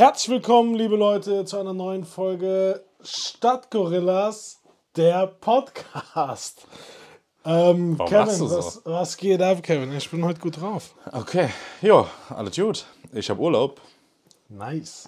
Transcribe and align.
Herzlich 0.00 0.30
willkommen, 0.30 0.76
liebe 0.76 0.96
Leute, 0.96 1.44
zu 1.44 1.58
einer 1.58 1.74
neuen 1.74 2.06
Folge 2.06 2.82
Stadtgorillas, 3.02 4.60
der 4.96 5.26
Podcast. 5.26 6.62
Ähm, 7.44 7.98
Warum 7.98 8.08
Kevin, 8.10 8.26
lachst 8.26 8.40
du 8.40 8.46
so? 8.46 8.56
was, 8.56 8.80
was 8.86 9.16
geht 9.18 9.42
ab, 9.42 9.62
Kevin? 9.62 9.92
Ich 9.92 10.10
bin 10.10 10.24
heute 10.24 10.40
gut 10.40 10.58
drauf. 10.58 10.94
Okay, 11.12 11.50
ja, 11.82 12.06
alles 12.30 12.56
gut. 12.56 12.86
Ich 13.12 13.28
habe 13.28 13.42
Urlaub. 13.42 13.78
Nice. 14.48 15.04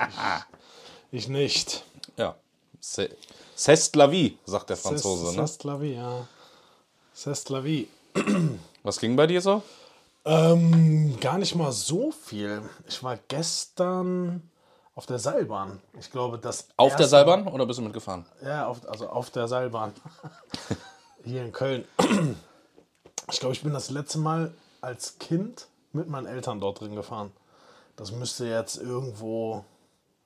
Ich, 1.10 1.24
ich 1.24 1.28
nicht. 1.28 1.84
Ja. 2.18 2.36
C'est 2.78 3.16
c'est 3.56 3.96
la 3.96 4.10
vie, 4.10 4.36
sagt 4.44 4.68
der 4.68 4.76
Franzose. 4.76 5.34
Ne? 5.34 5.44
C'est 5.44 5.64
la 5.64 5.80
vie, 5.80 5.94
ja. 5.94 6.28
C'est 7.14 7.48
la 7.48 7.64
vie. 7.64 7.88
Was 8.82 8.98
ging 9.00 9.16
bei 9.16 9.26
dir 9.26 9.40
so? 9.40 9.62
Ähm, 10.26 11.16
gar 11.18 11.38
nicht 11.38 11.54
mal 11.54 11.72
so 11.72 12.10
viel. 12.10 12.60
Ich 12.86 13.02
war 13.02 13.18
gestern 13.28 14.51
auf 14.94 15.06
der 15.06 15.18
Seilbahn. 15.18 15.80
Ich 15.98 16.10
glaube, 16.10 16.38
das 16.38 16.68
Auf 16.76 16.96
der 16.96 17.06
Seilbahn 17.06 17.46
oder 17.46 17.66
bist 17.66 17.78
du 17.78 17.82
mitgefahren? 17.82 18.26
Ja, 18.42 18.66
auf, 18.66 18.86
also 18.88 19.08
auf 19.08 19.30
der 19.30 19.48
Seilbahn. 19.48 19.92
Hier 21.24 21.42
in 21.42 21.52
Köln. 21.52 21.84
Ich 23.30 23.38
glaube, 23.38 23.54
ich 23.54 23.62
bin 23.62 23.72
das 23.72 23.88
letzte 23.88 24.18
Mal 24.18 24.52
als 24.82 25.18
Kind 25.18 25.68
mit 25.92 26.08
meinen 26.08 26.26
Eltern 26.26 26.60
dort 26.60 26.80
drin 26.80 26.96
gefahren. 26.96 27.32
Das 27.96 28.10
müsste 28.10 28.46
jetzt 28.46 28.76
irgendwo 28.76 29.64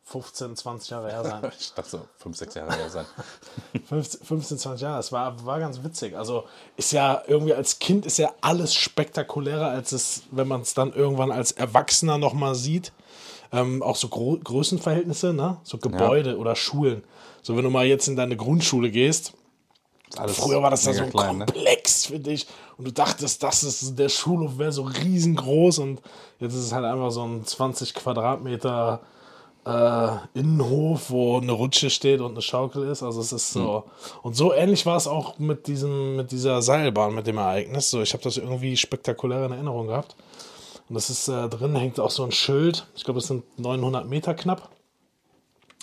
15, 0.04 0.56
20 0.56 0.90
Jahre 0.90 1.10
her 1.10 1.22
sein. 1.22 1.52
Ich 1.60 1.72
dachte 1.74 1.90
so, 1.90 2.08
fünf, 2.16 2.36
sechs 2.36 2.54
Jahre 2.54 2.74
her 2.74 2.88
sein. 2.88 3.04
15, 3.88 4.24
15 4.24 4.58
20 4.58 4.82
Jahre. 4.82 4.98
Es 4.98 5.12
war, 5.12 5.44
war 5.44 5.60
ganz 5.60 5.84
witzig. 5.84 6.16
Also 6.16 6.44
ist 6.76 6.92
ja 6.92 7.22
irgendwie 7.26 7.54
als 7.54 7.78
Kind 7.78 8.06
ist 8.06 8.18
ja 8.18 8.32
alles 8.40 8.74
spektakulärer, 8.74 9.68
als 9.68 9.92
es, 9.92 10.22
wenn 10.30 10.48
man 10.48 10.62
es 10.62 10.74
dann 10.74 10.92
irgendwann 10.92 11.30
als 11.30 11.52
Erwachsener 11.52 12.18
nochmal 12.18 12.54
sieht. 12.54 12.92
Ähm, 13.52 13.82
auch 13.82 13.96
so 13.96 14.08
Gro 14.08 14.38
Größenverhältnisse, 14.42 15.32
ne? 15.32 15.58
So 15.62 15.78
Gebäude 15.78 16.38
oder 16.38 16.56
Schulen. 16.56 17.04
So, 17.42 17.56
wenn 17.56 17.64
du 17.64 17.70
mal 17.70 17.86
jetzt 17.86 18.08
in 18.08 18.16
deine 18.16 18.36
Grundschule 18.36 18.90
gehst, 18.90 19.32
Früher 20.28 20.62
war 20.62 20.70
das 20.70 20.84
ja 20.84 20.92
so 20.92 21.02
ein 21.02 21.10
klein, 21.10 21.38
ne? 21.38 21.46
Komplex 21.46 22.06
für 22.06 22.20
dich 22.20 22.46
und 22.78 22.86
du 22.86 22.92
dachtest, 22.92 23.42
das 23.42 23.64
ist, 23.64 23.98
der 23.98 24.08
Schulhof 24.08 24.56
wäre 24.56 24.70
so 24.70 24.82
riesengroß 24.82 25.80
und 25.80 26.00
jetzt 26.38 26.54
ist 26.54 26.66
es 26.66 26.72
halt 26.72 26.84
einfach 26.84 27.10
so 27.10 27.24
ein 27.24 27.44
20 27.44 27.92
Quadratmeter 27.94 29.00
äh, 29.66 30.08
Innenhof, 30.34 31.10
wo 31.10 31.38
eine 31.38 31.52
Rutsche 31.52 31.90
steht 31.90 32.20
und 32.20 32.32
eine 32.32 32.42
Schaukel 32.42 32.88
ist. 32.88 33.02
Also 33.02 33.20
es 33.20 33.32
ist 33.32 33.52
so. 33.52 33.84
Und 34.22 34.36
so 34.36 34.52
ähnlich 34.52 34.86
war 34.86 34.96
es 34.96 35.08
auch 35.08 35.38
mit 35.38 35.66
diesem, 35.66 36.16
mit 36.16 36.30
dieser 36.30 36.62
Seilbahn, 36.62 37.14
mit 37.14 37.26
dem 37.26 37.38
Ereignis. 37.38 37.90
So, 37.90 38.00
ich 38.00 38.12
habe 38.12 38.22
das 38.22 38.36
irgendwie 38.36 38.76
spektakulär 38.76 39.46
in 39.46 39.52
Erinnerung 39.52 39.88
gehabt. 39.88 40.14
Und 40.88 40.94
das 40.94 41.10
ist 41.10 41.28
äh, 41.28 41.48
drin, 41.48 41.74
hängt 41.74 41.98
auch 41.98 42.10
so 42.10 42.22
ein 42.24 42.32
Schild. 42.32 42.86
Ich 42.94 43.04
glaube, 43.04 43.18
es 43.18 43.26
sind 43.26 43.44
900 43.58 44.08
Meter 44.08 44.34
knapp. 44.34 44.70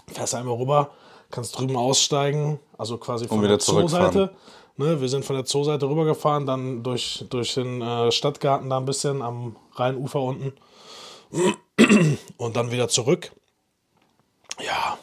Fährst 0.08 0.36
einmal 0.36 0.56
rüber, 0.56 0.92
kannst 1.32 1.58
drüben 1.58 1.76
aussteigen, 1.76 2.60
also 2.78 2.98
quasi 2.98 3.28
von 3.28 3.42
der. 3.42 3.60
Zooseite. 3.60 4.34
Ne, 4.76 5.00
wir 5.00 5.08
sind 5.08 5.24
von 5.24 5.36
der 5.36 5.46
Zooseite 5.46 5.88
rübergefahren, 5.88 6.48
dann 6.48 6.82
durch, 6.82 7.26
durch 7.30 7.54
den 7.54 7.82
äh, 7.82 8.12
Stadtgarten 8.12 8.72
da 8.72 8.78
ein 8.78 8.86
bisschen 8.86 9.22
am 9.22 9.56
Rheinufer 9.76 10.20
unten 10.20 10.54
und 12.38 12.56
dann 12.56 12.72
wieder 12.72 12.88
zurück. 12.88 13.32
Ja, 14.60 14.98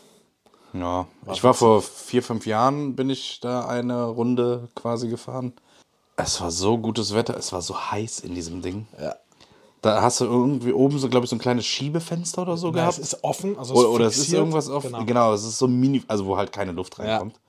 Ja, 0.73 1.07
ich 1.33 1.42
war 1.42 1.55
vor 1.55 1.83
vier, 1.83 2.23
fünf 2.23 2.47
Jahren, 2.47 2.97
bin 2.97 3.11
ich 3.11 3.41
da 3.41 3.67
eine 3.67 4.05
Runde 4.05 4.69
quasi 4.74 5.08
gefahren. 5.08 5.53
Es 6.17 6.41
war 6.41 6.51
so 6.51 6.79
gutes 6.79 7.14
Wetter, 7.14 7.36
es 7.36 7.53
war 7.53 7.63
so 7.63 7.79
heiß 7.91 8.20
in 8.20 8.35
diesem 8.35 8.63
Ding. 8.63 8.86
Ja. 9.01 9.14
Da 9.83 10.02
hast 10.02 10.20
du 10.20 10.24
irgendwie 10.24 10.73
oben 10.73 10.98
so, 10.98 11.08
glaube 11.08 11.24
ich, 11.24 11.30
so 11.30 11.36
ein 11.36 11.41
kleines 11.41 11.64
Schiebefenster 11.64 12.42
oder 12.42 12.57
so 12.57 12.68
ja 12.68 12.74
gehabt. 12.74 12.98
es 12.98 13.13
ist 13.13 13.24
offen. 13.24 13.58
Also 13.58 13.74
Oder, 13.74 13.91
oder 13.91 14.07
es 14.07 14.18
ist 14.18 14.33
irgendwas 14.33 14.68
auf. 14.68 14.83
Genau. 14.83 15.05
Genau. 15.05 15.33
es 15.33 15.45
ist 15.45 15.58
so 15.58 15.68
mini, 15.68 16.02
also 16.07 16.27
wo 16.27 16.36
halt 16.36 16.52
keine 16.52 16.73
Luft 16.73 16.98
reinkommt. 16.98 17.41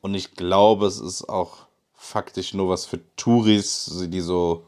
Und 0.00 0.14
ich 0.14 0.34
glaube, 0.34 0.86
es 0.86 1.00
ist 1.00 1.28
auch 1.28 1.66
faktisch 1.94 2.54
nur 2.54 2.68
was 2.68 2.84
für 2.84 3.00
Touris, 3.16 3.90
die 4.08 4.20
so 4.20 4.64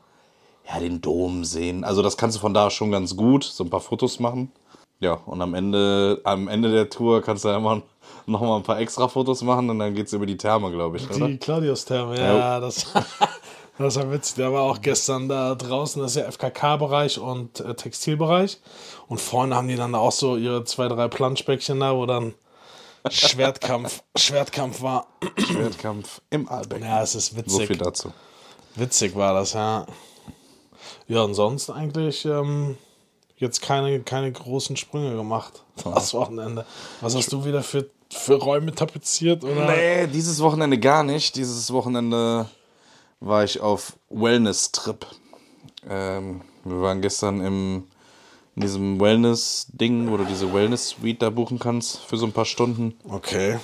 ja, 0.69 0.81
den 0.81 1.01
Dom 1.01 1.45
sehen. 1.45 1.85
Also 1.85 2.03
das 2.03 2.17
kannst 2.17 2.37
du 2.37 2.41
von 2.41 2.55
da 2.55 2.71
schon 2.71 2.91
ganz 2.91 3.17
gut, 3.17 3.45
so 3.45 3.63
ein 3.65 3.71
paar 3.71 3.81
Fotos 3.81 4.19
machen. 4.19 4.51
Ja, 4.99 5.15
und 5.27 5.43
am 5.43 5.55
Ende, 5.55 6.21
am 6.25 6.49
Ende 6.49 6.73
der 6.73 6.89
Tour 6.89 7.21
kannst 7.21 7.45
du 7.45 7.49
ja 7.49 7.59
immer 7.59 7.83
noch 8.27 8.41
mal 8.41 8.57
ein 8.57 8.63
paar 8.63 8.81
extra 8.81 9.09
Fotos 9.09 9.43
machen 9.43 9.69
und 9.71 9.79
dann 9.79 9.95
geht's 9.95 10.13
über 10.13 10.27
die 10.27 10.37
Therme, 10.37 10.71
glaube 10.73 10.97
ich? 10.97 11.07
Die 11.07 11.39
Claudius-Therme, 11.39 12.19
ja, 12.19 12.61
das, 12.61 12.87
das 13.79 13.97
war 13.97 14.11
witzig. 14.11 14.37
Der 14.37 14.53
war 14.53 14.63
auch 14.63 14.81
gestern 14.81 15.29
da 15.29 15.55
draußen, 15.55 16.01
das 16.01 16.17
ist 16.17 16.23
ja 16.23 16.31
FKK-Bereich 16.31 17.19
und 17.19 17.61
äh, 17.61 17.75
Textilbereich. 17.75 18.59
Und 19.09 19.21
vorne 19.21 19.55
haben 19.55 19.69
die 19.69 19.77
dann 19.77 19.95
auch 19.95 20.13
so 20.13 20.37
ihre 20.37 20.65
zwei, 20.65 20.89
drei 20.89 21.09
Planschbäckchen 21.09 21.81
da, 21.81 21.95
wo 21.95 22.07
dann 22.07 22.35
Schwertkampf, 23.11 24.03
Schwertkampf 24.17 24.83
war. 24.83 25.07
Schwertkampf 25.39 26.21
im 26.31 26.49
Aalbeck. 26.49 26.83
Ja, 26.83 27.03
es 27.03 27.15
ist 27.15 27.35
so 27.47 27.59
viel 27.59 27.69
witzig. 27.69 27.79
dazu. 27.79 28.13
Witzig 28.75 29.15
war 29.15 29.35
das, 29.35 29.53
ja. 29.53 29.87
Ja, 31.09 31.23
und 31.23 31.35
sonst 31.35 31.71
eigentlich 31.71 32.25
ähm, 32.25 32.77
jetzt 33.37 33.63
keine, 33.63 34.01
keine 34.01 34.33
großen 34.33 34.77
Sprünge 34.77 35.15
gemacht. 35.17 35.63
Das 35.85 36.15
Wochenende. 36.15 36.65
Was 37.03 37.15
hast 37.15 37.33
du 37.33 37.45
wieder 37.45 37.63
für, 37.63 37.91
für 38.11 38.37
Räume 38.37 38.75
tapeziert? 38.75 39.45
Oder? 39.45 39.67
Nee, 39.67 40.07
dieses 40.07 40.41
Wochenende 40.41 40.79
gar 40.79 41.03
nicht. 41.03 41.37
Dieses 41.37 41.71
Wochenende 41.73 42.47
war 43.21 43.45
ich 43.45 43.61
auf 43.61 43.99
Wellness-Trip. 44.11 45.07
Ähm, 45.89 46.43
wir 46.65 46.81
waren 46.83 47.01
gestern 47.03 47.41
im, 47.41 47.85
in 48.55 48.63
diesem 48.63 49.01
Wellness-Ding, 49.01 50.11
wo 50.11 50.17
du 50.17 50.25
diese 50.25 50.53
Wellness-Suite 50.53 51.23
da 51.23 51.31
buchen 51.31 51.59
kannst 51.59 51.99
für 51.99 52.17
so 52.17 52.27
ein 52.27 52.33
paar 52.33 52.45
Stunden. 52.45 52.97
Okay. 53.09 53.59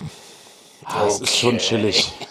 Das 0.89 1.21
ist 1.21 1.37
schon 1.37 1.59
chillig. 1.59 2.13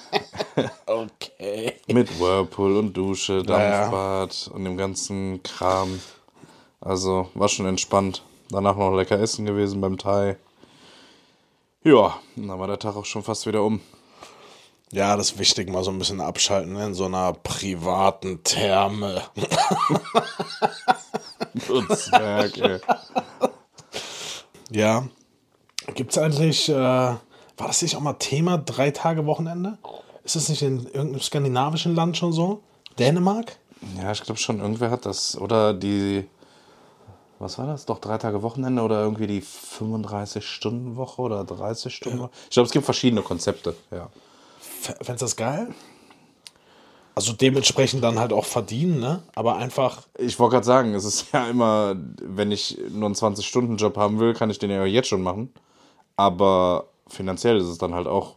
Okay. 0.85 1.75
Mit 1.87 2.19
Whirlpool 2.19 2.75
und 2.75 2.93
Dusche. 2.93 3.43
Dampfbad 3.43 4.51
und 4.53 4.65
dem 4.65 4.75
ganzen 4.75 5.41
Kram. 5.43 6.01
Also 6.81 7.29
war 7.33 7.47
schon 7.47 7.65
entspannt. 7.65 8.23
Danach 8.49 8.75
noch 8.75 8.93
lecker 8.93 9.17
essen 9.17 9.45
gewesen 9.45 9.79
beim 9.79 9.97
Thai. 9.97 10.35
Ja, 11.83 12.19
dann 12.35 12.59
war 12.59 12.67
der 12.67 12.79
Tag 12.79 12.97
auch 12.97 13.05
schon 13.05 13.23
fast 13.23 13.45
wieder 13.47 13.63
um. 13.63 13.79
Ja, 14.91 15.15
das 15.15 15.31
ist 15.31 15.39
wichtig, 15.39 15.69
mal 15.69 15.83
so 15.83 15.91
ein 15.91 15.99
bisschen 15.99 16.19
abschalten 16.19 16.73
ne? 16.73 16.87
in 16.87 16.93
so 16.93 17.05
einer 17.05 17.31
privaten 17.31 18.43
Therme. 18.43 19.21
Zwerg, 21.95 22.57
ey. 22.57 22.79
Ja. 24.69 25.07
Gibt 25.95 26.11
es 26.11 26.17
eigentlich, 26.17 26.67
äh, 26.67 26.75
war 26.75 27.19
das 27.57 27.81
nicht 27.81 27.95
auch 27.95 28.01
mal 28.01 28.13
Thema, 28.13 28.57
drei 28.57 28.91
Tage 28.91 29.25
Wochenende? 29.25 29.77
Ist 30.23 30.35
das 30.35 30.49
nicht 30.49 30.61
in 30.61 30.85
irgendeinem 30.85 31.21
skandinavischen 31.21 31.95
Land 31.95 32.17
schon 32.17 32.33
so? 32.33 32.61
Dänemark? 32.99 33.57
Ja, 33.97 34.11
ich 34.11 34.21
glaube 34.21 34.39
schon, 34.39 34.59
irgendwer 34.59 34.91
hat 34.91 35.05
das. 35.05 35.37
Oder 35.37 35.73
die, 35.73 36.27
was 37.39 37.57
war 37.57 37.65
das? 37.65 37.85
Doch 37.85 37.99
drei 37.99 38.17
Tage 38.17 38.43
Wochenende 38.43 38.81
oder 38.81 39.01
irgendwie 39.01 39.27
die 39.27 39.41
35-Stunden-Woche 39.41 41.21
oder 41.21 41.41
30-Stunden-Woche? 41.41 42.29
Ich 42.49 42.53
glaube, 42.53 42.67
es 42.67 42.73
gibt 42.73 42.85
verschiedene 42.85 43.21
Konzepte, 43.21 43.75
ja. 43.89 44.09
Fändest 44.81 45.21
das 45.21 45.35
geil? 45.35 45.67
Also 47.13 47.33
dementsprechend 47.33 48.03
dann 48.03 48.19
halt 48.19 48.31
auch 48.33 48.45
verdienen, 48.45 48.99
ne? 48.99 49.21
Aber 49.35 49.57
einfach, 49.57 50.07
Ich 50.17 50.39
wollte 50.39 50.53
gerade 50.53 50.65
sagen, 50.65 50.93
es 50.93 51.03
ist 51.03 51.27
ja 51.33 51.47
immer, 51.47 51.95
wenn 52.21 52.51
ich 52.51 52.77
nur 52.89 53.05
einen 53.05 53.15
20-Stunden-Job 53.15 53.97
haben 53.97 54.19
will, 54.19 54.33
kann 54.33 54.49
ich 54.49 54.59
den 54.59 54.71
ja 54.71 54.85
jetzt 54.85 55.09
schon 55.09 55.21
machen. 55.21 55.53
Aber 56.15 56.87
finanziell 57.07 57.57
ist 57.57 57.67
es 57.67 57.77
dann 57.77 57.93
halt 57.93 58.07
auch 58.07 58.35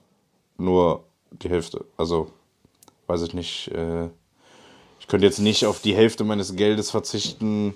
nur 0.59 1.05
die 1.31 1.49
Hälfte. 1.49 1.85
Also, 1.97 2.31
weiß 3.07 3.23
ich 3.23 3.35
nicht. 3.35 3.69
Äh, 3.69 4.09
ich 5.01 5.07
könnte 5.07 5.27
jetzt 5.27 5.39
nicht 5.39 5.67
auf 5.67 5.81
die 5.81 5.95
Hälfte 5.95 6.25
meines 6.25 6.57
Geldes 6.57 6.91
verzichten, 6.91 7.75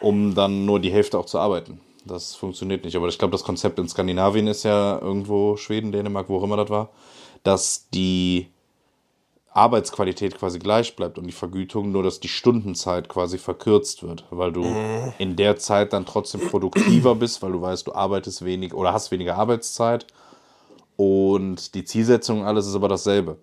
um 0.00 0.34
dann 0.34 0.64
nur 0.66 0.80
die 0.80 0.92
Hälfte 0.92 1.18
auch 1.18 1.26
zu 1.26 1.38
arbeiten. 1.38 1.80
Das 2.04 2.34
funktioniert 2.34 2.84
nicht. 2.84 2.96
Aber 2.96 3.08
ich 3.08 3.18
glaube, 3.18 3.32
das 3.32 3.44
Konzept 3.44 3.78
in 3.78 3.88
Skandinavien 3.88 4.46
ist 4.46 4.62
ja 4.62 4.98
irgendwo 4.98 5.56
Schweden, 5.56 5.92
Dänemark, 5.92 6.28
wo 6.28 6.38
auch 6.38 6.42
immer 6.42 6.56
das 6.56 6.70
war, 6.70 6.90
dass 7.42 7.88
die 7.90 8.48
Arbeitsqualität 9.58 10.38
quasi 10.38 10.58
gleich 10.58 10.94
bleibt 10.94 11.18
und 11.18 11.26
die 11.26 11.32
Vergütung, 11.32 11.90
nur 11.90 12.02
dass 12.02 12.20
die 12.20 12.28
Stundenzeit 12.28 13.08
quasi 13.08 13.38
verkürzt 13.38 14.02
wird, 14.02 14.24
weil 14.30 14.52
du 14.52 14.64
in 15.18 15.36
der 15.36 15.56
Zeit 15.56 15.92
dann 15.92 16.06
trotzdem 16.06 16.40
produktiver 16.40 17.14
bist, 17.14 17.42
weil 17.42 17.52
du 17.52 17.60
weißt, 17.60 17.86
du 17.86 17.92
arbeitest 17.92 18.44
wenig 18.44 18.72
oder 18.72 18.92
hast 18.92 19.10
weniger 19.10 19.36
Arbeitszeit 19.36 20.06
und 20.96 21.74
die 21.74 21.84
Zielsetzung 21.84 22.40
und 22.40 22.46
alles 22.46 22.66
ist 22.66 22.74
aber 22.74 22.88
dasselbe. 22.88 23.38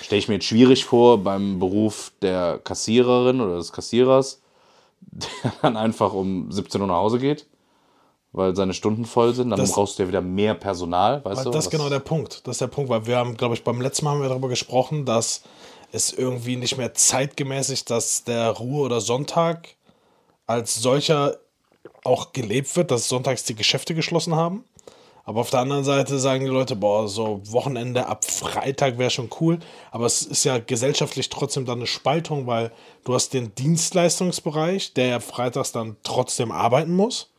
Stelle 0.00 0.18
ich 0.18 0.28
mir 0.28 0.34
jetzt 0.34 0.46
schwierig 0.46 0.84
vor 0.84 1.18
beim 1.18 1.58
Beruf 1.58 2.12
der 2.22 2.60
Kassiererin 2.62 3.40
oder 3.40 3.56
des 3.56 3.72
Kassierers, 3.72 4.40
der 5.00 5.52
dann 5.62 5.76
einfach 5.76 6.12
um 6.12 6.52
17 6.52 6.80
Uhr 6.80 6.86
nach 6.86 6.96
Hause 6.96 7.18
geht, 7.18 7.46
weil 8.32 8.54
seine 8.54 8.74
Stunden 8.74 9.04
voll 9.04 9.34
sind. 9.34 9.50
Dann 9.50 9.58
Das- 9.58 9.72
brauchst 9.72 9.98
du 9.98 10.02
ja 10.04 10.08
wieder 10.08 10.20
mehr 10.20 10.54
Personal, 10.54 11.24
weißt 11.24 11.46
du? 11.46 11.50
das 11.50 11.66
ist 11.66 11.70
genau 11.70 11.88
der 11.88 11.98
Punkt. 12.00 12.46
Das 12.46 12.56
ist 12.56 12.60
der 12.60 12.68
Punkt, 12.68 12.90
weil 12.90 13.06
wir 13.06 13.16
haben, 13.16 13.36
glaube 13.36 13.54
ich, 13.54 13.64
beim 13.64 13.80
letzten 13.80 14.04
Mal 14.04 14.12
haben 14.12 14.22
wir 14.22 14.28
darüber 14.28 14.48
gesprochen, 14.48 15.04
dass 15.04 15.42
es 15.92 16.12
irgendwie 16.12 16.56
nicht 16.56 16.76
mehr 16.76 16.94
zeitgemäß 16.94 17.70
ist, 17.70 17.90
dass 17.90 18.22
der 18.24 18.50
Ruhe- 18.50 18.84
oder 18.84 19.00
Sonntag 19.00 19.74
als 20.46 20.76
solcher 20.76 21.36
auch 22.04 22.32
gelebt 22.32 22.74
wird, 22.76 22.90
dass 22.90 23.08
sonntags 23.08 23.44
die 23.44 23.54
Geschäfte 23.54 23.94
geschlossen 23.94 24.34
haben. 24.36 24.64
Aber 25.24 25.40
auf 25.42 25.50
der 25.50 25.60
anderen 25.60 25.84
Seite 25.84 26.18
sagen 26.18 26.44
die 26.44 26.50
Leute, 26.50 26.74
boah, 26.76 27.06
so 27.06 27.40
Wochenende 27.44 28.06
ab 28.06 28.24
Freitag 28.24 28.98
wäre 28.98 29.10
schon 29.10 29.28
cool. 29.40 29.58
Aber 29.92 30.06
es 30.06 30.22
ist 30.22 30.44
ja 30.44 30.58
gesellschaftlich 30.58 31.28
trotzdem 31.28 31.66
dann 31.66 31.78
eine 31.78 31.86
Spaltung, 31.86 32.46
weil 32.46 32.72
du 33.04 33.14
hast 33.14 33.32
den 33.34 33.54
Dienstleistungsbereich, 33.54 34.94
der 34.94 35.06
ja 35.06 35.20
freitags 35.20 35.72
dann 35.72 35.96
trotzdem 36.02 36.50
arbeiten 36.50 36.94
muss. 36.96 37.29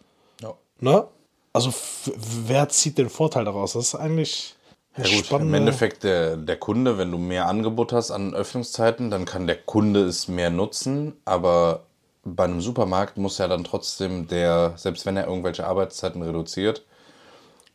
Ne? 0.82 1.08
Also 1.54 1.74
wer 2.16 2.68
zieht 2.70 2.98
den 2.98 3.10
Vorteil 3.10 3.46
daraus? 3.46 3.74
Das 3.74 3.88
ist 3.88 3.96
eigentlich 3.96 4.56
Ja 4.98 5.04
gut, 5.04 5.14
im 5.14 5.24
spannende- 5.24 5.58
Endeffekt 5.58 6.04
der, 6.04 6.36
der 6.38 6.58
Kunde, 6.58 6.98
wenn 6.98 7.12
du 7.12 7.18
mehr 7.18 7.48
Angebot 7.48 7.94
hast 7.94 8.12
an 8.12 8.34
Öffnungszeiten, 8.34 9.10
dann 9.10 9.26
kann 9.26 9.48
der 9.48 9.58
Kunde 9.58 10.04
es 10.04 10.28
mehr 10.28 10.50
nutzen, 10.50 11.14
aber 11.24 11.84
bei 12.24 12.44
einem 12.44 12.62
Supermarkt 12.62 13.18
muss 13.18 13.38
ja 13.38 13.48
dann 13.48 13.64
trotzdem 13.64 14.28
der, 14.28 14.74
selbst 14.76 15.06
wenn 15.06 15.18
er 15.18 15.28
irgendwelche 15.28 15.66
Arbeitszeiten 15.66 16.22
reduziert, 16.22 16.84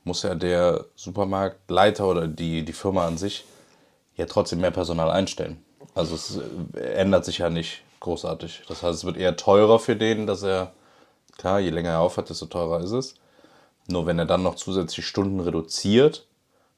muss 0.05 0.23
ja 0.23 0.35
der 0.37 0.85
Supermarktleiter 0.95 2.07
oder 2.07 2.29
die, 2.29 2.65
die 2.65 2.73
Firma 2.73 3.07
an 3.07 3.19
sich 3.19 3.45
ja 4.17 4.27
trotzdem 4.27 4.61
mehr 4.61 4.71
Personal 4.71 5.11
einstellen. 5.11 5.63
Also 5.95 6.15
es 6.15 6.39
äh, 6.75 6.81
ändert 6.95 7.25
sich 7.25 7.39
ja 7.39 7.51
nicht 7.51 7.83
großartig. 8.01 8.63
Das 8.69 8.83
heißt, 8.83 8.99
es 8.99 9.05
wird 9.05 9.17
eher 9.17 9.37
teurer 9.37 9.79
für 9.81 9.97
den, 9.97 10.27
dass 10.29 10.43
er, 10.45 10.73
klar, 11.39 11.61
je 11.61 11.71
länger 11.71 11.91
er 11.91 12.01
aufhat, 12.01 12.29
desto 12.31 12.47
teurer 12.47 12.81
ist 12.81 12.93
es. 12.93 13.15
Nur 13.89 14.07
wenn 14.07 14.19
er 14.19 14.27
dann 14.27 14.43
noch 14.43 14.57
zusätzlich 14.57 15.07
Stunden 15.07 15.41
reduziert, 15.41 16.27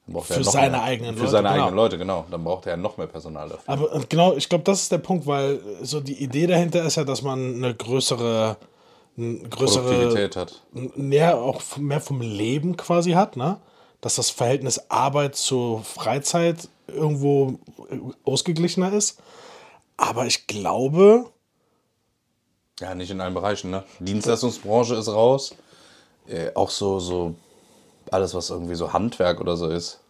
dann 0.07 0.15
braucht 0.15 0.31
er 0.31 0.37
Für 0.37 0.43
noch 0.43 0.53
seine 0.53 0.71
mehr. 0.73 0.83
eigenen 0.83 1.15
Für 1.15 1.21
Leute, 1.21 1.31
seine 1.31 1.49
genau. 1.49 1.61
eigenen 1.61 1.77
Leute, 1.77 1.99
genau. 1.99 2.27
Dann 2.31 2.45
braucht 2.45 2.67
er 2.67 2.73
ja 2.73 2.77
noch 2.77 2.97
mehr 2.97 3.07
Personal 3.07 3.49
dafür. 3.49 3.65
Aber 3.67 4.01
genau, 4.09 4.35
ich 4.37 4.49
glaube, 4.49 4.65
das 4.65 4.83
ist 4.83 4.93
der 4.93 4.99
Punkt, 4.99 5.27
weil 5.27 5.61
so 5.83 6.01
die 6.01 6.23
Idee 6.23 6.47
dahinter 6.47 6.85
ist 6.85 6.97
ja, 6.97 7.05
dass 7.05 7.23
man 7.23 7.57
eine 7.57 7.75
größere, 7.75 8.57
eine 9.17 9.39
größere, 9.49 9.85
Produktivität 9.85 10.37
hat. 10.37 10.63
näher 10.73 11.39
auch 11.39 11.63
mehr 11.77 12.01
vom 12.01 12.21
Leben 12.21 12.77
quasi 12.77 13.13
hat, 13.13 13.37
ne? 13.37 13.59
Dass 14.01 14.15
das 14.15 14.31
Verhältnis 14.31 14.91
Arbeit 14.91 15.35
zu 15.35 15.83
Freizeit 15.83 16.69
irgendwo 16.87 17.59
ausgeglichener 18.25 18.93
ist. 18.93 19.21
Aber 19.97 20.27
ich 20.27 20.47
glaube, 20.47 21.27
Ja, 22.81 22.95
nicht 22.95 23.11
in 23.11 23.21
allen 23.21 23.35
Bereichen, 23.35 23.71
ne? 23.71 23.85
Dienstleistungsbranche 23.99 24.95
ist 24.95 25.09
raus. 25.09 25.55
Äh, 26.29 26.51
auch 26.55 26.71
so, 26.71 27.01
so 27.01 27.35
alles, 28.11 28.35
was 28.35 28.51
irgendwie 28.51 28.75
so 28.75 28.93
Handwerk 28.93 29.41
oder 29.41 29.57
so 29.57 29.69
ist. 29.69 30.01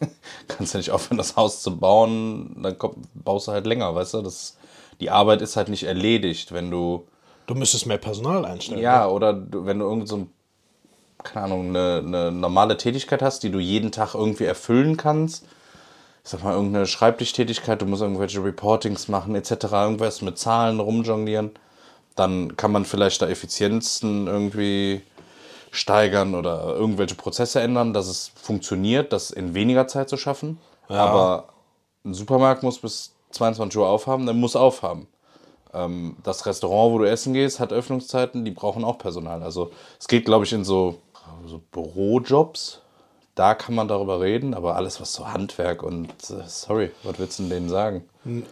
Kannst 0.48 0.74
ja 0.74 0.78
nicht 0.78 0.90
aufhören, 0.90 1.18
das 1.18 1.36
Haus 1.36 1.62
zu 1.62 1.76
bauen, 1.76 2.56
dann 2.62 2.76
kommt, 2.76 2.96
baust 3.14 3.46
du 3.46 3.52
halt 3.52 3.66
länger, 3.66 3.94
weißt 3.94 4.14
du? 4.14 4.22
Das, 4.22 4.56
die 5.00 5.10
Arbeit 5.10 5.42
ist 5.42 5.56
halt 5.56 5.68
nicht 5.68 5.84
erledigt, 5.84 6.52
wenn 6.52 6.70
du. 6.70 7.06
du 7.46 7.54
müsstest 7.54 7.86
mehr 7.86 7.98
Personal 7.98 8.44
einstellen. 8.44 8.80
Ja, 8.80 9.08
oder 9.08 9.32
du, 9.32 9.66
wenn 9.66 9.78
du 9.78 9.84
irgend 9.86 10.08
so 10.08 10.16
ein, 10.16 10.30
keine 11.22 11.46
Ahnung, 11.46 11.68
eine, 11.68 12.02
eine 12.04 12.32
normale 12.32 12.76
Tätigkeit 12.76 13.22
hast, 13.22 13.42
die 13.42 13.50
du 13.50 13.58
jeden 13.60 13.92
Tag 13.92 14.14
irgendwie 14.14 14.44
erfüllen 14.44 14.96
kannst. 14.96 15.44
Ich 16.24 16.30
sag 16.30 16.42
mal, 16.42 16.54
irgendeine 16.54 16.86
Schreibtischtätigkeit, 16.86 17.80
du 17.80 17.86
musst 17.86 18.02
irgendwelche 18.02 18.42
Reportings 18.42 19.06
machen, 19.06 19.36
etc., 19.36 19.50
irgendwas 19.70 20.22
mit 20.22 20.38
Zahlen 20.38 20.80
rumjonglieren. 20.80 21.52
Dann 22.16 22.56
kann 22.56 22.72
man 22.72 22.84
vielleicht 22.84 23.22
da 23.22 23.28
Effizienzen 23.28 24.26
irgendwie 24.26 25.02
steigern 25.70 26.34
oder 26.34 26.74
irgendwelche 26.74 27.14
Prozesse 27.14 27.60
ändern, 27.60 27.92
dass 27.92 28.08
es 28.08 28.32
funktioniert, 28.34 29.12
das 29.12 29.30
in 29.30 29.54
weniger 29.54 29.86
Zeit 29.86 30.08
zu 30.08 30.16
schaffen. 30.16 30.58
Aber 30.88 31.48
ein 32.04 32.14
Supermarkt 32.14 32.62
muss 32.62 32.78
bis 32.78 33.12
22 33.32 33.78
Uhr 33.78 33.88
aufhaben, 33.88 34.24
der 34.26 34.34
muss 34.34 34.56
aufhaben. 34.56 35.06
Ähm, 35.74 36.16
das 36.22 36.46
Restaurant, 36.46 36.92
wo 36.92 36.98
du 36.98 37.04
essen 37.04 37.34
gehst, 37.34 37.60
hat 37.60 37.72
Öffnungszeiten, 37.72 38.44
die 38.44 38.50
brauchen 38.50 38.84
auch 38.84 38.98
Personal. 38.98 39.42
Also 39.42 39.70
es 40.00 40.08
geht, 40.08 40.24
glaube 40.24 40.44
ich, 40.44 40.52
in 40.52 40.64
so, 40.64 40.98
so 41.46 41.60
Bürojobs. 41.70 42.80
Da 43.36 43.54
kann 43.54 43.74
man 43.74 43.86
darüber 43.86 44.22
reden, 44.22 44.54
aber 44.54 44.76
alles, 44.76 44.98
was 44.98 45.12
so 45.12 45.28
Handwerk 45.28 45.82
und 45.82 46.08
äh, 46.30 46.42
sorry, 46.46 46.90
was 47.02 47.18
willst 47.18 47.38
du 47.38 47.42
denn 47.42 47.50
denen 47.50 47.68
sagen? 47.68 48.02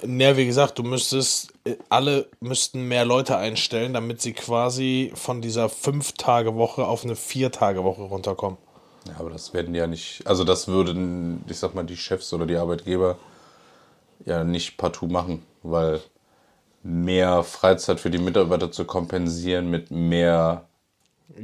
Ja, 0.06 0.36
wie 0.36 0.44
gesagt, 0.44 0.78
du 0.78 0.82
müsstest, 0.82 1.54
äh, 1.64 1.76
alle 1.88 2.28
müssten 2.40 2.86
mehr 2.86 3.06
Leute 3.06 3.38
einstellen, 3.38 3.94
damit 3.94 4.20
sie 4.20 4.34
quasi 4.34 5.10
von 5.14 5.40
dieser 5.40 5.70
Fünf-Tage-Woche 5.70 6.86
auf 6.86 7.02
eine 7.02 7.16
Vier-Tage-Woche 7.16 8.02
runterkommen. 8.02 8.58
Ja, 9.08 9.14
aber 9.20 9.30
das 9.30 9.54
werden 9.54 9.72
die 9.72 9.78
ja 9.78 9.86
nicht, 9.86 10.26
also 10.26 10.44
das 10.44 10.68
würden, 10.68 11.42
ich 11.48 11.58
sag 11.58 11.74
mal, 11.74 11.84
die 11.84 11.96
Chefs 11.96 12.30
oder 12.34 12.44
die 12.44 12.56
Arbeitgeber 12.56 13.16
ja 14.26 14.44
nicht 14.44 14.76
partout 14.76 15.06
machen, 15.06 15.46
weil 15.62 16.02
mehr 16.82 17.42
Freizeit 17.42 18.00
für 18.00 18.10
die 18.10 18.18
Mitarbeiter 18.18 18.70
zu 18.70 18.84
kompensieren 18.84 19.70
mit 19.70 19.90
mehr 19.90 20.66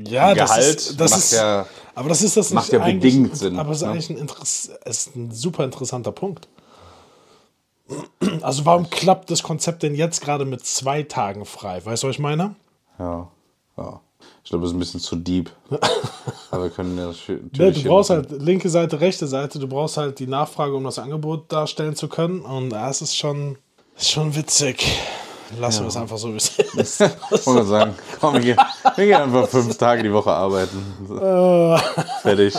Ja, 0.07 0.35
das 0.35 0.51
Gehalt 0.51 0.77
ist, 0.77 1.01
das 1.01 1.11
macht 1.11 1.21
ist, 1.21 1.33
ja- 1.33 1.67
aber 1.95 2.09
das 2.09 2.23
ist 2.23 2.37
das 2.37 2.51
macht 2.51 2.73
nicht 2.73 2.81
ja 2.81 2.85
bedingt 2.85 3.37
Sinn, 3.37 3.59
Aber 3.59 3.71
es 3.73 3.79
ist 3.79 3.83
ne? 3.85 3.91
eigentlich 3.93 4.11
ein, 4.11 4.19
Interess 4.19 4.71
ist 4.85 5.17
ein 5.17 5.31
super 5.33 5.65
interessanter 5.65 6.13
Punkt. 6.13 6.49
Also 8.43 8.65
warum 8.67 8.89
klappt 8.89 9.31
das 9.31 9.43
Konzept 9.43 9.83
denn 9.83 9.95
jetzt 9.95 10.21
gerade 10.21 10.45
mit 10.45 10.65
zwei 10.65 11.03
Tagen 11.03 11.45
frei? 11.45 11.85
Weißt 11.85 12.03
du, 12.03 12.09
was 12.09 12.15
ich 12.15 12.21
meine? 12.21 12.55
Ja, 12.99 13.29
ja. 13.77 14.01
Ich 14.45 14.51
glaube, 14.51 14.63
das 14.63 14.71
ist 14.71 14.77
ein 14.77 14.81
bisschen 14.81 15.01
zu 15.01 15.17
deep. 15.17 15.51
Aber 16.51 16.65
wir 16.65 16.71
können 16.71 16.97
ja 16.97 17.07
natürlich. 17.07 17.43
Ja, 17.57 17.71
du 17.71 17.73
hier 17.73 17.91
brauchst 17.91 18.11
halt 18.11 18.31
linke 18.31 18.69
Seite, 18.71 19.01
rechte 19.01 19.27
Seite, 19.27 19.59
du 19.59 19.67
brauchst 19.67 19.97
halt 19.97 20.19
die 20.19 20.27
Nachfrage, 20.27 20.75
um 20.75 20.85
das 20.85 20.99
Angebot 20.99 21.51
darstellen 21.51 21.97
zu 21.97 22.09
können. 22.09 22.41
Und 22.43 22.71
das 22.71 23.03
ist 23.03 23.17
schon, 23.17 23.57
ist 23.97 24.11
schon 24.11 24.35
witzig. 24.37 24.87
Lassen 25.59 25.83
wir 25.83 25.89
es 25.89 25.97
einfach 25.97 26.19
so, 26.19 26.33
wie 26.33 26.37
es 26.37 26.59
ist. 26.75 27.01
Ich 27.01 27.47
wollte 27.47 27.67
sagen, 27.67 27.95
komm, 28.21 28.35
wir 28.35 28.41
gehen, 28.41 28.57
wir 28.97 29.05
gehen 29.07 29.21
einfach 29.21 29.49
fünf 29.49 29.77
Tage 29.77 30.03
die 30.03 30.13
Woche 30.13 30.31
arbeiten. 30.31 30.83
So. 31.09 31.79
Fertig. 32.23 32.55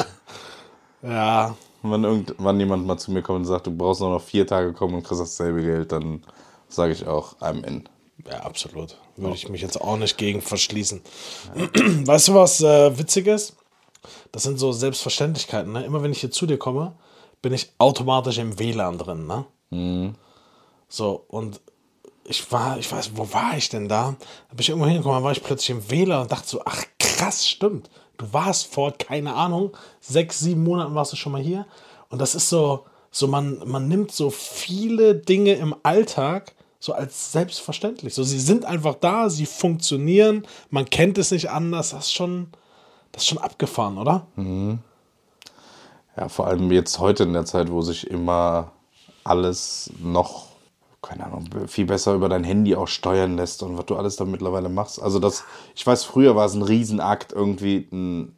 ja, 1.01 1.55
Und 1.83 1.91
wenn 1.91 2.03
irgendwann 2.03 2.59
jemand 2.59 2.85
mal 2.85 2.97
zu 2.97 3.11
mir 3.11 3.21
kommt 3.21 3.39
und 3.39 3.45
sagt, 3.45 3.67
du 3.67 3.71
brauchst 3.71 4.01
nur 4.01 4.09
noch 4.11 4.21
vier 4.21 4.45
Tage 4.45 4.73
kommen 4.73 4.95
und 4.95 5.03
kriegst 5.03 5.21
dasselbe 5.21 5.61
Geld, 5.61 5.91
dann 5.91 6.23
sage 6.67 6.93
ich 6.93 7.07
auch, 7.07 7.37
I'm 7.39 7.63
in. 7.65 7.87
ja, 8.29 8.39
absolut. 8.41 8.97
Würde 9.17 9.35
ich 9.35 9.49
mich 9.49 9.61
jetzt 9.61 9.79
auch 9.79 9.97
nicht 9.97 10.17
gegen 10.17 10.41
verschließen. 10.41 11.01
Weißt 12.05 12.27
du, 12.29 12.33
was 12.33 12.61
äh, 12.61 12.97
witzig 12.97 13.27
ist? 13.27 13.55
Das 14.31 14.43
sind 14.43 14.57
so 14.57 14.71
Selbstverständlichkeiten. 14.71 15.71
Ne? 15.71 15.83
Immer 15.85 16.01
wenn 16.03 16.11
ich 16.11 16.21
hier 16.21 16.31
zu 16.31 16.45
dir 16.45 16.57
komme, 16.57 16.93
bin 17.41 17.53
ich 17.53 17.71
automatisch 17.77 18.37
im 18.37 18.57
WLAN 18.59 18.97
drin. 18.97 19.27
Ne? 19.27 20.13
So, 20.89 21.23
und 21.27 21.61
ich 22.23 22.51
war, 22.51 22.77
ich 22.77 22.91
weiß, 22.91 23.11
wo 23.15 23.31
war 23.33 23.57
ich 23.57 23.69
denn 23.69 23.87
da? 23.87 24.15
Da 24.49 24.55
bin 24.55 24.59
ich 24.59 24.69
irgendwo 24.69 24.87
hingekommen, 24.87 25.17
dann 25.17 25.23
war 25.23 25.31
ich 25.31 25.43
plötzlich 25.43 25.71
im 25.71 25.89
WLAN 25.89 26.23
und 26.23 26.31
dachte 26.31 26.47
so, 26.47 26.61
ach 26.65 26.83
krass, 26.99 27.47
stimmt. 27.47 27.89
Du 28.17 28.31
warst 28.33 28.67
vor, 28.67 28.91
keine 28.91 29.33
Ahnung, 29.33 29.71
sechs, 29.99 30.39
sieben 30.39 30.63
Monaten 30.63 30.93
warst 30.95 31.11
du 31.11 31.17
schon 31.17 31.31
mal 31.31 31.41
hier. 31.41 31.65
Und 32.09 32.19
das 32.19 32.35
ist 32.35 32.49
so, 32.49 32.85
so 33.09 33.27
man, 33.27 33.61
man 33.65 33.87
nimmt 33.87 34.11
so 34.11 34.29
viele 34.29 35.15
Dinge 35.15 35.53
im 35.53 35.75
Alltag 35.83 36.53
so 36.79 36.93
als 36.93 37.31
selbstverständlich. 37.31 38.13
So, 38.13 38.23
sie 38.23 38.39
sind 38.39 38.65
einfach 38.65 38.95
da, 38.95 39.29
sie 39.29 39.45
funktionieren, 39.45 40.45
man 40.71 40.89
kennt 40.89 41.17
es 41.17 41.31
nicht 41.31 41.49
anders. 41.49 41.91
Das 41.91 42.05
ist 42.05 42.13
schon, 42.13 42.47
das 43.11 43.23
ist 43.23 43.29
schon 43.29 43.37
abgefahren, 43.37 43.97
oder? 43.97 44.25
Ja, 46.17 46.27
vor 46.27 46.47
allem 46.47 46.71
jetzt 46.71 46.99
heute 46.99 47.23
in 47.23 47.33
der 47.33 47.45
Zeit, 47.45 47.71
wo 47.71 47.81
sich 47.81 48.07
immer 48.07 48.71
alles 49.23 49.91
noch, 49.99 50.47
keine 51.01 51.25
Ahnung, 51.25 51.49
viel 51.67 51.85
besser 51.85 52.13
über 52.13 52.29
dein 52.29 52.43
Handy 52.43 52.75
auch 52.75 52.87
steuern 52.87 53.35
lässt 53.35 53.63
und 53.63 53.77
was 53.77 53.85
du 53.87 53.95
alles 53.95 54.15
da 54.17 54.25
mittlerweile 54.25 54.69
machst. 54.69 55.01
Also 55.01 55.19
das, 55.19 55.43
ich 55.75 55.85
weiß, 55.85 56.03
früher 56.03 56.35
war 56.35 56.45
es 56.45 56.53
ein 56.53 56.61
Riesenakt, 56.61 57.33
irgendwie 57.33 57.87
ein, 57.91 58.35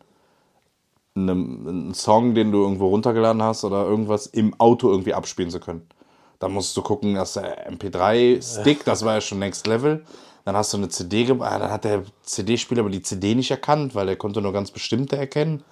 einen, 1.16 1.68
einen 1.68 1.94
Song, 1.94 2.36
den 2.36 2.52
du 2.52 2.62
irgendwo 2.62 2.88
runtergeladen 2.88 3.44
hast 3.44 3.66
oder 3.66 3.86
irgendwas 3.86 4.28
im 4.28 4.60
Auto 4.60 4.90
irgendwie 4.90 5.14
abspielen 5.14 5.52
zu 5.52 5.60
können. 5.60 5.86
Da 6.40 6.48
musst 6.48 6.76
du 6.76 6.82
gucken, 6.82 7.16
dass 7.16 7.34
der 7.34 7.72
MP3-Stick, 7.72 8.84
das 8.86 9.06
war 9.06 9.16
ja 9.16 9.22
schon 9.22 9.40
Next 9.40 9.68
Level. 9.68 10.06
Dann 10.46 10.58
hast 10.58 10.74
du 10.74 10.78
eine 10.78 10.90
CD 10.90 11.24
gemacht, 11.24 11.62
dann 11.62 11.72
hat 11.72 11.86
der 11.86 12.04
CD-Spieler 12.24 12.82
aber 12.82 12.90
die 12.90 13.02
CD 13.02 13.36
nicht 13.36 13.52
erkannt, 13.52 13.96
weil 13.96 14.08
der 14.08 14.18
konnte 14.18 14.42
nur 14.42 14.52
ganz 14.52 14.72
bestimmte 14.72 15.16
erkennen. 15.16 15.64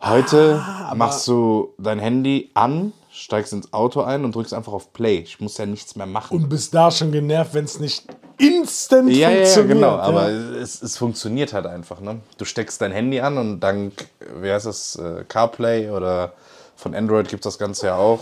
Heute 0.00 0.64
machst 0.94 1.28
du 1.28 1.74
dein 1.76 1.98
Handy 1.98 2.50
an, 2.54 2.94
steigst 3.12 3.52
ins 3.52 3.72
Auto 3.72 4.02
ein 4.02 4.24
und 4.24 4.34
drückst 4.34 4.54
einfach 4.54 4.72
auf 4.72 4.92
Play. 4.92 5.18
Ich 5.18 5.40
muss 5.40 5.58
ja 5.58 5.66
nichts 5.66 5.96
mehr 5.96 6.06
machen. 6.06 6.36
Und 6.36 6.48
bist 6.48 6.74
da 6.74 6.90
schon 6.90 7.12
genervt, 7.12 7.54
wenn 7.54 7.64
es 7.64 7.80
nicht 7.80 8.04
instant 8.38 9.10
ja, 9.10 9.30
ja, 9.30 9.30
ja, 9.30 9.36
funktioniert. 9.44 9.74
genau. 9.74 9.96
ja. 9.96 10.02
Aber 10.02 10.28
es, 10.28 10.80
es 10.82 10.96
funktioniert 10.96 11.52
halt 11.52 11.66
einfach. 11.66 12.00
Ne? 12.00 12.20
Du 12.38 12.44
steckst 12.44 12.80
dein 12.80 12.92
Handy 12.92 13.20
an 13.20 13.36
und 13.38 13.60
dank, 13.60 14.08
wie 14.40 14.50
heißt 14.50 14.66
das, 14.66 14.96
äh, 14.96 15.24
CarPlay 15.26 15.90
oder 15.90 16.32
von 16.76 16.94
Android 16.94 17.28
gibt 17.28 17.44
es 17.44 17.52
das 17.52 17.58
Ganze 17.58 17.86
ja 17.86 17.96
auch. 17.96 18.20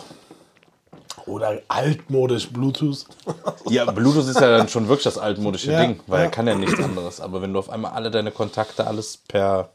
Oder 1.27 1.61
altmodisch 1.69 2.51
Bluetooth. 2.51 3.05
Ja, 3.69 3.85
Bluetooth 3.85 4.27
ist 4.27 4.41
ja 4.41 4.57
dann 4.57 4.69
schon 4.69 4.89
wirklich 4.89 5.05
das 5.05 5.19
altmodische 5.19 5.73
Ja, 5.73 5.83
Ding, 5.83 6.01
weil 6.07 6.23
er 6.23 6.31
kann 6.31 6.47
ja 6.47 6.55
nichts 6.55 6.83
anderes. 6.83 7.21
Aber 7.21 7.43
wenn 7.43 7.53
du 7.53 7.59
auf 7.59 7.69
einmal 7.69 7.93
alle 7.93 8.11
deine 8.11 8.31
Kontakte, 8.31 8.87
alles 8.87 9.19
per 9.19 9.69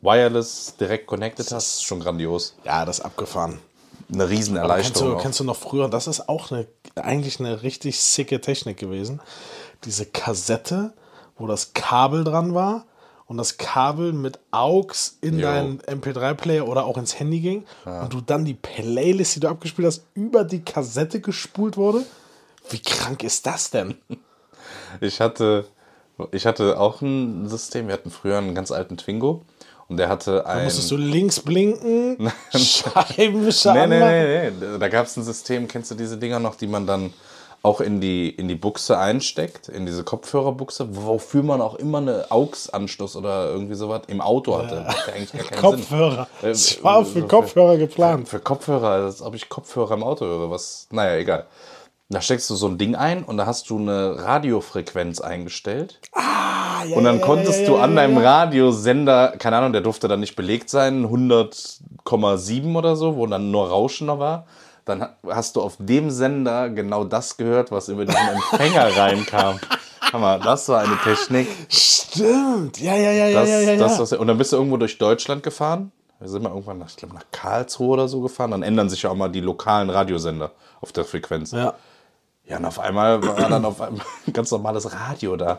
Wireless 0.00 0.74
direkt 0.76 1.06
connected 1.06 1.52
hast, 1.52 1.76
ist 1.76 1.84
schon 1.84 2.00
grandios. 2.00 2.56
Ja, 2.64 2.84
das 2.84 2.98
ist 2.98 3.04
abgefahren. 3.04 3.60
Eine 4.12 4.28
riesen 4.28 4.54
Kennst 4.54 4.62
Erleichterung. 4.70 5.10
du, 5.10 5.16
auch. 5.16 5.22
kennst 5.22 5.40
du 5.40 5.44
noch 5.44 5.56
früher, 5.56 5.88
das 5.88 6.06
ist 6.06 6.28
auch 6.28 6.50
eine, 6.50 6.66
eigentlich 6.96 7.40
eine 7.40 7.62
richtig 7.62 8.00
sicke 8.00 8.40
Technik 8.40 8.78
gewesen. 8.78 9.20
Diese 9.84 10.06
Kassette, 10.06 10.92
wo 11.36 11.46
das 11.46 11.72
Kabel 11.74 12.24
dran 12.24 12.54
war 12.54 12.86
und 13.26 13.36
das 13.36 13.58
Kabel 13.58 14.12
mit 14.12 14.38
AUX 14.50 15.18
in 15.20 15.36
Jo. 15.38 15.42
deinen 15.42 15.80
MP3-Player 15.82 16.66
oder 16.66 16.84
auch 16.86 16.96
ins 16.96 17.18
Handy 17.20 17.40
ging 17.40 17.64
und 17.84 18.12
du 18.12 18.20
dann 18.22 18.44
die 18.44 18.54
Playlist, 18.54 19.36
die 19.36 19.40
du 19.40 19.48
abgespielt 19.48 19.86
hast, 19.86 20.04
über 20.14 20.44
die 20.44 20.62
Kassette 20.64 21.20
gespult 21.20 21.76
wurde? 21.76 22.04
Wie 22.70 22.80
krank 22.80 23.22
ist 23.24 23.46
das 23.46 23.70
denn? 23.70 23.94
Ich 25.00 25.20
hatte, 25.20 25.66
ich 26.32 26.44
hatte 26.46 26.78
auch 26.80 27.00
ein 27.00 27.48
System. 27.48 27.86
Wir 27.86 27.94
hatten 27.94 28.10
früher 28.10 28.38
einen 28.38 28.54
ganz 28.54 28.70
alten 28.70 28.96
Twingo 28.96 29.42
und 29.88 29.96
der 29.96 30.08
hatte 30.08 30.46
ein. 30.46 30.64
Musstest 30.64 30.90
du 30.90 30.96
links 30.96 31.40
blinken, 31.40 32.30
Scheibenwischer 32.54 33.74
Nee, 33.74 33.86
nee, 33.86 34.00
nee, 34.00 34.50
nee. 34.50 34.78
Da 34.78 34.88
gab 34.88 35.06
es 35.06 35.16
ein 35.16 35.24
System, 35.24 35.66
kennst 35.66 35.90
du 35.90 35.94
diese 35.94 36.18
Dinger 36.18 36.38
noch, 36.38 36.54
die 36.54 36.66
man 36.66 36.86
dann 36.86 37.12
auch 37.62 37.80
in 37.80 38.00
die, 38.00 38.30
in 38.30 38.46
die 38.46 38.54
Buchse 38.54 38.98
einsteckt, 38.98 39.68
in 39.68 39.84
diese 39.84 40.04
Kopfhörerbuchse, 40.04 40.96
wofür 40.96 41.42
man 41.42 41.60
auch 41.60 41.74
immer 41.74 41.98
eine 41.98 42.30
AUX-Anschluss 42.30 43.16
oder 43.16 43.48
irgendwie 43.48 43.74
sowas 43.74 44.02
im 44.06 44.20
Auto 44.20 44.56
hatte. 44.56 44.86
Ja 45.32 45.42
Kopfhörer. 45.60 46.28
Sinn. 46.40 46.50
Das 46.50 46.84
war 46.84 47.04
für 47.04 47.26
Kopfhörer 47.26 47.76
geplant. 47.76 48.28
Für 48.28 48.38
Kopfhörer, 48.38 49.04
als 49.04 49.22
ob 49.22 49.34
ich 49.34 49.48
Kopfhörer 49.48 49.94
im 49.94 50.04
Auto 50.04 50.24
höre. 50.24 50.50
Was, 50.50 50.86
naja, 50.90 51.16
egal. 51.16 51.46
Da 52.10 52.22
steckst 52.22 52.48
du 52.48 52.54
so 52.54 52.68
ein 52.68 52.78
Ding 52.78 52.94
ein 52.94 53.24
und 53.24 53.36
da 53.36 53.44
hast 53.44 53.68
du 53.68 53.78
eine 53.78 54.22
Radiofrequenz 54.22 55.20
eingestellt. 55.20 56.00
Ah, 56.12 56.57
ja, 56.84 56.96
Und 56.96 57.04
dann 57.04 57.20
konntest 57.20 57.60
ja, 57.60 57.66
du 57.66 57.76
ja, 57.76 57.82
an 57.82 57.90
ja, 57.90 57.96
deinem. 57.96 58.18
Radiosender, 58.18 59.34
keine 59.38 59.56
Ahnung, 59.56 59.72
der 59.72 59.80
durfte 59.82 60.08
dann 60.08 60.20
nicht 60.20 60.36
belegt 60.36 60.70
sein, 60.70 61.04
100,7 61.06 62.76
oder 62.76 62.96
so, 62.96 63.16
wo 63.16 63.26
dann 63.26 63.50
nur 63.50 63.68
Rauschen 63.68 64.06
noch 64.06 64.18
war. 64.18 64.46
Dann 64.84 65.02
ha- 65.02 65.16
hast 65.28 65.56
du 65.56 65.60
auf 65.62 65.76
dem 65.78 66.10
Sender 66.10 66.70
genau 66.70 67.04
das 67.04 67.36
gehört, 67.36 67.70
was 67.70 67.88
über 67.88 68.04
diesen 68.04 68.20
Empfänger 68.28 68.96
reinkam. 68.96 69.60
Hammer, 70.12 70.38
das 70.38 70.68
war 70.68 70.80
eine 70.80 70.96
Technik. 71.04 71.48
Stimmt. 71.68 72.80
Ja, 72.80 72.94
ja, 72.94 73.10
ja, 73.12 73.26
ja, 73.28 73.40
Das, 73.40 73.48
ja, 73.50 73.60
ja. 73.60 73.76
das, 73.76 73.92
ja. 73.96 73.98
was, 74.00 74.12
und 74.14 74.26
dann 74.26 74.38
bist 74.38 74.52
du 74.52 74.56
irgendwo 74.56 74.78
durch 74.78 74.96
Deutschland 74.98 75.42
gefahren. 75.42 75.92
Wir 76.20 76.28
sind 76.28 76.42
mal 76.42 76.48
irgendwann 76.48 76.78
nach, 76.78 76.88
ich 76.88 76.96
glaube, 76.96 77.14
nach 77.14 77.26
Karlsruhe 77.30 77.90
oder 77.90 78.08
so 78.08 78.20
gefahren. 78.22 78.50
Dann 78.50 78.62
ändern 78.62 78.88
sich 78.88 79.02
ja 79.02 79.10
auch 79.10 79.14
mal 79.14 79.28
die 79.28 79.40
lokalen 79.40 79.90
Radiosender 79.90 80.52
auf 80.80 80.92
der 80.92 81.04
Frequenz. 81.04 81.52
ja. 81.52 81.74
Ja, 82.46 82.56
und 82.56 82.64
auf 82.64 82.78
einmal 82.80 83.22
war 83.26 83.34
dann 83.50 83.62
auf 83.66 83.78
einmal 83.82 84.00
ein 84.26 84.32
ganz 84.32 84.50
normales 84.50 84.90
Radio 84.90 85.36
da. 85.36 85.58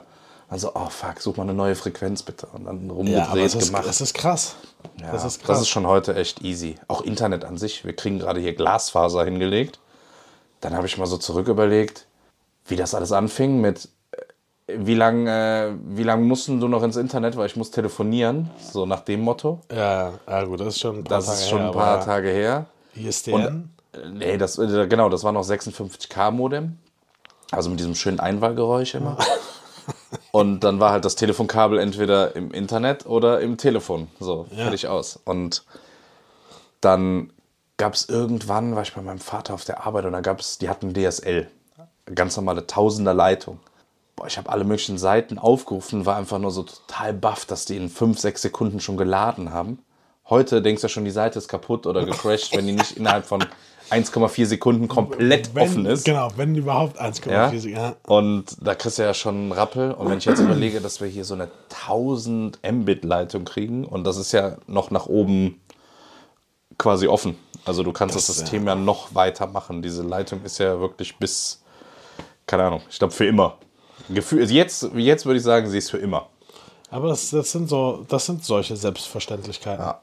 Also, 0.51 0.72
oh 0.74 0.89
fuck, 0.89 1.20
such 1.22 1.38
mal 1.38 1.44
eine 1.44 1.53
neue 1.53 1.75
Frequenz 1.75 2.24
bitte. 2.24 2.48
Und 2.48 2.65
dann 2.65 2.88
Ja, 2.88 2.94
rumgedreht 2.94 3.46
es 3.46 3.56
ist, 3.56 3.68
gemacht. 3.68 3.86
es 3.88 4.01
ist 4.01 4.13
krass. 4.15 4.56
Ja, 5.00 5.12
das 5.12 5.24
ist 5.24 5.39
krass. 5.39 5.48
das 5.48 5.62
ist 5.62 5.70
schon 5.70 5.86
heute 5.86 6.15
echt 6.15 6.41
easy. 6.41 6.75
Auch 6.88 7.01
Internet 7.01 7.46
an 7.46 7.58
sich. 7.58 7.86
Wir 7.86 7.96
kriegen 7.96 8.18
gerade 8.20 8.39
hier 8.39 8.56
Glasfaser 8.56 9.24
hingelegt. 9.25 9.79
Dann 10.62 10.74
habe 10.75 10.88
ich 10.88 10.98
mal 10.98 11.06
so 11.06 11.18
zurück 11.18 11.48
überlegt, 11.48 12.08
wie 12.65 12.75
das 12.75 12.96
alles 12.96 13.12
anfing 13.12 13.62
mit, 13.62 13.89
äh, 14.12 14.74
wie 14.75 14.96
lange 14.96 15.29
äh, 15.29 15.96
wie 15.96 16.03
lang 16.03 16.24
mussten 16.27 16.60
du 16.60 16.68
noch 16.68 16.82
ins 16.82 16.96
Internet, 16.98 17.38
weil 17.38 17.46
ich 17.46 17.56
muss 17.56 17.70
telefonieren, 17.70 18.50
so 18.72 18.86
nach 18.88 19.01
dem 19.01 19.22
Motto. 19.22 19.62
ja, 19.72 20.13
ja, 20.27 20.44
gut, 20.46 20.60
das 20.62 20.68
ist 20.70 20.79
schon 20.79 20.98
ein 20.98 21.03
paar 21.03 21.18
Das 21.18 21.25
Tage 21.27 21.38
ist 21.39 21.50
schon 21.50 21.60
her, 21.60 21.68
ein 21.68 21.74
paar 21.74 22.03
Tage 22.03 22.29
her. 22.29 22.65
ISDN? 22.96 23.36
Und, 23.36 23.70
äh, 24.01 24.10
nee, 24.10 24.38
das, 24.38 24.58
äh, 24.58 24.88
genau, 24.88 25.10
das 25.10 25.24
war 25.24 25.32
noch 25.32 25.44
56K-Modem. 25.46 26.77
Also 27.51 27.70
mit 27.70 27.79
diesem 27.79 27.94
schönen 27.96 28.20
Einwahlgeräusch 28.20 28.96
immer. 28.96 29.15
Und 30.32 30.62
dann 30.62 30.80
war 30.80 30.92
halt 30.92 31.06
das 31.06 31.16
Telefonkabel 31.16 31.80
entweder 31.80 32.36
im 32.36 32.51
Internet 32.51 33.06
oder 33.06 33.42
im 33.42 33.58
Telefon. 33.58 34.08
So, 34.20 34.48
fertig 34.54 34.88
aus. 34.88 35.20
Und 35.24 35.63
dann 36.82 37.32
gab 37.78 37.94
es 37.94 38.10
irgendwann, 38.10 38.75
war 38.75 38.84
ich 38.84 38.94
bei 38.94 39.01
meinem 39.01 39.20
Vater 39.20 39.54
auf 39.54 39.66
der 39.66 39.86
Arbeit 39.86 40.06
und 40.06 40.13
da 40.13 40.22
gab 40.22 40.39
es, 40.39 40.58
die 40.58 40.70
hatten 40.70 40.94
DSL. 40.94 41.48
Ganz 42.13 42.36
normale 42.36 42.68
Tausender 42.68 43.13
Leitung. 43.13 43.60
Boah, 44.16 44.28
ich 44.28 44.38
habe 44.38 44.50
alle 44.50 44.63
möglichen 44.63 44.98
Seiten 44.98 45.38
aufgerufen, 45.38 46.06
war 46.06 46.18
einfach 46.18 46.39
nur 46.39 46.51
so 46.51 46.63
total 46.63 47.13
baff, 47.13 47.46
dass 47.46 47.66
die 47.66 47.78
in 47.78 47.89
5, 47.89 48.20
6 48.20 48.42
Sekunden 48.42 48.80
schon 48.80 48.98
geladen 48.98 49.54
haben. 49.54 49.80
Heute 50.30 50.62
denkst 50.62 50.82
du 50.82 50.86
ja 50.86 50.89
schon, 50.89 51.06
die 51.06 51.12
Seite 51.12 51.39
ist 51.39 51.48
kaputt 51.48 51.88
oder 51.88 52.06
gecrashed, 52.06 52.56
wenn 52.56 52.68
die 52.68 52.74
nicht 52.74 52.92
innerhalb 52.98 53.25
von 53.25 53.46
1,4 53.91 54.46
Sekunden 54.46 54.88
komplett 54.88 55.53
wenn, 55.55 55.63
offen 55.63 55.86
ist. 55.86 56.05
Genau, 56.05 56.29
wenn 56.36 56.55
überhaupt 56.55 57.01
1,4 57.01 57.69
Ja? 57.69 57.79
ja. 57.79 57.96
Und 58.05 58.46
da 58.62 58.75
kriegst 58.75 59.00
du 59.00 59.03
ja 59.03 59.13
schon 59.13 59.36
einen 59.36 59.51
Rappel. 59.51 59.91
Und 59.91 60.10
wenn 60.10 60.17
ich 60.17 60.25
jetzt 60.25 60.39
überlege, 60.39 60.81
dass 60.81 61.01
wir 61.01 61.08
hier 61.08 61.25
so 61.25 61.34
eine 61.34 61.50
1000 61.69 62.60
Mbit-Leitung 62.63 63.46
kriegen 63.46 63.86
und 63.86 64.03
das 64.03 64.17
ist 64.17 64.31
ja 64.31 64.58
noch 64.67 64.91
nach 64.91 65.08
oben 65.08 65.60
quasi 66.77 67.08
offen. 67.08 67.38
Also 67.65 67.84
du 67.84 67.91
kannst 67.91 68.15
das, 68.15 68.27
Das, 68.27 68.38
System 68.38 68.65
ja. 68.67 68.75
noch 68.75 69.13
weiter 69.13 69.48
machen. 69.48 69.81
Diese 69.81 70.01
Leitung 70.01 70.43
ist 70.43 70.58
ja 70.60 70.79
wirklich 70.79 71.17
bis, 71.17 71.62
keine 72.48 72.63
Ahnung, 72.63 72.81
ich 72.89 72.98
glaube 72.98 73.13
für 73.13 73.25
immer. 73.25 73.58
Gefühl, 74.10 74.41
also 74.41 74.53
jetzt, 74.53 74.89
jetzt 74.96 75.25
würde 75.25 75.38
ich 75.38 75.43
sagen, 75.43 75.69
sie 75.69 75.77
ist 75.77 75.91
für 75.91 75.98
immer. 75.98 76.29
Aber 76.89 77.10
das, 77.10 77.29
das, 77.29 77.51
sind 77.51 77.69
so, 77.69 78.05
das 78.08 78.25
sind 78.25 78.43
solche 78.43 78.75
Selbstverständlichkeiten. 78.75 79.86
Ja. 79.86 80.01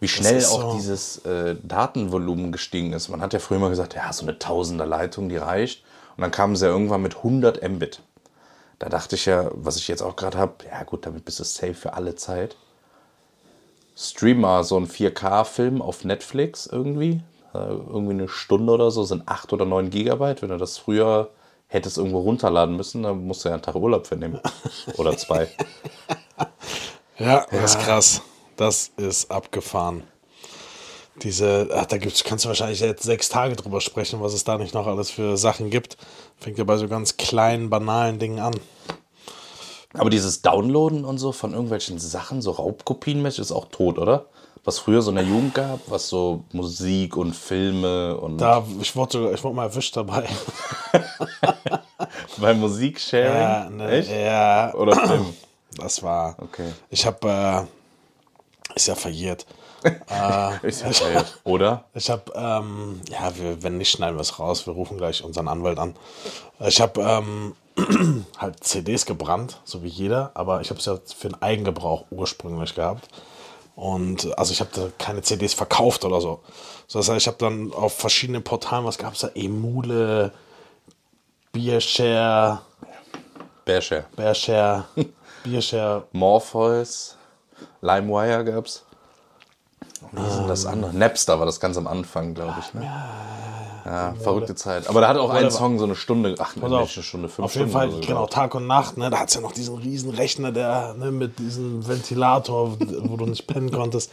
Wie 0.00 0.08
schnell 0.08 0.36
ist 0.36 0.50
auch 0.50 0.72
so. 0.72 0.74
dieses 0.74 1.18
äh, 1.26 1.56
Datenvolumen 1.62 2.52
gestiegen 2.52 2.94
ist. 2.94 3.10
Man 3.10 3.20
hat 3.20 3.34
ja 3.34 3.38
früher 3.38 3.58
mal 3.58 3.68
gesagt, 3.68 3.94
ja, 3.94 4.12
so 4.12 4.22
eine 4.22 4.38
Tausender 4.38 4.86
Leitung, 4.86 5.28
die 5.28 5.36
reicht. 5.36 5.84
Und 6.16 6.22
dann 6.22 6.30
kamen 6.30 6.56
sie 6.56 6.66
ja 6.66 6.72
irgendwann 6.72 7.02
mit 7.02 7.16
100 7.16 7.62
Mbit. 7.68 8.00
Da 8.78 8.88
dachte 8.88 9.16
ich 9.16 9.26
ja, 9.26 9.50
was 9.52 9.76
ich 9.76 9.88
jetzt 9.88 10.02
auch 10.02 10.16
gerade 10.16 10.38
habe, 10.38 10.64
ja 10.64 10.82
gut, 10.84 11.04
damit 11.04 11.26
bist 11.26 11.38
du 11.38 11.44
safe 11.44 11.74
für 11.74 11.92
alle 11.92 12.14
Zeit. 12.14 12.56
Stream 13.94 14.40
mal 14.40 14.64
so 14.64 14.78
einen 14.78 14.88
4K-Film 14.88 15.82
auf 15.82 16.04
Netflix 16.04 16.66
irgendwie. 16.66 17.20
Äh, 17.52 17.58
irgendwie 17.58 18.14
eine 18.14 18.28
Stunde 18.28 18.72
oder 18.72 18.90
so, 18.90 19.04
sind 19.04 19.28
8 19.28 19.52
oder 19.52 19.66
9 19.66 19.90
Gigabyte. 19.90 20.40
Wenn 20.40 20.48
du 20.48 20.56
das 20.56 20.78
früher 20.78 21.30
hättest 21.66 21.98
irgendwo 21.98 22.20
runterladen 22.20 22.74
müssen, 22.74 23.02
dann 23.02 23.26
musst 23.26 23.44
du 23.44 23.48
ja 23.48 23.54
einen 23.54 23.62
Tag 23.62 23.74
Urlaub 23.74 24.06
für 24.06 24.16
nehmen. 24.16 24.40
Oder 24.96 25.16
zwei. 25.16 25.48
Ja, 27.16 27.46
das 27.50 27.76
ist 27.76 27.80
krass. 27.80 28.22
Das 28.60 28.90
ist 28.98 29.30
abgefahren. 29.30 30.02
Diese, 31.22 31.70
ach, 31.74 31.86
da 31.86 31.96
gibt's, 31.96 32.24
kannst 32.24 32.44
du 32.44 32.48
wahrscheinlich 32.48 32.80
jetzt 32.80 33.02
sechs 33.02 33.30
Tage 33.30 33.56
drüber 33.56 33.80
sprechen, 33.80 34.20
was 34.20 34.34
es 34.34 34.44
da 34.44 34.58
nicht 34.58 34.74
noch 34.74 34.86
alles 34.86 35.10
für 35.10 35.38
Sachen 35.38 35.70
gibt. 35.70 35.96
Fängt 36.36 36.58
ja 36.58 36.64
bei 36.64 36.76
so 36.76 36.86
ganz 36.86 37.16
kleinen, 37.16 37.70
banalen 37.70 38.18
Dingen 38.18 38.38
an. 38.38 38.52
Aber 39.94 40.10
dieses 40.10 40.42
Downloaden 40.42 41.06
und 41.06 41.16
so 41.16 41.32
von 41.32 41.52
irgendwelchen 41.54 41.98
Sachen, 41.98 42.42
so 42.42 42.50
Raubkopienmäßig, 42.50 43.40
ist 43.40 43.52
auch 43.52 43.64
tot, 43.70 43.96
oder? 43.98 44.26
Was 44.62 44.78
früher 44.78 45.00
so 45.00 45.08
in 45.08 45.16
der 45.16 45.24
Jugend 45.24 45.54
gab, 45.54 45.80
was 45.86 46.10
so 46.10 46.44
Musik 46.52 47.16
und 47.16 47.34
Filme 47.34 48.14
und 48.18 48.36
Da, 48.42 48.62
ich 48.78 48.94
wurde, 48.94 49.32
ich 49.32 49.42
wurde 49.42 49.56
mal 49.56 49.68
erwischt 49.68 49.96
dabei. 49.96 50.28
bei 52.36 52.52
Musiksharing. 52.52 53.40
Ja, 53.40 53.70
ne, 53.70 53.90
Echt? 53.90 54.10
ja, 54.10 54.74
Oder 54.74 54.96
Film? 55.06 55.32
das 55.78 56.02
war. 56.02 56.36
Okay. 56.38 56.68
Ich 56.90 57.06
habe, 57.06 57.66
äh, 57.66 57.79
ist 58.74 58.88
ja 58.88 58.94
verjährt. 58.94 59.46
Ist 60.62 60.82
ja 60.82 60.90
geil. 60.90 61.24
Oder? 61.44 61.84
Ich 61.94 62.10
habe, 62.10 62.30
ähm, 62.34 63.00
ja, 63.08 63.34
wir, 63.38 63.62
wenn 63.62 63.78
nicht, 63.78 63.90
schneiden 63.90 64.16
wir 64.16 64.20
es 64.20 64.38
raus. 64.38 64.66
Wir 64.66 64.74
rufen 64.74 64.98
gleich 64.98 65.24
unseren 65.24 65.48
Anwalt 65.48 65.78
an. 65.78 65.96
Ich 66.58 66.82
habe 66.82 67.00
ähm, 67.00 67.54
halt 68.38 68.62
CDs 68.62 69.06
gebrannt, 69.06 69.60
so 69.64 69.82
wie 69.82 69.88
jeder, 69.88 70.32
aber 70.34 70.60
ich 70.60 70.68
habe 70.68 70.78
es 70.80 70.86
ja 70.86 70.98
für 71.16 71.28
den 71.28 71.40
Eigengebrauch 71.40 72.04
ursprünglich 72.10 72.74
gehabt. 72.74 73.08
Und 73.74 74.26
äh, 74.26 74.32
also 74.34 74.52
ich 74.52 74.60
habe 74.60 74.70
da 74.74 74.88
keine 74.98 75.22
CDs 75.22 75.54
verkauft 75.54 76.04
oder 76.04 76.20
so. 76.20 76.40
so 76.86 76.98
das 76.98 77.08
heißt, 77.08 77.22
ich 77.22 77.26
habe 77.26 77.38
dann 77.38 77.72
auf 77.72 77.94
verschiedenen 77.94 78.44
Portalen, 78.44 78.84
was 78.84 78.98
gab 78.98 79.14
es 79.14 79.20
da? 79.20 79.28
Emule, 79.34 80.32
Beershare, 81.52 82.60
Bearshare. 83.64 84.04
Bearshare, 84.14 84.84
Beershare, 85.42 86.04
Morpheus, 86.12 87.16
LimeWire 87.80 88.44
gab's. 88.44 88.84
Wie 90.12 90.20
hieß 90.22 90.36
denn 90.36 90.48
das 90.48 90.64
Ähm. 90.64 90.70
andere? 90.72 90.94
Napster 90.94 91.38
war 91.38 91.46
das 91.46 91.60
ganz 91.60 91.76
am 91.76 91.86
Anfang, 91.86 92.34
glaube 92.34 92.56
ich. 92.60 92.74
Ne? 92.74 92.82
Ja, 93.84 94.14
verrückte 94.20 94.54
Zeit. 94.54 94.88
Aber 94.88 95.00
da 95.00 95.08
hat 95.08 95.16
auch 95.16 95.30
ein. 95.30 95.50
Song 95.50 95.78
so 95.78 95.84
eine 95.84 95.96
Stunde, 95.96 96.34
ach, 96.38 96.54
auf, 96.56 96.62
nicht 96.62 96.96
eine 96.96 97.04
Stunde, 97.04 97.28
fünf 97.28 97.44
auf 97.44 97.54
jeden 97.54 97.70
Stunden 97.70 97.90
Fall, 97.90 98.02
so 98.02 98.06
genau. 98.06 98.26
Tag 98.26 98.54
und 98.54 98.66
Nacht, 98.66 98.98
ne, 98.98 99.10
da 99.10 99.20
hat 99.20 99.28
es 99.28 99.34
ja 99.34 99.40
noch 99.40 99.52
diesen 99.52 99.78
riesen 99.78 100.10
Rechner, 100.10 100.52
der, 100.52 100.94
ne, 100.94 101.10
mit 101.10 101.38
diesem 101.38 101.86
Ventilator, 101.88 102.76
wo 102.78 103.16
du 103.16 103.26
nicht 103.26 103.46
pennen 103.46 103.70
konntest. 103.70 104.12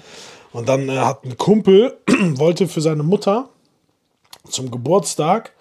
Und 0.54 0.70
dann 0.70 0.88
äh, 0.90 1.00
hat 1.00 1.26
ein 1.26 1.38
Kumpel, 1.38 1.98
wollte 2.08 2.68
für 2.68 2.82
seine 2.82 3.04
Mutter 3.04 3.50
zum 4.50 4.72
Geburtstag 4.72 5.52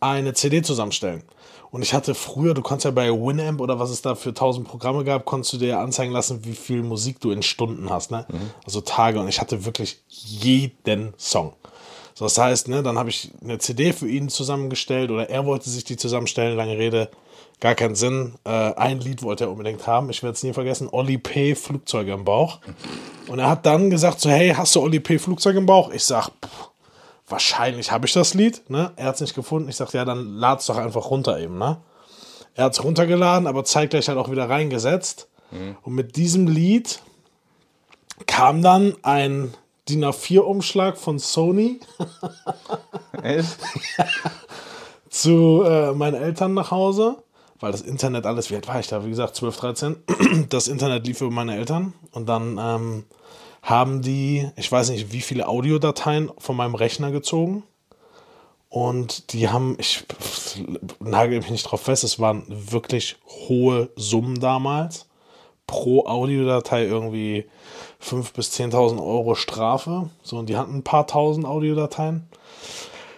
eine 0.00 0.34
CD 0.34 0.62
zusammenstellen. 0.62 1.22
Und 1.70 1.82
ich 1.82 1.92
hatte 1.92 2.14
früher, 2.14 2.54
du 2.54 2.62
konntest 2.62 2.86
ja 2.86 2.90
bei 2.90 3.10
Winamp 3.10 3.60
oder 3.60 3.78
was 3.78 3.90
es 3.90 4.02
da 4.02 4.14
für 4.14 4.32
tausend 4.32 4.66
Programme 4.66 5.04
gab, 5.04 5.24
konntest 5.24 5.52
du 5.52 5.58
dir 5.58 5.78
anzeigen 5.78 6.12
lassen, 6.12 6.44
wie 6.44 6.54
viel 6.54 6.82
Musik 6.82 7.20
du 7.20 7.30
in 7.30 7.42
Stunden 7.42 7.90
hast, 7.90 8.10
ne? 8.10 8.26
Also 8.64 8.80
Tage. 8.80 9.20
Und 9.20 9.28
ich 9.28 9.40
hatte 9.40 9.64
wirklich 9.64 10.02
jeden 10.08 11.14
Song. 11.18 11.52
So, 12.14 12.24
das 12.24 12.36
heißt, 12.36 12.66
ne, 12.66 12.82
dann 12.82 12.98
habe 12.98 13.10
ich 13.10 13.30
eine 13.42 13.58
CD 13.58 13.92
für 13.92 14.08
ihn 14.08 14.28
zusammengestellt 14.28 15.12
oder 15.12 15.30
er 15.30 15.46
wollte 15.46 15.70
sich 15.70 15.84
die 15.84 15.96
zusammenstellen, 15.96 16.56
lange 16.56 16.76
Rede, 16.76 17.10
gar 17.60 17.76
keinen 17.76 17.94
Sinn. 17.94 18.34
Äh, 18.44 18.50
ein 18.50 18.98
Lied 18.98 19.22
wollte 19.22 19.44
er 19.44 19.50
unbedingt 19.52 19.86
haben, 19.86 20.10
ich 20.10 20.24
werde 20.24 20.34
es 20.34 20.42
nie 20.42 20.52
vergessen, 20.52 20.88
Olli 20.90 21.18
P. 21.18 21.54
Flugzeuge 21.54 22.12
im 22.12 22.24
Bauch. 22.24 22.58
Und 23.28 23.38
er 23.38 23.48
hat 23.48 23.66
dann 23.66 23.88
gesagt 23.88 24.20
so, 24.20 24.30
hey, 24.30 24.52
hast 24.56 24.74
du 24.74 24.80
Olli 24.80 24.98
P. 24.98 25.18
Flugzeuge 25.18 25.58
im 25.58 25.66
Bauch? 25.66 25.92
Ich 25.92 26.04
sag, 26.04 26.30
pff, 26.44 26.70
wahrscheinlich 27.28 27.92
habe 27.92 28.06
ich 28.06 28.12
das 28.12 28.34
Lied, 28.34 28.68
ne? 28.70 28.92
Er 28.96 29.06
hat 29.06 29.16
es 29.16 29.20
nicht 29.20 29.34
gefunden. 29.34 29.68
Ich 29.68 29.76
sag, 29.76 29.92
ja, 29.92 30.04
dann 30.04 30.36
lad's 30.36 30.66
doch 30.66 30.76
einfach 30.76 31.10
runter 31.10 31.38
eben, 31.38 31.58
ne? 31.58 31.78
Er 32.54 32.64
hat 32.64 32.72
es 32.72 32.82
runtergeladen, 32.82 33.46
aber 33.46 33.64
zeitgleich 33.64 34.08
halt 34.08 34.18
auch 34.18 34.30
wieder 34.30 34.48
reingesetzt. 34.48 35.28
Und 35.82 35.94
mit 35.94 36.16
diesem 36.16 36.46
Lied 36.46 37.00
kam 38.26 38.62
dann 38.62 38.96
ein 39.02 39.54
DIN 39.88 40.04
A4-Umschlag 40.04 40.98
von 40.98 41.18
Sony 41.18 41.80
Echt? 43.22 43.56
zu 45.08 45.62
äh, 45.64 45.92
meinen 45.92 46.20
Eltern 46.20 46.54
nach 46.54 46.70
Hause, 46.70 47.16
weil 47.60 47.72
das 47.72 47.80
Internet 47.80 48.26
alles, 48.26 48.50
wie 48.50 48.56
alt 48.56 48.68
war 48.68 48.78
ich 48.78 48.88
da? 48.88 49.04
Wie 49.04 49.10
gesagt, 49.10 49.36
12, 49.36 49.56
13. 49.56 49.96
Das 50.50 50.68
Internet 50.68 51.06
lief 51.06 51.20
über 51.20 51.30
meine 51.30 51.56
Eltern 51.56 51.94
und 52.12 52.28
dann 52.28 52.58
ähm, 52.60 53.04
haben 53.68 54.00
die, 54.00 54.48
ich 54.56 54.70
weiß 54.70 54.90
nicht, 54.90 55.12
wie 55.12 55.20
viele 55.20 55.46
Audiodateien 55.46 56.30
von 56.38 56.56
meinem 56.56 56.74
Rechner 56.74 57.10
gezogen. 57.10 57.64
Und 58.70 59.32
die 59.32 59.48
haben, 59.48 59.76
ich 59.78 60.04
nagel 61.00 61.38
mich 61.38 61.50
nicht 61.50 61.64
drauf 61.64 61.82
fest, 61.82 62.04
es 62.04 62.18
waren 62.18 62.44
wirklich 62.48 63.16
hohe 63.26 63.90
Summen 63.96 64.40
damals. 64.40 65.06
Pro 65.66 66.06
Audiodatei 66.06 66.84
irgendwie 66.84 67.44
5.000 68.02 68.32
bis 68.34 68.58
10.000 68.58 69.04
Euro 69.04 69.34
Strafe. 69.34 70.08
So, 70.22 70.38
und 70.38 70.48
die 70.48 70.56
hatten 70.56 70.76
ein 70.76 70.84
paar 70.84 71.06
tausend 71.06 71.44
Audiodateien. 71.44 72.26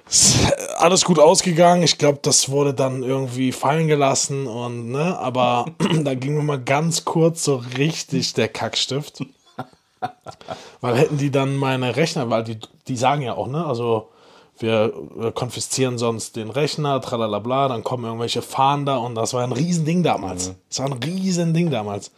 Ist 0.08 0.52
alles 0.78 1.04
gut 1.04 1.20
ausgegangen. 1.20 1.84
Ich 1.84 1.96
glaube, 1.96 2.18
das 2.22 2.48
wurde 2.48 2.74
dann 2.74 3.04
irgendwie 3.04 3.52
fallen 3.52 3.86
gelassen 3.86 4.48
und, 4.48 4.90
ne, 4.90 5.16
aber 5.16 5.66
da 6.02 6.14
ging 6.14 6.34
mir 6.34 6.42
mal 6.42 6.60
ganz 6.60 7.04
kurz 7.04 7.44
so 7.44 7.62
richtig 7.78 8.34
der 8.34 8.48
Kackstift. 8.48 9.22
Weil 10.80 10.96
hätten 10.96 11.18
die 11.18 11.30
dann 11.30 11.56
meine 11.56 11.96
Rechner, 11.96 12.30
weil 12.30 12.44
die, 12.44 12.58
die 12.88 12.96
sagen 12.96 13.22
ja 13.22 13.34
auch, 13.34 13.46
ne, 13.46 13.64
also 13.66 14.08
wir 14.58 15.32
konfiszieren 15.34 15.98
sonst 15.98 16.36
den 16.36 16.50
Rechner, 16.50 17.00
tralalabla, 17.00 17.68
dann 17.68 17.82
kommen 17.82 18.04
irgendwelche 18.04 18.42
Fahnder 18.42 19.00
und 19.00 19.14
das 19.14 19.32
war 19.32 19.42
ein 19.42 19.52
Riesending 19.52 20.02
damals. 20.02 20.54
Das 20.68 20.80
war 20.80 20.86
ein 20.86 20.92
Riesending 20.92 21.70
damals. 21.70 22.10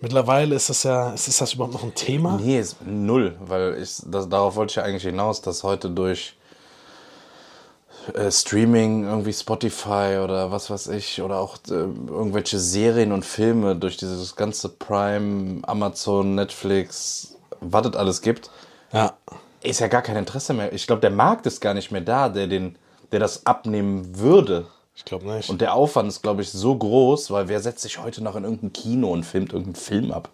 Mittlerweile 0.00 0.54
ist 0.54 0.68
das 0.68 0.82
ja, 0.82 1.10
ist, 1.10 1.28
ist 1.28 1.40
das 1.40 1.54
überhaupt 1.54 1.74
noch 1.74 1.84
ein 1.84 1.94
Thema? 1.94 2.38
Nee, 2.42 2.58
ist 2.58 2.76
null, 2.84 3.36
weil 3.40 3.80
ich, 3.80 4.02
das, 4.04 4.28
darauf 4.28 4.56
wollte 4.56 4.72
ich 4.72 4.76
ja 4.76 4.82
eigentlich 4.82 5.04
hinaus, 5.04 5.40
dass 5.40 5.62
heute 5.62 5.88
durch 5.88 6.34
äh, 8.14 8.30
Streaming, 8.30 9.04
irgendwie 9.04 9.32
Spotify 9.32 10.18
oder 10.22 10.50
was 10.50 10.70
weiß 10.70 10.88
ich, 10.88 11.20
oder 11.22 11.38
auch 11.38 11.56
äh, 11.68 11.72
irgendwelche 11.74 12.58
Serien 12.58 13.12
und 13.12 13.24
Filme, 13.24 13.76
durch 13.76 13.96
dieses 13.96 14.36
ganze 14.36 14.68
Prime, 14.68 15.60
Amazon, 15.66 16.34
Netflix, 16.34 17.36
was 17.60 17.86
es 17.86 17.96
alles 17.96 18.22
gibt, 18.22 18.50
Ja. 18.92 19.14
ist 19.62 19.80
ja 19.80 19.88
gar 19.88 20.02
kein 20.02 20.16
Interesse 20.16 20.54
mehr. 20.54 20.72
Ich 20.72 20.86
glaube, 20.86 21.00
der 21.00 21.10
Markt 21.10 21.46
ist 21.46 21.60
gar 21.60 21.74
nicht 21.74 21.90
mehr 21.90 22.00
da, 22.02 22.28
der, 22.28 22.46
den, 22.46 22.76
der 23.12 23.20
das 23.20 23.46
abnehmen 23.46 24.18
würde. 24.18 24.66
Ich 24.94 25.04
glaube 25.04 25.26
nicht. 25.26 25.50
Und 25.50 25.60
der 25.60 25.74
Aufwand 25.74 26.08
ist, 26.08 26.22
glaube 26.22 26.42
ich, 26.42 26.50
so 26.50 26.74
groß, 26.74 27.30
weil 27.30 27.48
wer 27.48 27.60
setzt 27.60 27.82
sich 27.82 28.02
heute 28.02 28.22
noch 28.22 28.34
in 28.36 28.44
irgendein 28.44 28.72
Kino 28.72 29.10
und 29.12 29.24
filmt 29.24 29.52
irgendeinen 29.52 29.74
Film 29.76 30.12
ab? 30.12 30.30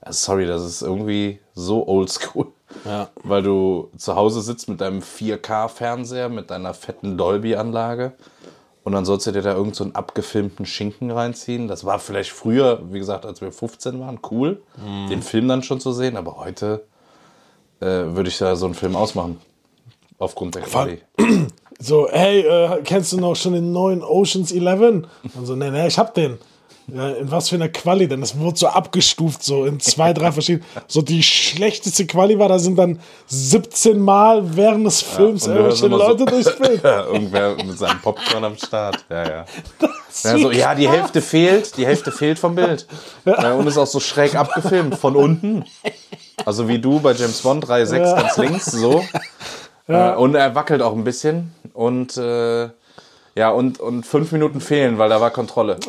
Also 0.00 0.26
sorry, 0.26 0.46
das 0.46 0.62
ist 0.64 0.82
irgendwie 0.82 1.40
so 1.54 1.86
oldschool. 1.88 2.46
Ja. 2.84 3.08
Weil 3.22 3.42
du 3.42 3.90
zu 3.96 4.16
Hause 4.16 4.40
sitzt 4.42 4.68
mit 4.68 4.80
deinem 4.80 5.00
4K-Fernseher, 5.00 6.28
mit 6.28 6.50
deiner 6.50 6.74
fetten 6.74 7.16
Dolby-Anlage 7.16 8.12
und 8.84 8.92
dann 8.92 9.04
sollst 9.04 9.26
du 9.26 9.32
dir 9.32 9.42
da 9.42 9.50
irgendeinen 9.50 9.74
so 9.74 9.84
einen 9.84 9.94
abgefilmten 9.94 10.66
Schinken 10.66 11.10
reinziehen. 11.10 11.68
Das 11.68 11.84
war 11.84 11.98
vielleicht 11.98 12.30
früher, 12.30 12.80
wie 12.92 12.98
gesagt, 12.98 13.26
als 13.26 13.40
wir 13.40 13.50
15 13.50 13.98
waren, 14.00 14.20
cool, 14.30 14.62
den 15.10 15.22
Film 15.22 15.48
dann 15.48 15.62
schon 15.62 15.80
zu 15.80 15.92
sehen, 15.92 16.16
aber 16.16 16.36
heute 16.36 16.84
äh, 17.80 17.86
würde 17.86 18.28
ich 18.28 18.38
da 18.38 18.54
so 18.56 18.66
einen 18.66 18.74
Film 18.74 18.94
ausmachen. 18.94 19.40
Aufgrund 20.18 20.54
der 20.54 20.62
Quali. 20.62 21.00
So, 21.78 22.08
hey, 22.10 22.40
äh, 22.40 22.82
kennst 22.84 23.12
du 23.12 23.18
noch 23.18 23.34
schon 23.36 23.52
den 23.52 23.70
neuen 23.72 24.02
Oceans 24.02 24.50
11? 24.50 25.04
Und 25.34 25.44
so, 25.44 25.56
nee, 25.56 25.70
nee, 25.70 25.86
ich 25.86 25.98
hab 25.98 26.14
den. 26.14 26.38
Ja, 26.88 27.10
in 27.10 27.30
was 27.32 27.48
für 27.48 27.56
einer 27.56 27.68
Quali 27.68 28.06
denn? 28.06 28.20
Das 28.20 28.38
wurde 28.38 28.56
so 28.56 28.68
abgestuft, 28.68 29.42
so 29.42 29.64
in 29.64 29.80
zwei, 29.80 30.12
drei 30.12 30.30
verschiedenen. 30.32 30.64
So 30.86 31.02
die 31.02 31.22
schlechteste 31.22 32.06
Quali 32.06 32.38
war, 32.38 32.48
da 32.48 32.58
sind 32.60 32.76
dann 32.78 33.00
17 33.26 33.98
Mal 33.98 34.56
während 34.56 34.86
des 34.86 35.02
Films 35.02 35.48
hörst 35.48 35.82
irgendwelche 35.82 35.86
immer 35.86 35.98
so- 35.98 36.04
Leute 36.08 36.24
durchs 36.26 36.56
Bild. 36.58 36.84
Ja, 36.84 37.04
irgendwer 37.06 37.56
mit 37.56 37.76
seinem 37.78 38.00
Popcorn 38.00 38.44
am 38.44 38.56
Start. 38.56 39.04
Ja, 39.10 39.28
ja. 39.28 39.44
Ja, 40.24 40.38
so, 40.38 40.50
ja, 40.50 40.74
die 40.74 40.88
Hälfte 40.88 41.20
fehlt, 41.20 41.76
die 41.76 41.84
Hälfte 41.84 42.10
fehlt 42.10 42.38
vom 42.38 42.54
Bild. 42.54 42.86
Ja. 43.26 43.52
Und 43.52 43.66
ist 43.66 43.76
auch 43.76 43.86
so 43.86 44.00
schräg 44.00 44.34
abgefilmt, 44.34 44.96
von 44.96 45.14
unten. 45.14 45.66
Also 46.46 46.68
wie 46.68 46.78
du 46.78 47.00
bei 47.00 47.12
James 47.12 47.42
Bond, 47.42 47.68
Reihe 47.68 47.86
6 47.86 48.14
ganz 48.14 48.36
links, 48.38 48.64
so. 48.72 49.04
Äh, 49.88 50.14
und 50.14 50.34
er 50.34 50.54
wackelt 50.54 50.80
auch 50.80 50.94
ein 50.94 51.04
bisschen. 51.04 51.52
Und 51.74 52.16
äh, 52.16 52.70
ja, 53.36 53.50
und, 53.50 53.80
und 53.80 54.04
fünf 54.04 54.32
Minuten 54.32 54.60
fehlen, 54.60 54.98
weil 54.98 55.08
da 55.08 55.20
war 55.20 55.30
Kontrolle. 55.30 55.78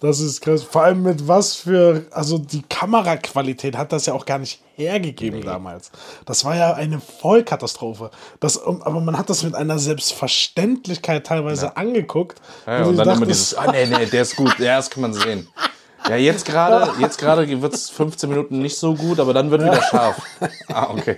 Das 0.00 0.20
ist 0.20 0.42
krass. 0.42 0.62
Vor 0.62 0.82
allem 0.82 1.02
mit 1.02 1.28
was 1.28 1.54
für, 1.54 2.04
also 2.10 2.36
die 2.36 2.60
Kameraqualität 2.60 3.74
hat 3.74 3.90
das 3.90 4.04
ja 4.04 4.12
auch 4.12 4.26
gar 4.26 4.38
nicht 4.38 4.60
hergegeben 4.74 5.40
damals. 5.40 5.90
Das 6.26 6.44
war 6.44 6.54
ja 6.54 6.74
eine 6.74 7.00
Vollkatastrophe. 7.00 8.10
Das, 8.38 8.62
aber 8.62 9.00
man 9.00 9.16
hat 9.16 9.30
das 9.30 9.44
mit 9.44 9.54
einer 9.54 9.78
Selbstverständlichkeit 9.78 11.26
teilweise 11.26 11.78
angeguckt. 11.78 12.42
Ja, 12.66 12.84
und 12.84 12.98
du 12.98 13.04
dann 13.04 13.16
immer 13.16 13.26
dachtest, 13.26 13.52
dieses, 13.52 13.54
ah, 13.54 13.72
nee, 13.72 13.86
nee, 13.86 14.04
der 14.04 14.22
ist 14.22 14.36
gut, 14.36 14.58
ja, 14.58 14.76
das 14.76 14.90
kann 14.90 15.00
man 15.00 15.14
sehen. 15.14 15.48
Ja, 16.08 16.16
jetzt 16.16 16.44
gerade, 16.44 16.92
jetzt 17.00 17.18
gerade 17.18 17.62
wird 17.62 17.72
es 17.74 17.88
15 17.90 18.28
Minuten 18.28 18.60
nicht 18.60 18.76
so 18.76 18.94
gut, 18.94 19.18
aber 19.20 19.32
dann 19.32 19.50
wird 19.50 19.62
wieder 19.62 19.80
scharf. 19.82 20.20
Ah, 20.68 20.90
okay. 20.90 21.16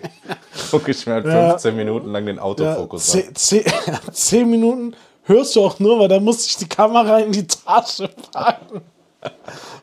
Guck 0.70 0.88
ich 0.88 1.06
mir 1.06 1.14
halt 1.14 1.26
15 1.26 1.74
Minuten 1.74 2.12
lang 2.12 2.24
den 2.26 2.36
Ja, 2.36 2.42
Autofokus 2.42 3.12
an. 3.14 3.20
zehn, 3.34 3.34
zehn, 3.34 3.64
zehn 4.12 4.50
Minuten 4.50 4.94
hörst 5.24 5.56
du 5.56 5.64
auch 5.64 5.78
nur, 5.80 5.98
weil 5.98 6.08
da 6.08 6.20
musste 6.20 6.46
ich 6.48 6.56
die 6.56 6.68
Kamera 6.68 7.18
in 7.18 7.32
die 7.32 7.46
Tasche 7.46 8.08
packen. 8.32 8.80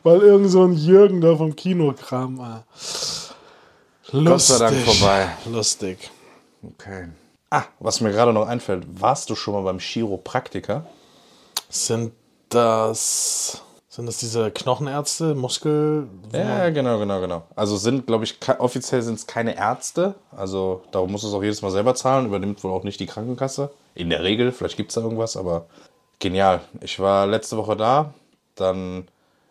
Weil 0.02 0.20
irgend 0.20 0.50
so 0.50 0.64
ein 0.64 0.72
Jürgen 0.74 1.20
da 1.20 1.36
vom 1.36 1.54
Kino 1.54 1.92
kam. 2.08 2.40
ah. 2.40 2.64
Lustig. 4.10 4.26
Gott 4.26 4.40
sei 4.40 4.58
Dank 4.58 4.76
vorbei. 4.86 5.28
Lustig. 5.50 6.10
Okay. 6.62 7.08
Ah, 7.50 7.64
was 7.78 8.00
mir 8.00 8.10
gerade 8.10 8.32
noch 8.32 8.46
einfällt, 8.48 8.84
warst 9.00 9.28
du 9.28 9.34
schon 9.34 9.54
mal 9.54 9.62
beim 9.62 9.78
Chiropraktiker? 9.78 10.86
Sind 11.68 12.12
das, 12.48 13.62
sind 13.94 14.06
das 14.06 14.16
diese 14.16 14.50
Knochenärzte, 14.50 15.36
Muskel? 15.36 16.08
Ja, 16.32 16.70
genau, 16.70 16.98
genau, 16.98 17.20
genau. 17.20 17.44
Also 17.54 17.76
sind, 17.76 18.08
glaube 18.08 18.24
ich, 18.24 18.38
offiziell 18.58 19.02
sind 19.02 19.20
es 19.20 19.26
keine 19.28 19.56
Ärzte. 19.56 20.16
Also 20.36 20.82
darum 20.90 21.12
musst 21.12 21.22
du 21.22 21.28
es 21.28 21.34
auch 21.34 21.42
jedes 21.44 21.62
Mal 21.62 21.70
selber 21.70 21.94
zahlen. 21.94 22.26
Übernimmt 22.26 22.64
wohl 22.64 22.72
auch 22.72 22.82
nicht 22.82 22.98
die 22.98 23.06
Krankenkasse. 23.06 23.70
In 23.94 24.10
der 24.10 24.24
Regel, 24.24 24.50
vielleicht 24.50 24.76
gibt 24.76 24.90
es 24.90 24.96
da 24.96 25.00
irgendwas, 25.00 25.36
aber 25.36 25.66
genial. 26.18 26.60
Ich 26.80 26.98
war 26.98 27.28
letzte 27.28 27.56
Woche 27.56 27.76
da, 27.76 28.12
dann 28.56 29.06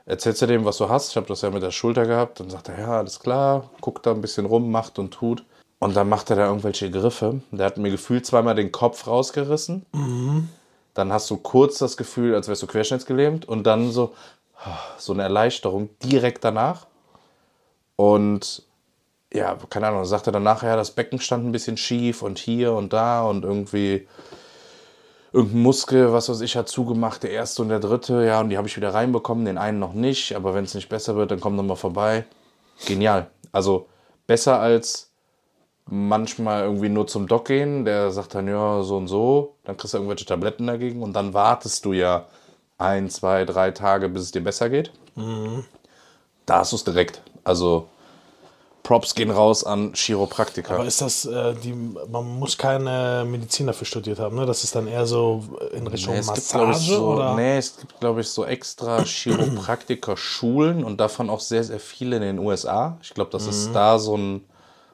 erzählst 0.05 0.41
du 0.41 0.45
dem, 0.45 0.65
was 0.65 0.77
du 0.77 0.89
hast. 0.89 1.11
Ich 1.11 1.15
habe 1.15 1.27
das 1.27 1.41
ja 1.41 1.49
mit 1.49 1.63
der 1.63 1.71
Schulter 1.71 2.05
gehabt. 2.05 2.41
Dann 2.41 2.49
sagt 2.49 2.67
er, 2.67 2.77
ja, 2.77 2.97
alles 2.97 3.21
klar, 3.21 3.69
guckt 3.79 4.05
da 4.05 4.11
ein 4.11 4.19
bisschen 4.19 4.45
rum, 4.45 4.71
macht 4.71 4.99
und 4.99 5.11
tut. 5.11 5.45
Und 5.79 5.95
dann 5.95 6.09
macht 6.09 6.29
er 6.29 6.35
da 6.35 6.47
irgendwelche 6.47 6.91
Griffe. 6.91 7.41
Der 7.51 7.65
hat 7.65 7.77
mir 7.77 7.91
gefühlt 7.91 8.25
zweimal 8.25 8.55
den 8.55 8.73
Kopf 8.73 9.07
rausgerissen. 9.07 9.85
Dann 10.93 11.11
hast 11.11 11.29
du 11.29 11.37
kurz 11.37 11.79
das 11.79 11.97
Gefühl, 11.97 12.35
als 12.35 12.47
wärst 12.47 12.61
du 12.61 12.67
querschnittsgelähmt. 12.67 13.45
Und 13.45 13.63
dann 13.63 13.91
so, 13.91 14.13
so 14.97 15.13
eine 15.13 15.23
Erleichterung 15.23 15.89
direkt 16.03 16.43
danach. 16.43 16.87
Und 17.95 18.63
ja, 19.33 19.57
keine 19.69 19.87
Ahnung, 19.87 20.05
sagte 20.05 20.31
dann 20.31 20.43
nachher, 20.43 20.69
ja, 20.69 20.75
das 20.75 20.91
Becken 20.91 21.19
stand 21.19 21.45
ein 21.45 21.51
bisschen 21.51 21.77
schief 21.77 22.21
und 22.21 22.37
hier 22.37 22.73
und 22.73 22.93
da 22.93 23.23
und 23.23 23.43
irgendwie 23.43 24.07
irgendein 25.31 25.61
Muskel, 25.63 26.13
was 26.13 26.29
weiß 26.29 26.41
ich, 26.41 26.55
hat 26.55 26.69
zugemacht, 26.69 27.23
der 27.23 27.31
erste 27.31 27.63
und 27.63 27.69
der 27.69 27.79
dritte, 27.79 28.23
ja, 28.23 28.39
und 28.39 28.49
die 28.49 28.57
habe 28.57 28.67
ich 28.67 28.77
wieder 28.77 28.93
reinbekommen, 28.93 29.45
den 29.45 29.57
einen 29.57 29.79
noch 29.79 29.93
nicht, 29.93 30.35
aber 30.35 30.53
wenn 30.53 30.63
es 30.63 30.75
nicht 30.75 30.89
besser 30.89 31.15
wird, 31.15 31.31
dann 31.31 31.39
komm 31.39 31.55
noch 31.55 31.63
mal 31.63 31.75
vorbei. 31.75 32.25
Genial. 32.85 33.27
Also 33.51 33.87
besser 34.27 34.59
als 34.59 35.09
manchmal 35.85 36.63
irgendwie 36.63 36.89
nur 36.89 37.07
zum 37.07 37.27
Doc 37.27 37.45
gehen, 37.47 37.85
der 37.85 38.11
sagt 38.11 38.35
dann, 38.35 38.47
ja, 38.47 38.83
so 38.83 38.97
und 38.97 39.07
so, 39.07 39.55
dann 39.65 39.77
kriegst 39.77 39.93
du 39.93 39.97
irgendwelche 39.97 40.25
Tabletten 40.25 40.67
dagegen 40.67 41.01
und 41.03 41.13
dann 41.13 41.33
wartest 41.33 41.85
du 41.85 41.93
ja 41.93 42.25
ein, 42.77 43.09
zwei, 43.09 43.45
drei 43.45 43.71
Tage, 43.71 44.09
bis 44.09 44.23
es 44.23 44.31
dir 44.31 44.43
besser 44.43 44.69
geht. 44.69 44.91
Da 46.45 46.59
hast 46.59 46.71
du 46.71 46.75
es 46.75 46.83
direkt. 46.83 47.21
Also 47.43 47.87
Props 48.83 49.15
gehen 49.15 49.31
raus 49.31 49.63
an 49.63 49.93
Chiropraktiker. 49.93 50.75
Aber 50.75 50.85
ist 50.85 51.01
das, 51.01 51.25
äh, 51.25 51.55
die, 51.55 51.73
man 51.73 52.39
muss 52.39 52.57
keine 52.57 53.25
Medizin 53.25 53.67
dafür 53.67 53.85
studiert 53.87 54.19
haben, 54.19 54.35
ne? 54.35 54.45
Das 54.45 54.63
ist 54.63 54.75
dann 54.75 54.87
eher 54.87 55.05
so 55.05 55.43
in 55.73 55.87
Richtung 55.87 56.15
Nee, 56.15 56.21
gibt, 56.21 56.29
ich, 56.37 56.55
Massage 56.57 56.91
so, 56.97 57.13
oder? 57.13 57.35
nee, 57.35 57.57
es 57.57 57.77
gibt, 57.77 57.99
glaube 57.99 58.21
ich, 58.21 58.27
so 58.29 58.45
extra 58.45 59.03
Chiropraktiker-Schulen 59.05 60.83
und 60.83 60.97
davon 60.99 61.29
auch 61.29 61.39
sehr, 61.39 61.63
sehr 61.63 61.79
viele 61.79 62.17
in 62.17 62.21
den 62.23 62.39
USA. 62.39 62.97
Ich 63.01 63.13
glaube, 63.13 63.31
das 63.31 63.43
Mhm. 63.43 63.49
ist 63.49 63.75
da 63.75 63.99
so 63.99 64.17
ein, 64.17 64.45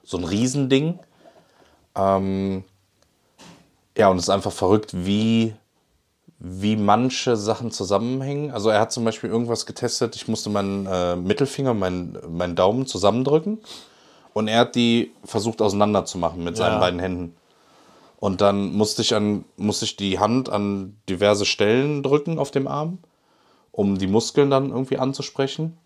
so 0.03 0.17
ein 0.17 0.23
Riesending. 0.23 0.99
Ähm, 1.95 2.63
ja, 3.97 4.09
und 4.09 4.17
es 4.17 4.23
ist 4.23 4.29
einfach 4.29 4.51
verrückt, 4.51 4.91
wie, 4.93 5.53
wie 6.39 6.75
manche 6.75 7.35
Sachen 7.35 7.71
zusammenhängen. 7.71 8.51
Also 8.51 8.69
er 8.69 8.79
hat 8.79 8.91
zum 8.91 9.03
Beispiel 9.05 9.29
irgendwas 9.29 9.65
getestet, 9.65 10.15
ich 10.15 10.27
musste 10.27 10.49
meinen 10.49 10.85
äh, 10.85 11.15
Mittelfinger, 11.15 11.73
meinen, 11.73 12.17
meinen 12.29 12.55
Daumen 12.55 12.85
zusammendrücken 12.85 13.59
und 14.33 14.47
er 14.47 14.59
hat 14.61 14.75
die 14.75 15.11
versucht 15.25 15.61
auseinanderzumachen 15.61 16.43
mit 16.43 16.55
seinen 16.55 16.73
Ja. 16.75 16.79
beiden 16.79 16.99
Händen. 16.99 17.35
Und 18.17 18.41
dann 18.41 18.73
musste 18.73 19.01
ich, 19.01 19.15
an, 19.15 19.45
musste 19.55 19.85
ich 19.85 19.95
die 19.95 20.19
Hand 20.19 20.49
an 20.49 20.97
diverse 21.07 21.45
Stellen 21.45 22.03
drücken 22.03 22.37
auf 22.39 22.51
dem 22.51 22.67
Arm. 22.67 22.99
um 23.71 23.97
die 23.97 24.07
Muskeln 24.07 24.49
dann 24.49 24.71
irgendwie 24.71 24.97
anzusprechen. 24.97 25.77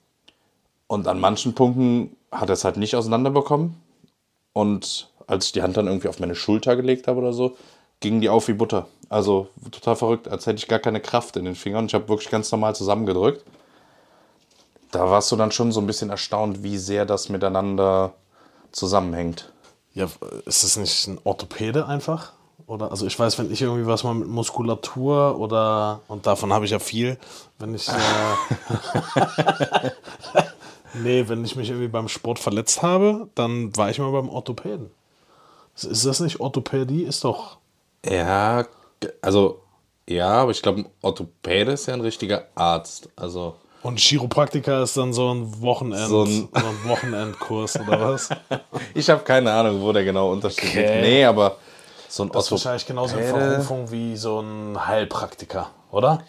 Und 0.88 1.08
an 1.08 1.20
manchen 1.20 1.54
Punkten 1.54 2.16
hat 2.32 2.50
er 2.50 2.54
es 2.54 2.64
halt 2.64 2.78
nicht 2.78 2.96
auseinanderbekommen. 2.96 3.76
Und 4.54 5.10
als 5.28 5.48
ich 5.48 5.52
die 5.52 5.62
Hand 5.62 5.78
dann 5.78 5.88
irgendwie 5.88 6.08
auf 6.08 6.20
meine 6.20 6.36
Schulter 6.36 6.76
gelegt 6.76 7.08
habe 7.08 7.20
oder 7.20 7.34
so, 7.34 7.56
gingen 8.00 8.22
die 8.22 8.30
auf 8.30 8.48
wie 8.48 8.54
Butter. 8.54 8.88
Also 9.10 9.48
total 9.72 9.96
verrückt, 9.96 10.28
als 10.28 10.46
hätte 10.46 10.58
ich 10.58 10.68
gar 10.68 10.80
keine 10.80 11.00
Kraft 11.00 11.36
in 11.38 11.46
den 11.46 11.56
Fingern. 11.56 11.86
Ich 11.86 11.94
habe 11.94 12.10
wirklich 12.10 12.30
ganz 12.30 12.52
normal 12.52 12.76
zusammengedrückt. 12.76 13.44
Da 14.92 15.10
warst 15.10 15.32
du 15.32 15.36
dann 15.36 15.52
schon 15.52 15.72
so 15.72 15.80
ein 15.80 15.88
bisschen 15.88 16.10
erstaunt, 16.10 16.64
wie 16.64 16.78
sehr 16.78 17.06
das 17.06 17.30
miteinander 17.30 18.14
zusammenhängt. 18.72 19.52
Ja, 19.94 20.08
ist 20.46 20.64
es 20.64 20.78
nicht 20.78 21.08
ein 21.08 21.20
Orthopäde 21.24 21.88
einfach? 21.88 22.34
Oder, 22.68 22.92
also 22.92 23.06
ich 23.06 23.18
weiß, 23.18 23.38
wenn 23.40 23.52
ich 23.52 23.62
irgendwie 23.62 23.88
was 23.88 24.04
mal 24.04 24.14
mit 24.14 24.28
Muskulatur 24.28 25.38
oder, 25.38 26.02
und 26.08 26.26
davon 26.26 26.54
habe 26.54 26.66
ich 26.66 26.72
ja 26.72 26.80
viel, 26.80 27.18
wenn 27.60 27.76
ich, 27.76 27.88
äh, 27.90 27.94
nee, 30.94 31.28
wenn 31.28 31.44
ich 31.44 31.56
mich 31.56 31.70
irgendwie 31.70 31.88
beim 31.88 32.08
Sport 32.08 32.40
verletzt 32.40 32.82
habe, 32.82 33.28
dann 33.36 33.76
war 33.76 33.90
ich 33.90 34.00
mal 34.00 34.12
beim 34.12 34.30
Orthopäden. 34.30 34.90
Ist 35.76 36.06
das 36.06 36.20
nicht 36.20 36.40
Orthopädie? 36.40 37.04
Ist 37.04 37.24
doch, 37.24 37.58
Ja, 38.06 38.66
also 39.22 39.60
ja, 40.08 40.30
aber 40.30 40.52
ich 40.52 40.62
glaube, 40.62 40.82
ein 40.82 40.86
Orthopäde 41.02 41.72
ist 41.72 41.86
ja 41.88 41.94
ein 41.94 42.02
richtiger 42.02 42.48
Arzt. 42.56 43.10
Also 43.16 43.56
und 43.82 44.00
Chiropraktiker 44.00 44.84
ist 44.84 44.96
dann 44.96 45.12
so 45.14 45.34
ein 45.34 45.62
Wochenend, 45.62 46.08
So 46.08 46.26
so 46.26 46.32
ein- 46.32 46.50
ein, 46.54 46.84
Wochenendkurs 46.86 47.78
oder 47.82 48.00
was? 48.00 48.30
ich 48.94 49.10
habe 49.10 49.24
keine 49.24 49.52
Ahnung, 49.52 49.82
wo 49.82 49.92
der 49.92 50.04
genau 50.06 50.32
Unterschied 50.32 50.70
Okay. 50.70 50.78
liegt. 50.84 50.96
Nee, 51.02 51.26
aber 51.26 51.58
so 52.08 52.24
ein 52.24 52.30
Das 52.32 52.46
ist 52.46 52.52
wahrscheinlich 52.52 52.86
genauso 52.86 53.18
eine 53.18 53.26
Verrufung 53.26 53.92
wie 53.92 54.16
so 54.16 54.40
ein 54.40 54.86
Heilpraktiker, 54.88 55.70
oder? 55.92 56.24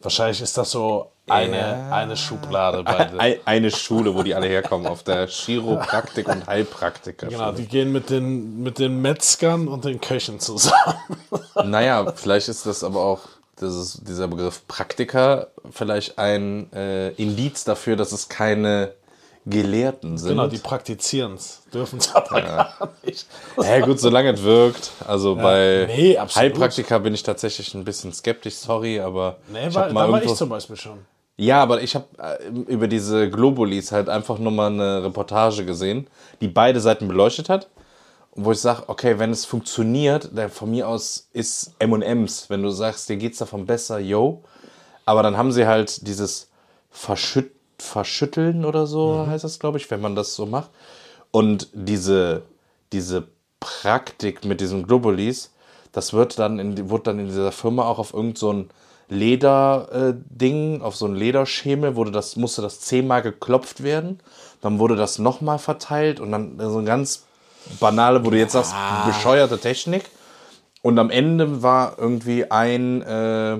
Wahrscheinlich 0.00 0.40
ist 0.42 0.56
das 0.58 0.70
so 0.70 1.10
eine, 1.28 1.56
Ja. 1.58 1.90
eine 1.92 2.16
Schublade 2.16 2.82
bei 2.84 3.04
den, 3.04 3.20
Ei- 3.20 3.40
eine 3.44 3.70
Schule, 3.70 4.14
wo 4.14 4.22
die 4.22 4.34
alle 4.34 4.46
herkommen, 4.46 4.86
auf 4.86 5.02
der 5.02 5.26
Chiropraktik 5.26 6.28
und 6.28 6.46
Heilpraktiker. 6.46 7.28
Genau, 7.28 7.52
die 7.52 7.66
gehen 7.66 7.92
mit 7.92 8.10
den, 8.10 8.62
mit 8.62 8.78
den 8.78 9.00
Metzgern 9.00 9.68
und 9.68 9.84
den 9.84 10.00
Köchen 10.00 10.40
zusammen. 10.40 10.94
Naja, 11.64 12.12
vielleicht 12.14 12.48
ist 12.48 12.66
das 12.66 12.84
aber 12.84 13.00
auch 13.00 13.20
das 13.56 13.74
ist 13.74 14.08
dieser 14.08 14.26
Begriff 14.28 14.66
Praktiker 14.66 15.48
vielleicht 15.70 16.18
ein 16.18 16.70
äh, 16.72 17.10
Indiz 17.10 17.62
dafür, 17.64 17.94
dass 17.96 18.10
es 18.12 18.28
keine 18.28 18.92
Gelehrten 19.46 20.18
sind. 20.18 20.30
Genau, 20.30 20.46
die 20.48 20.58
praktizieren 20.58 21.34
es, 21.34 21.62
dürfen 21.72 21.98
es 22.00 22.12
aber 22.14 22.40
gar 22.42 22.90
nicht. 23.04 23.26
Ja 23.56 23.80
gut, 23.80 24.00
solange 24.00 24.32
es 24.32 24.42
wirkt. 24.42 24.90
Also 25.06 25.36
bei 25.36 25.86
nee. 25.86 26.18
Heilpraktiker 26.18 26.98
bin 26.98 27.14
ich 27.14 27.22
tatsächlich 27.22 27.74
ein 27.74 27.84
bisschen 27.84 28.12
skeptisch, 28.12 28.54
sorry, 28.56 29.00
aber 29.00 29.36
Nee, 29.48 29.68
ich 29.68 29.74
war, 29.74 29.84
hab 29.84 29.94
da 29.94 30.10
war 30.10 30.22
ich 30.22 30.34
zum 30.34 30.48
Beispiel 30.48 30.76
schon. 30.76 30.98
Ja, 31.36 31.62
aber 31.62 31.82
ich 31.82 31.94
habe 31.94 32.06
äh, 32.18 32.48
über 32.48 32.86
diese 32.86 33.28
Globulis 33.28 33.90
halt 33.90 34.08
einfach 34.08 34.38
nur 34.38 34.52
mal 34.52 34.72
eine 34.72 35.02
Reportage 35.02 35.64
gesehen, 35.64 36.06
die 36.40 36.48
beide 36.48 36.80
Seiten 36.80 37.08
beleuchtet 37.08 37.48
hat. 37.48 37.68
Wo 38.36 38.52
ich 38.52 38.60
sage, 38.60 38.84
okay, 38.88 39.18
wenn 39.18 39.30
es 39.30 39.44
funktioniert, 39.44 40.30
dann 40.34 40.50
von 40.50 40.70
mir 40.70 40.88
aus 40.88 41.28
ist 41.32 41.74
M&M's, 41.78 42.50
wenn 42.50 42.62
du 42.62 42.70
sagst, 42.70 43.08
dir 43.08 43.16
geht's 43.16 43.38
davon 43.38 43.64
besser, 43.64 43.98
yo. 44.00 44.42
Aber 45.04 45.22
dann 45.22 45.36
haben 45.36 45.52
sie 45.52 45.66
halt 45.66 46.06
dieses 46.06 46.50
Verschütt 46.90 47.52
Verschütteln 47.78 48.64
oder 48.64 48.86
so, 48.86 49.26
heißt 49.26 49.44
das, 49.44 49.58
glaube 49.58 49.78
ich, 49.78 49.90
wenn 49.90 50.00
man 50.00 50.14
das 50.14 50.34
so 50.34 50.46
macht. 50.46 50.70
Und 51.32 51.68
diese, 51.72 52.42
diese 52.92 53.26
Praktik 53.60 54.44
mit 54.44 54.60
diesen 54.60 54.86
Globulis, 54.86 55.52
das 55.92 56.12
wird 56.12 56.38
dann 56.38 56.58
in, 56.58 56.90
wurde 56.90 57.04
dann 57.04 57.18
in 57.18 57.26
dieser 57.26 57.52
Firma 57.52 57.84
auch 57.84 57.98
auf 57.98 58.14
irgend 58.14 58.38
so 58.38 58.66
Leder-Ding, 59.08 60.82
auf 60.82 60.96
so 60.96 61.06
ein 61.06 61.14
Lederschemel, 61.14 61.96
wurde 61.96 62.10
das, 62.10 62.36
musste 62.36 62.62
das 62.62 62.80
zehnmal 62.80 63.22
geklopft 63.22 63.82
werden. 63.82 64.20
Dann 64.60 64.78
wurde 64.78 64.96
das 64.96 65.18
nochmal 65.18 65.58
verteilt 65.58 66.20
und 66.20 66.32
dann 66.32 66.58
so 66.58 66.78
eine 66.78 66.86
ganz 66.86 67.24
banale, 67.80 68.24
wo 68.24 68.30
du 68.30 68.38
jetzt 68.38 68.52
sagst, 68.52 68.74
bescheuerte 69.06 69.58
Technik. 69.58 70.04
Und 70.82 70.98
am 70.98 71.10
Ende 71.10 71.62
war 71.62 71.98
irgendwie 71.98 72.50
ein, 72.50 73.02
äh, 73.02 73.58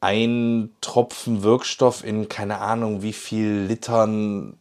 ein 0.00 0.70
Tropfen 0.80 1.42
Wirkstoff 1.42 2.04
in 2.04 2.28
keine 2.28 2.58
Ahnung 2.58 3.02
wie 3.02 3.12
viel 3.12 3.66
Litern 3.68 4.58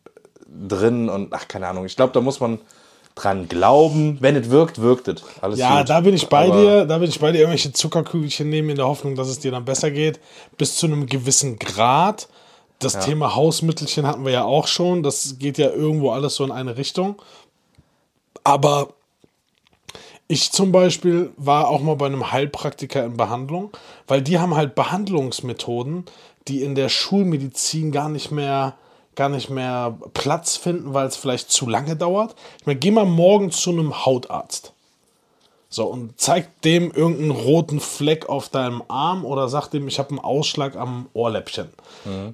drin 0.47 1.09
und 1.09 1.33
ach, 1.33 1.47
keine 1.47 1.67
Ahnung. 1.67 1.85
Ich 1.85 1.95
glaube, 1.95 2.13
da 2.13 2.21
muss 2.21 2.39
man 2.39 2.59
dran 3.15 3.47
glauben. 3.47 4.17
Wenn 4.19 4.35
es 4.35 4.49
wirkt, 4.49 4.79
wirkt 4.81 5.07
es. 5.07 5.23
Alles 5.41 5.57
Ja, 5.59 5.79
gut. 5.79 5.89
da 5.89 6.01
bin 6.01 6.13
ich 6.13 6.27
bei 6.27 6.45
Aber- 6.45 6.61
dir. 6.61 6.85
Da 6.85 6.97
bin 6.97 7.09
ich 7.09 7.19
bei 7.19 7.31
dir. 7.31 7.39
Irgendwelche 7.39 7.71
Zuckerkügelchen 7.71 8.49
nehmen 8.49 8.69
in 8.71 8.75
der 8.75 8.87
Hoffnung, 8.87 9.15
dass 9.15 9.29
es 9.29 9.39
dir 9.39 9.51
dann 9.51 9.65
besser 9.65 9.89
geht. 9.89 10.19
Bis 10.57 10.75
zu 10.75 10.85
einem 10.85 11.05
gewissen 11.05 11.57
Grad. 11.57 12.27
Das 12.79 12.99
Thema 12.99 13.35
Hausmittelchen 13.35 14.05
hatten 14.05 14.25
wir 14.25 14.33
ja 14.33 14.43
auch 14.43 14.67
schon. 14.67 15.01
Das 15.01 15.37
geht 15.39 15.57
ja 15.57 15.69
irgendwo 15.71 16.11
alles 16.11 16.35
so 16.35 16.43
in 16.43 16.51
eine 16.51 16.77
Richtung. 16.77 17.15
Aber 18.43 18.89
ich 20.27 20.51
zum 20.51 20.71
Beispiel 20.71 21.31
war 21.37 21.69
auch 21.69 21.81
mal 21.81 21.95
bei 21.95 22.07
einem 22.07 22.31
Heilpraktiker 22.31 23.05
in 23.05 23.15
Behandlung, 23.15 23.71
weil 24.07 24.21
die 24.21 24.39
haben 24.39 24.55
halt 24.55 24.75
Behandlungsmethoden, 24.75 26.03
die 26.47 26.63
in 26.63 26.75
der 26.75 26.89
Schulmedizin 26.89 27.91
gar 27.91 28.09
nicht 28.09 28.29
mehr, 28.31 28.75
gar 29.15 29.29
nicht 29.29 29.49
mehr 29.49 29.97
Platz 30.13 30.57
finden, 30.57 30.93
weil 30.93 31.07
es 31.07 31.15
vielleicht 31.15 31.51
zu 31.51 31.67
lange 31.67 31.95
dauert. 31.95 32.35
Ich 32.59 32.65
meine, 32.65 32.79
geh 32.79 32.91
mal 32.91 33.05
morgen 33.05 33.51
zu 33.51 33.71
einem 33.71 34.05
Hautarzt. 34.05 34.73
So, 35.69 35.87
und 35.87 36.19
zeig 36.19 36.61
dem 36.61 36.91
irgendeinen 36.91 37.31
roten 37.31 37.79
Fleck 37.79 38.29
auf 38.29 38.49
deinem 38.49 38.83
Arm 38.87 39.25
oder 39.25 39.49
sag 39.49 39.67
dem, 39.69 39.87
ich 39.87 39.99
habe 39.99 40.11
einen 40.11 40.19
Ausschlag 40.19 40.75
am 40.75 41.09
Ohrläppchen. 41.13 41.69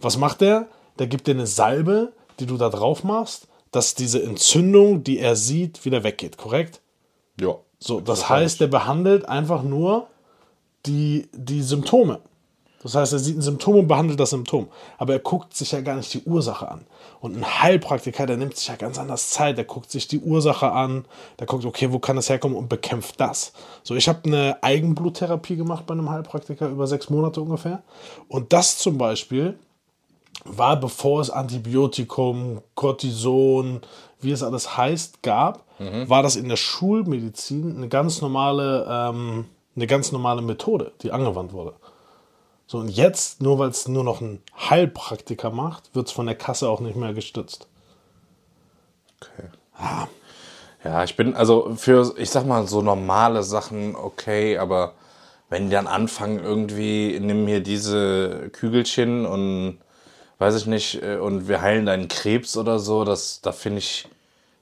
Was 0.02 0.17
macht 0.17 0.41
der? 0.41 0.67
Der 1.00 1.08
gibt 1.08 1.28
dir 1.28 1.32
eine 1.32 1.48
Salbe, 1.48 2.12
die 2.39 2.46
du 2.46 2.58
da 2.58 2.70
drauf 2.70 3.04
machst, 3.04 3.48
dass 3.72 3.96
diese 3.96 4.22
Entzündung, 4.22 5.04
die 5.04 5.17
er 5.17 5.36
sieht, 5.36 5.86
wieder 5.86 6.04
weggeht, 6.04 6.38
korrekt? 6.38 6.82
Ja. 7.39 7.56
So, 7.80 8.00
das 8.00 8.30
heißt, 8.30 8.62
der 8.62 8.67
behandelt 8.67 9.28
einfach 9.28 9.63
nur 9.63 10.08
die, 10.86 11.30
die 11.34 11.63
Symptome. 11.63 12.20
Das 12.84 12.96
heißt, 12.96 13.13
er 13.13 13.20
sieht 13.20 13.38
ein 13.38 13.41
Symptom 13.41 13.76
und 13.76 13.88
behandelt 13.88 14.20
das 14.20 14.32
Symptom. 14.32 14.67
Aber 14.98 15.13
er 15.13 15.20
guckt 15.20 15.56
sich 15.56 15.72
ja 15.72 15.82
gar 15.82 15.96
nicht 15.96 16.13
die 16.13 16.24
Ursache 16.24 16.70
an. 16.70 16.86
Und 17.20 17.38
ein 17.38 17.62
Heilpraktiker, 17.62 18.26
der 18.26 18.38
nimmt 18.38 18.58
sich 18.58 18.67
ja 18.67 18.76
ganz 18.76 18.98
anders 18.98 19.30
Zeit. 19.30 19.58
Der 19.58 19.65
guckt 19.65 19.91
sich 19.91 20.08
die 20.08 20.20
Ursache 20.20 20.72
an. 20.72 21.06
Der 21.39 21.48
guckt, 21.48 21.65
okay, 21.65 21.91
wo 21.91 22.00
kann 22.00 22.15
das 22.15 22.30
herkommen 22.30 22.58
und 22.58 22.70
bekämpft 22.70 23.20
das. 23.20 23.54
So, 23.84 23.96
ich 23.96 24.08
habe 24.08 24.22
eine 24.26 24.58
Eigenbluttherapie 24.63 25.56
gemacht 25.56 25.86
bei 25.86 25.94
einem 25.94 26.10
Heilpraktiker 26.10 26.70
über 26.70 26.88
sechs 26.88 27.10
Monate 27.10 27.41
ungefähr. 27.41 27.84
Und 28.28 28.54
das 28.54 28.78
zum 28.78 28.98
Beispiel 28.98 29.58
war, 30.44 30.80
bevor 30.80 31.22
es 31.22 31.30
Antibiotikum, 31.30 32.62
Cortison, 32.74 33.82
wie 34.22 34.32
es 34.32 34.41
alles 34.41 34.76
heißt, 34.76 35.22
gab, 35.22 35.65
war 36.08 36.22
das 36.22 36.36
in 36.36 36.48
der 36.48 36.58
Schulmedizin 36.58 37.76
eine 37.76 37.88
ganz 37.88 38.22
normale, 38.22 38.86
ähm, 38.88 39.46
eine 39.76 39.88
ganz 39.88 40.12
normale 40.12 40.44
Methode, 40.44 40.91
die 41.02 41.12
angewandt 41.12 41.54
wurde. 41.54 41.74
So, 42.72 42.78
und 42.78 42.88
jetzt, 42.88 43.42
nur 43.42 43.60
weil 43.60 43.68
es 43.68 43.90
nur 43.90 44.06
noch 44.06 44.22
ein 44.22 44.42
Heilpraktiker 44.58 45.50
macht, 45.50 45.94
wird 45.94 46.08
es 46.08 46.14
von 46.14 46.26
der 46.26 46.36
Kasse 46.36 46.70
auch 46.70 46.80
nicht 46.80 46.96
mehr 46.96 47.14
gestützt. 47.14 47.68
Okay. 49.20 49.50
Ja, 50.86 51.04
ich 51.04 51.18
bin, 51.18 51.36
also 51.36 51.76
für, 51.76 52.14
ich 52.18 52.30
sag 52.30 52.46
mal, 52.46 52.66
so 52.68 52.82
normale 52.82 53.44
Sachen 53.44 53.94
okay, 53.98 54.58
aber 54.58 54.94
wenn 55.50 55.66
die 55.66 55.74
dann 55.74 55.86
anfangen, 55.86 56.42
irgendwie, 56.42 57.20
nimm 57.20 57.46
hier 57.46 57.60
diese 57.60 58.50
Kügelchen 58.54 59.26
und 59.26 59.80
weiß 60.38 60.56
ich 60.56 60.66
nicht, 60.66 61.04
äh, 61.04 61.18
und 61.18 61.50
wir 61.50 61.60
heilen 61.60 61.86
deinen 61.86 62.08
Krebs 62.08 62.56
oder 62.56 62.80
so, 62.80 63.04
das, 63.04 63.42
da 63.42 63.52
finde 63.52 63.80
ich, 63.80 64.08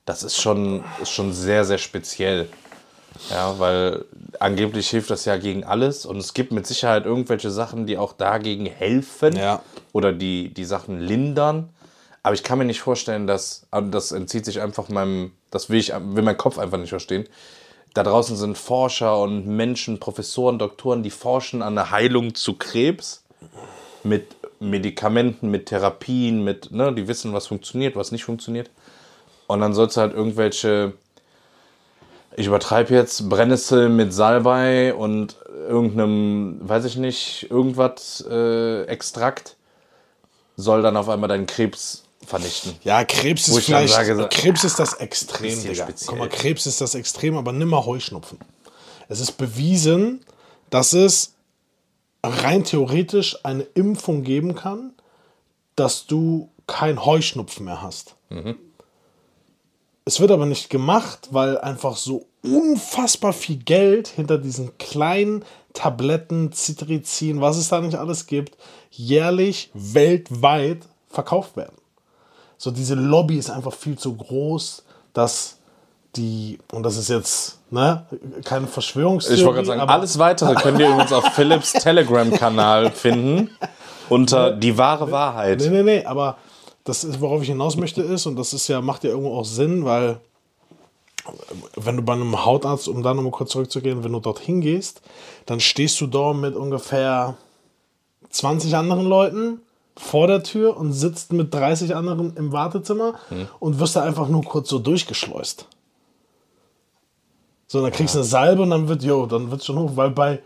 das 0.05 0.23
ist 0.23 0.41
schon, 0.41 0.83
ist 0.99 1.11
schon 1.11 1.31
sehr, 1.31 1.63
sehr 1.63 1.77
speziell. 1.77 2.49
Ja, 3.29 3.59
weil 3.59 4.05
angeblich 4.39 4.89
hilft 4.89 5.09
das 5.09 5.25
ja 5.25 5.37
gegen 5.37 5.63
alles 5.63 6.05
und 6.05 6.17
es 6.17 6.33
gibt 6.33 6.51
mit 6.51 6.65
Sicherheit 6.65 7.05
irgendwelche 7.05 7.51
Sachen, 7.51 7.85
die 7.85 7.97
auch 7.97 8.13
dagegen 8.13 8.65
helfen 8.65 9.35
Ja. 9.35 9.61
oder 9.91 10.13
die, 10.13 10.53
die 10.53 10.65
Sachen 10.65 10.99
lindern. 10.99 11.69
Aber 12.23 12.33
ich 12.33 12.43
kann 12.43 12.57
mir 12.57 12.65
nicht 12.65 12.81
vorstellen, 12.81 13.27
dass, 13.27 13.65
also 13.71 13.89
das 13.89 14.11
entzieht 14.11 14.45
sich 14.45 14.61
einfach 14.61 14.89
meinem, 14.89 15.31
das 15.51 15.69
will 15.69 15.79
ich, 15.79 15.91
will 15.93 16.23
mein 16.23 16.37
Kopf 16.37 16.57
einfach 16.57 16.77
nicht 16.77 16.89
verstehen. 16.89 17.27
Da 17.93 18.03
draußen 18.03 18.35
sind 18.35 18.57
Forscher 18.57 19.19
und 19.19 19.47
Menschen, 19.47 19.99
Professoren, 19.99 20.59
Doktoren, 20.59 21.01
die 21.01 21.09
forschen 21.09 21.61
an 21.61 21.75
der 21.75 21.91
Heilung 21.91 22.35
zu 22.35 22.53
Krebs 22.53 23.23
mit 24.03 24.35
Medikamenten, 24.59 25.49
mit 25.49 25.67
Therapien, 25.67 26.43
mit, 26.43 26.71
ne, 26.71 26.93
die 26.93 27.07
wissen, 27.07 27.33
was 27.33 27.47
funktioniert, 27.47 27.95
was 27.95 28.11
nicht 28.11 28.25
funktioniert. 28.25 28.69
Und 29.47 29.61
dann 29.61 29.73
sollst 29.73 29.97
du 29.97 30.01
halt 30.01 30.13
irgendwelche, 30.13 30.93
ich 32.39 32.47
übertreibe 32.47 32.93
jetzt, 32.93 33.27
Brennnessel 33.27 33.89
mit 33.89 34.13
Salbei 34.13 34.93
und 34.93 35.35
irgendeinem, 35.67 36.57
weiß 36.61 36.85
ich 36.85 36.95
nicht, 36.95 37.47
irgendwas 37.49 38.25
äh, 38.29 38.83
Extrakt 38.85 39.57
soll 40.55 40.81
dann 40.81 40.95
auf 40.95 41.09
einmal 41.09 41.27
deinen 41.27 41.47
Krebs 41.47 42.05
vernichten. 42.25 42.75
Ja, 42.83 43.03
Krebs 43.03 43.49
ist 43.49 43.65
vielleicht. 43.65 43.93
sage, 43.93 44.29
Krebs 44.31 44.63
ist 44.63 44.79
das 44.79 44.93
Extrem, 44.93 45.49
bisschen 45.49 45.71
Digga. 45.73 45.83
speziell. 45.83 46.07
Guck 46.07 46.19
mal, 46.19 46.29
Krebs 46.29 46.65
ist 46.65 46.79
das 46.79 46.95
Extrem, 46.95 47.35
aber 47.35 47.51
nimm 47.51 47.67
mal 47.67 47.85
Heuschnupfen. 47.85 48.39
Es 49.09 49.19
ist 49.19 49.33
bewiesen, 49.33 50.21
dass 50.69 50.93
es 50.93 51.33
rein 52.23 52.63
theoretisch 52.63 53.37
eine 53.43 53.63
Impfung 53.63 54.23
geben 54.23 54.55
kann, 54.55 54.93
dass 55.75 56.05
du 56.05 56.49
kein 56.67 57.03
Heuschnupfen 57.03 57.65
mehr 57.65 57.81
hast. 57.81 58.15
Es 60.09 60.19
wird 60.19 60.31
aber 60.31 60.47
nicht 60.47 60.71
gemacht, 60.71 61.27
weil 61.29 61.59
einfach 61.59 61.95
so 61.95 62.25
unfassbar 62.41 63.31
viel 63.31 63.57
Geld 63.57 64.07
hinter 64.07 64.39
diesen 64.39 64.75
kleinen 64.79 65.45
Tabletten, 65.73 66.51
Citrizin, 66.51 67.41
was 67.41 67.57
es 67.57 67.69
da 67.69 67.79
nicht 67.79 67.93
alles 67.93 68.25
gibt, 68.25 68.57
jährlich 68.89 69.69
weltweit 69.75 70.79
verkauft 71.09 71.55
werden. 71.57 71.75
So 72.57 72.71
diese 72.71 72.95
Lobby 72.95 73.37
ist 73.37 73.51
einfach 73.51 73.71
viel 73.71 73.99
zu 73.99 74.15
groß, 74.15 74.83
dass 75.13 75.57
die, 76.15 76.57
und 76.71 76.81
das 76.81 76.97
ist 76.97 77.09
jetzt 77.09 77.59
ne, 77.69 78.07
keine 78.45 78.65
Verschwörungstheorie, 78.65 79.39
Ich 79.39 79.45
wollte 79.45 79.57
gerade 79.57 79.67
sagen, 79.67 79.81
aber 79.81 79.93
alles 79.93 80.17
weitere 80.17 80.55
könnt 80.55 80.79
ihr 80.79 80.89
übrigens 80.89 81.13
auf 81.13 81.25
Philips 81.35 81.73
Telegram-Kanal 81.73 82.89
finden. 82.89 83.51
Unter 84.09 84.53
die 84.53 84.75
wahre 84.75 85.11
Wahrheit. 85.11 85.59
Nee, 85.59 85.69
nee, 85.69 85.83
nee, 85.83 86.03
aber 86.03 86.37
das 86.89 87.03
ist, 87.03 87.21
worauf 87.21 87.43
ich 87.43 87.49
hinaus 87.49 87.77
möchte, 87.77 88.01
ist, 88.01 88.25
und 88.25 88.35
das 88.35 88.53
ist 88.53 88.67
ja, 88.67 88.81
macht 88.81 89.03
ja 89.03 89.11
irgendwo 89.11 89.37
auch 89.37 89.45
Sinn, 89.45 89.85
weil 89.85 90.19
wenn 91.75 91.95
du 91.95 92.01
bei 92.01 92.13
einem 92.13 92.43
Hautarzt, 92.45 92.87
um 92.87 93.03
da 93.03 93.13
nochmal 93.13 93.31
kurz 93.31 93.51
zurückzugehen, 93.51 94.03
wenn 94.03 94.11
du 94.11 94.19
dorthin 94.19 94.61
gehst, 94.61 95.01
dann 95.45 95.59
stehst 95.59 96.01
du 96.01 96.07
dort 96.07 96.37
mit 96.37 96.55
ungefähr 96.55 97.35
20 98.31 98.75
anderen 98.75 99.05
Leuten 99.05 99.61
vor 99.95 100.27
der 100.27 100.41
Tür 100.43 100.77
und 100.77 100.93
sitzt 100.93 101.31
mit 101.31 101.53
30 101.53 101.95
anderen 101.95 102.35
im 102.35 102.51
Wartezimmer 102.51 103.15
und 103.59 103.79
wirst 103.79 103.95
da 103.95 104.03
einfach 104.03 104.27
nur 104.27 104.43
kurz 104.43 104.69
so 104.69 104.79
durchgeschleust. 104.79 105.67
So, 107.67 107.81
dann 107.83 107.91
kriegst 107.91 108.15
du 108.15 108.19
eine 108.19 108.27
Salbe 108.27 108.63
und 108.63 108.71
dann 108.71 108.87
wird, 108.87 109.03
jo, 109.03 109.27
dann 109.27 109.51
wird 109.51 109.63
schon 109.63 109.77
hoch, 109.77 109.91
weil 109.93 110.09
bei 110.09 110.39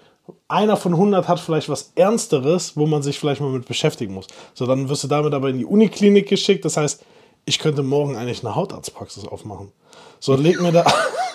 einer 0.48 0.78
von 0.78 0.94
100 0.94 1.28
hat 1.28 1.40
vielleicht 1.40 1.70
was 1.70 1.92
Ernsteres, 1.96 2.78
wo 2.78 2.86
man 2.86 3.04
sich 3.04 3.20
vielleicht 3.20 3.42
mal 3.42 3.50
mit 3.50 3.68
beschäftigen 3.68 4.14
muss. 4.14 4.28
So, 4.54 4.66
dann 4.66 4.88
wirst 4.90 5.04
du 5.04 5.08
damit 5.08 5.34
aber 5.34 5.50
in 5.50 5.58
die 5.58 5.66
Uniklinik 5.66 6.30
geschickt. 6.30 6.64
Das 6.66 6.78
heißt, 6.78 7.04
ich 7.46 7.60
könnte 7.60 7.84
morgen 7.84 8.16
eigentlich 8.16 8.44
eine 8.44 8.56
Hautarztpraxis 8.56 9.28
aufmachen. 9.28 9.72
So, 10.20 10.36
leg 10.36 10.62
mir 10.62 10.72
da, 10.72 10.86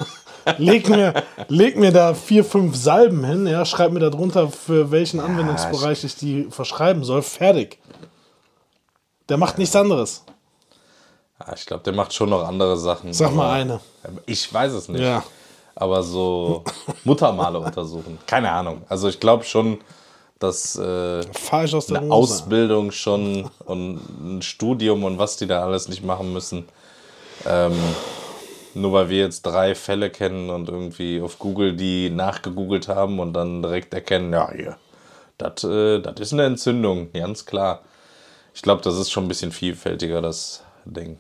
leg 0.59 0.89
mir, 0.89 1.23
leg 1.49 1.77
mir 1.77 1.93
da 1.93 2.15
vier, 2.15 2.45
fünf 2.45 2.75
Salben 2.77 3.25
hin, 3.25 3.47
ja, 3.47 3.67
schreib 3.67 3.93
mir 3.93 4.01
da 4.01 4.09
drunter, 4.09 4.49
für 4.49 4.91
welchen 4.91 5.21
Anwendungsbereich 5.21 6.05
ich 6.05 6.17
die 6.17 6.45
verschreiben 6.51 7.05
soll. 7.05 7.21
Fertig. 7.23 7.79
Der 9.29 9.37
macht 9.37 9.59
nichts 9.59 9.77
anderes. 9.77 10.25
Ja, 11.39 11.53
ich 11.55 11.67
glaube, 11.67 11.83
der 11.85 11.93
macht 11.93 12.15
schon 12.15 12.31
noch 12.31 12.49
andere 12.49 12.79
Sachen. 12.79 13.13
Sag 13.13 13.35
mal 13.35 13.53
eine. 13.53 13.81
Ich 14.25 14.53
weiß 14.53 14.73
es 14.73 14.89
nicht. 14.89 15.03
Ja. 15.03 15.23
Aber 15.81 16.03
so 16.03 16.65
Muttermale 17.05 17.61
untersuchen. 17.61 18.19
Keine 18.27 18.51
Ahnung. 18.51 18.83
Also 18.89 19.09
ich 19.09 19.21
glaube 19.21 19.45
schon, 19.45 19.79
dass 20.41 20.75
äh, 20.77 21.23
aus 21.53 21.89
eine 21.89 22.01
Hose. 22.01 22.13
Ausbildung 22.13 22.91
schon 22.91 23.49
und 23.65 24.01
ein 24.21 24.43
Studium 24.43 25.05
und 25.05 25.19
was 25.19 25.37
die 25.37 25.47
da 25.47 25.63
alles 25.65 25.89
nicht 25.89 26.05
machen 26.05 26.33
müssen. 26.33 26.69
Ähm, 27.47 27.77
nur 28.75 28.93
weil 28.93 29.09
wir 29.09 29.19
jetzt 29.19 29.43
drei 29.43 29.77
Fälle 29.77 30.11
kennen 30.11 30.51
und 30.51 30.69
irgendwie 30.69 31.21
auf 31.21 31.39
Google 31.39 31.75
die 31.75 32.11
nachgegoogelt 32.11 32.89
haben 32.89 33.21
und 33.21 33.33
dann 33.33 33.63
direkt 33.63 33.95
erkennen, 33.95 34.33
ja, 34.33 34.51
hier, 34.53 34.77
das 35.39 35.63
äh, 35.63 36.01
ist 36.21 36.33
eine 36.33 36.45
Entzündung, 36.45 37.13
ganz 37.13 37.47
klar. 37.47 37.83
Ich 38.53 38.63
glaube, 38.63 38.83
das 38.83 38.97
ist 38.97 39.13
schon 39.13 39.27
ein 39.27 39.29
bisschen 39.29 39.53
vielfältiger, 39.53 40.21
das 40.21 40.65
Ding. 40.85 41.19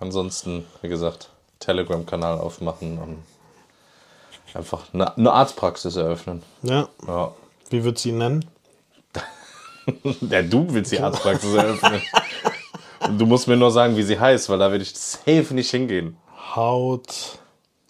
Ansonsten, 0.00 0.64
wie 0.80 0.88
gesagt, 0.88 1.28
Telegram-Kanal 1.60 2.38
aufmachen 2.38 2.98
und 2.98 3.18
einfach 4.56 4.82
eine, 4.92 5.16
eine 5.16 5.32
Arztpraxis 5.32 5.96
eröffnen. 5.96 6.42
Ja. 6.62 6.88
Ja. 7.06 7.32
Wie 7.70 7.84
würdest 7.84 8.04
du 8.04 8.10
ihn 8.10 8.18
nennen? 8.18 8.44
Ja, 10.20 10.42
du 10.42 10.66
willst 10.68 10.92
die 10.92 11.00
Arztpraxis 11.00 11.54
eröffnen. 11.54 12.02
Und 13.00 13.18
du 13.18 13.24
musst 13.24 13.48
mir 13.48 13.56
nur 13.56 13.70
sagen, 13.70 13.96
wie 13.96 14.02
sie 14.02 14.20
heißt, 14.20 14.50
weil 14.50 14.58
da 14.58 14.70
werde 14.70 14.82
ich 14.82 14.94
safe 14.94 15.54
nicht 15.54 15.70
hingehen. 15.70 16.18
Haut. 16.54 17.38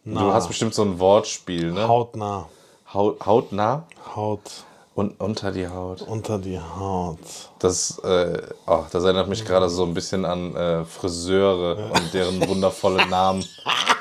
Du 0.05 0.33
hast 0.33 0.47
bestimmt 0.47 0.75
so 0.75 0.83
ein 0.83 1.01
Wortspiel, 1.01 1.73
ne? 1.73 1.89
Hautnah. 1.89 2.49
Haut, 2.95 3.27
hautnah 3.27 3.85
Haut 4.15 4.65
und 4.95 5.21
unter 5.21 5.53
die 5.53 5.69
Haut. 5.69 6.03
unter 6.03 6.39
die 6.39 6.59
Haut. 6.59 7.19
Das, 7.59 7.99
äh, 7.99 8.43
oh, 8.67 8.85
das 8.91 9.05
erinnert 9.05 9.29
mich 9.29 9.45
gerade 9.45 9.69
so 9.69 9.85
ein 9.85 9.93
bisschen 9.93 10.25
an 10.25 10.57
äh, 10.57 10.85
Friseure 10.85 11.91
und 11.93 12.15
deren 12.15 12.49
wundervolle 12.49 13.07
Namen. 13.07 13.45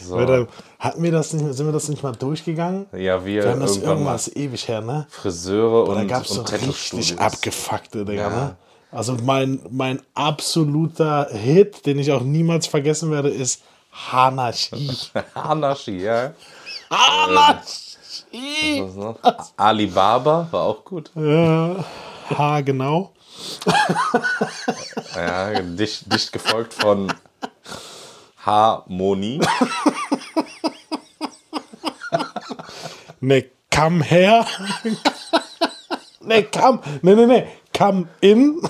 So. 0.00 0.46
Hatten 0.78 1.02
wir 1.02 1.10
das 1.12 1.32
nicht, 1.32 1.54
sind 1.54 1.66
wir 1.66 1.72
das 1.72 1.88
nicht 1.88 2.02
mal 2.02 2.12
durchgegangen? 2.12 2.86
Ja, 2.92 3.24
wir, 3.24 3.42
Wir 3.44 3.50
haben 3.50 3.60
das 3.60 3.76
irgendwas 3.78 4.28
ewig 4.34 4.68
her, 4.68 4.80
ne? 4.80 5.06
Friseure 5.10 5.86
Da 5.94 6.00
und, 6.00 6.08
gab 6.08 6.24
es 6.24 6.30
so 6.30 6.42
richtig 6.42 7.18
abgefuckte 7.18 8.04
Dinger, 8.04 8.22
Ja. 8.22 8.28
ne? 8.30 8.56
Also 8.90 9.16
mein, 9.22 9.60
mein 9.70 10.00
absoluter 10.14 11.28
Hit, 11.30 11.84
den 11.84 11.98
ich 11.98 12.10
auch 12.12 12.22
niemals 12.22 12.66
vergessen 12.66 13.10
werde, 13.10 13.28
ist 13.28 13.62
Hanashi. 13.92 14.90
Hanashi, 15.34 15.98
ja. 15.98 16.32
Hanashi! 16.90 18.82
Was 18.82 18.94
noch? 18.94 19.18
Alibaba 19.56 20.48
war 20.50 20.62
auch 20.62 20.84
gut. 20.84 21.10
Ja, 21.14 21.84
ha, 22.36 22.60
genau. 22.62 23.12
Ja, 25.14 25.60
dicht, 25.60 26.12
dicht 26.12 26.32
gefolgt 26.32 26.74
von 26.74 27.12
Harmonie. 28.48 29.40
Ne, 33.20 33.44
come 33.70 34.02
her. 34.02 34.46
ne, 36.20 36.44
come. 36.44 36.80
Ne, 37.02 37.14
ne, 37.14 37.26
ne. 37.26 37.46
Come 37.76 38.08
in. 38.20 38.60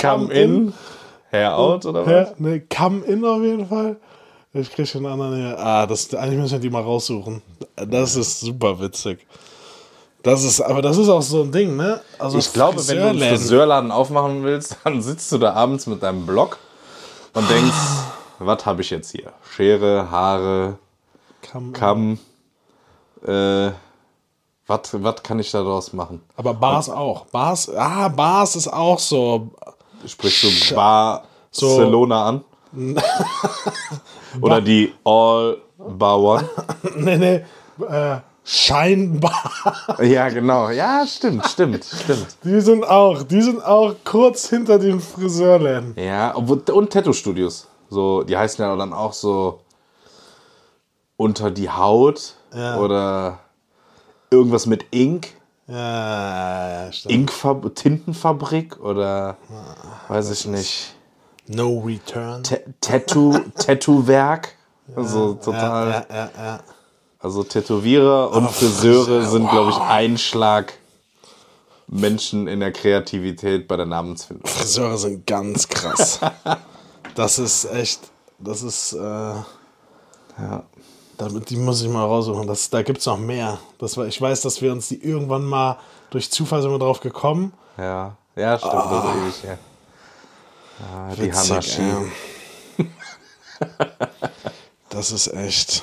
Come 0.00 0.32
in, 0.32 0.72
hair 1.30 1.56
out 1.56 1.86
oder 1.86 2.04
was? 2.04 2.28
Ja, 2.30 2.34
ne, 2.38 2.60
come 2.60 3.04
in 3.04 3.24
auf 3.24 3.40
jeden 3.42 3.68
Fall. 3.68 3.96
Ich 4.52 4.70
krieg 4.70 4.88
schon 4.88 5.06
einen 5.06 5.20
anderen 5.20 5.36
hier. 5.36 5.58
Ah, 5.58 5.86
das, 5.86 6.12
eigentlich 6.14 6.38
müssen 6.40 6.52
wir 6.52 6.58
die 6.60 6.70
mal 6.70 6.82
raussuchen. 6.82 7.42
Das 7.76 8.16
ist 8.16 8.40
super 8.40 8.80
witzig. 8.80 9.26
Das 10.22 10.42
ist, 10.42 10.60
aber 10.60 10.80
das 10.82 10.96
ist 10.96 11.08
auch 11.08 11.22
so 11.22 11.42
ein 11.42 11.52
Ding, 11.52 11.76
ne? 11.76 12.00
Also 12.18 12.38
Ich 12.38 12.52
glaube, 12.52 12.86
wenn 12.88 12.96
du 12.96 13.08
einen 13.10 13.20
Friseurladen 13.20 13.90
aufmachen 13.90 14.42
willst, 14.42 14.76
dann 14.84 15.02
sitzt 15.02 15.30
du 15.30 15.38
da 15.38 15.52
abends 15.52 15.86
mit 15.86 16.02
deinem 16.02 16.26
Blog 16.26 16.58
und 17.34 17.48
denkst, 17.50 17.76
was 18.38 18.66
habe 18.66 18.82
ich 18.82 18.90
jetzt 18.90 19.10
hier? 19.10 19.32
Schere, 19.50 20.10
Haare, 20.10 20.78
in. 21.42 21.72
Kamm. 21.72 22.18
Äh, 23.26 23.70
was 24.66 25.22
kann 25.22 25.38
ich 25.38 25.50
daraus 25.50 25.92
machen? 25.92 26.22
Aber 26.36 26.54
Bars 26.54 26.88
auch. 26.88 27.26
Bars, 27.26 27.70
ah, 27.74 28.08
Bars 28.08 28.56
ist 28.56 28.68
auch 28.68 28.98
so. 28.98 29.50
Sprichst 30.06 30.70
du 30.70 30.74
Barcelona 30.74 32.28
an? 32.28 32.44
So. 32.72 34.40
Oder 34.40 34.60
die 34.60 34.92
All 35.04 35.58
Bar 35.78 36.20
One? 36.20 36.48
ne, 36.96 37.18
ne, 37.18 37.44
äh, 37.88 38.20
scheinbar. 38.44 39.52
Ja, 40.02 40.28
genau. 40.28 40.70
Ja, 40.70 41.06
stimmt, 41.06 41.46
stimmt, 41.46 41.84
stimmt. 41.84 42.36
Die 42.42 42.60
sind 42.60 42.84
auch, 42.84 43.22
die 43.22 43.42
sind 43.42 43.64
auch 43.64 43.94
kurz 44.04 44.48
hinter 44.48 44.78
den 44.78 45.00
Friseurläden. 45.00 45.94
Ja, 45.96 46.32
und 46.32 46.90
Tattoo-Studios. 46.90 47.68
So, 47.90 48.22
die 48.22 48.36
heißen 48.36 48.64
ja 48.64 48.74
dann 48.76 48.92
auch 48.92 49.12
so 49.12 49.60
unter 51.16 51.50
die 51.50 51.70
Haut 51.70 52.34
Ja. 52.54 52.78
oder 52.78 53.38
irgendwas 54.30 54.66
mit 54.66 54.86
Ink. 54.92 55.28
Ja, 55.66 56.86
ja. 56.86 56.90
Inkfab 57.08 57.74
Tintenfabrik 57.74 58.78
oder 58.80 59.36
weiß 60.08 60.30
ich 60.30 60.46
nicht. 60.46 60.94
No 61.46 61.78
return. 61.86 62.42
Ta- 62.42 62.56
Tattoo, 62.80 63.38
Tattoo-Werk. 63.58 64.54
Also 64.94 65.34
total. 65.34 66.06
Ja, 66.10 66.16
ja, 66.16 66.30
ja. 66.36 66.60
Also 67.18 67.42
Tätowierer 67.42 68.30
und 68.32 68.50
Friseure 68.50 69.22
sind, 69.24 69.48
glaube 69.48 69.70
ich, 69.70 69.78
ein 69.78 70.18
Schlag 70.18 70.74
Menschen 71.86 72.46
in 72.48 72.60
der 72.60 72.70
Kreativität 72.72 73.66
bei 73.66 73.76
der 73.78 73.86
Namensfindung. 73.86 74.46
Friseure 74.46 74.98
sind 74.98 75.26
ganz 75.26 75.66
krass. 75.68 76.20
das 77.14 77.38
ist 77.38 77.64
echt, 77.66 78.00
das 78.38 78.62
ist, 78.62 78.92
äh, 78.92 78.98
Ja. 78.98 79.44
damit, 81.16 81.50
die 81.50 81.56
muss 81.56 81.82
ich 81.82 81.88
mal 81.88 82.04
raussuchen. 82.04 82.46
Das, 82.46 82.70
da 82.70 82.82
gibt 82.82 82.98
es 82.98 83.06
noch 83.06 83.18
mehr. 83.18 83.58
Das 83.78 83.96
war, 83.96 84.06
ich 84.06 84.20
weiß, 84.20 84.42
dass 84.42 84.60
wir 84.60 84.72
uns 84.72 84.88
die 84.88 85.02
irgendwann 85.02 85.44
mal 85.44 85.78
durch 86.10 86.30
Zufall 86.30 86.62
sind 86.62 86.70
wir 86.70 86.78
drauf 86.78 87.00
gekommen. 87.00 87.52
Ja, 87.76 88.16
ja 88.36 88.58
stimmt, 88.58 88.74
das 88.74 89.04
ist 89.04 89.14
ewig 89.16 89.42
her. 89.44 89.58
Ja, 90.80 91.14
die 91.14 91.32
Hanashi. 91.32 92.12
Das 94.88 95.10
ist 95.12 95.28
echt. 95.32 95.82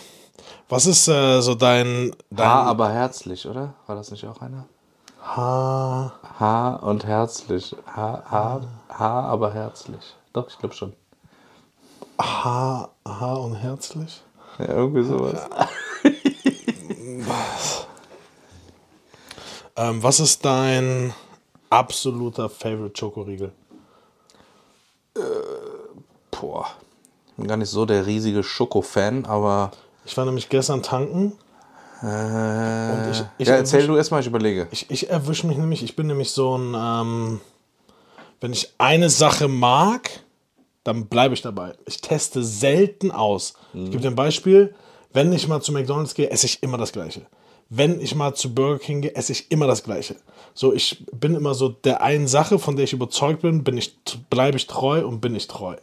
Was 0.70 0.86
ist 0.86 1.08
äh, 1.08 1.42
so 1.42 1.54
dein, 1.56 2.16
dein 2.30 2.48
Ha, 2.48 2.64
aber 2.64 2.90
herzlich, 2.90 3.46
oder? 3.46 3.74
War 3.88 3.96
das 3.96 4.12
nicht 4.12 4.26
auch 4.26 4.40
einer? 4.42 4.66
Haar? 5.22 6.14
Ha 6.40 6.76
und 6.76 7.06
herzlich. 7.06 7.76
Ha, 7.94 8.24
ha, 8.30 8.62
ha 8.90 9.22
aber 9.26 9.54
herzlich. 9.54 10.16
Doch, 10.34 10.48
ich 10.48 10.58
glaube 10.58 10.76
schon. 10.76 10.94
Haar, 12.22 12.90
Haar 13.08 13.42
und 13.42 13.56
herzlich? 13.56 14.22
Ja, 14.60 14.68
irgendwie 14.70 15.04
sowas. 15.04 15.40
Ähm, 19.78 20.04
was 20.04 20.20
ist 20.20 20.44
dein 20.46 21.14
absoluter 21.70 22.50
Favorite 22.50 22.98
Schokoriegel? 22.98 23.52
Boah. 26.30 26.68
Bin 27.38 27.48
gar 27.48 27.58
nicht 27.58 27.70
so 27.70 27.86
der 27.86 28.06
riesige 28.06 28.44
Schoko-Fan, 28.44 29.26
aber. 29.26 29.72
Ich 30.06 30.16
war 30.18 30.26
nämlich 30.26 30.50
gestern 30.50 30.84
tanken. 30.84 31.34
Äh, 32.04 33.12
ich- 33.12 33.24
ich 33.38 33.48
ja, 33.48 33.56
erzähl 33.56 33.82
erwisch- 33.82 33.88
du 33.88 33.96
erstmal, 33.96 34.22
ich 34.22 34.28
überlege. 34.28 34.68
Ich, 34.72 34.90
ich 34.90 35.10
erwische 35.10 35.48
mich 35.48 35.58
nämlich, 35.58 35.84
ich 35.84 35.96
bin 35.96 36.08
nämlich 36.08 36.32
so 36.32 36.58
ein, 36.58 36.74
ähm, 36.76 37.42
wenn 38.42 38.52
ich 38.54 38.74
eine 38.78 39.10
Sache 39.10 39.48
mag, 39.48 40.10
dann 40.84 41.08
bleibe 41.08 41.34
ich 41.34 41.42
dabei. 41.42 41.74
Ich 41.86 42.02
teste 42.02 42.44
selten 42.44 43.12
aus. 43.12 43.54
Ich 43.74 43.92
gebe 43.92 44.02
dir 44.02 44.08
ein 44.10 44.16
Beispiel. 44.16 44.74
Wenn 45.14 45.32
ich 45.34 45.48
mal 45.48 45.62
zu 45.62 45.72
McDonalds 45.72 46.14
gehe, 46.16 46.30
esse 46.30 46.46
ich 46.46 46.64
immer 46.64 46.78
das 46.78 46.92
Gleiche. 46.92 47.26
Wenn 47.70 48.02
ich 48.02 48.16
mal 48.16 48.34
zu 48.34 48.54
Burger 48.54 48.80
King 48.80 49.02
gehe, 49.02 49.16
esse 49.16 49.32
ich 49.32 49.52
immer 49.52 49.68
das 49.68 49.84
Gleiche. 49.84 50.16
So, 50.54 50.74
ich 50.74 51.06
bin 51.14 51.36
immer 51.36 51.54
so 51.54 51.70
der 51.70 52.02
einen 52.02 52.28
Sache, 52.28 52.60
von 52.60 52.76
der 52.76 52.84
ich 52.86 52.94
überzeugt 52.94 53.42
bin, 53.44 53.64
bin 53.64 53.78
ich, 53.78 53.96
bleibe 54.30 54.58
ich 54.58 54.68
treu 54.68 55.06
und 55.06 55.22
bin 55.22 55.36
ich 55.36 55.48
treu. 55.48 55.76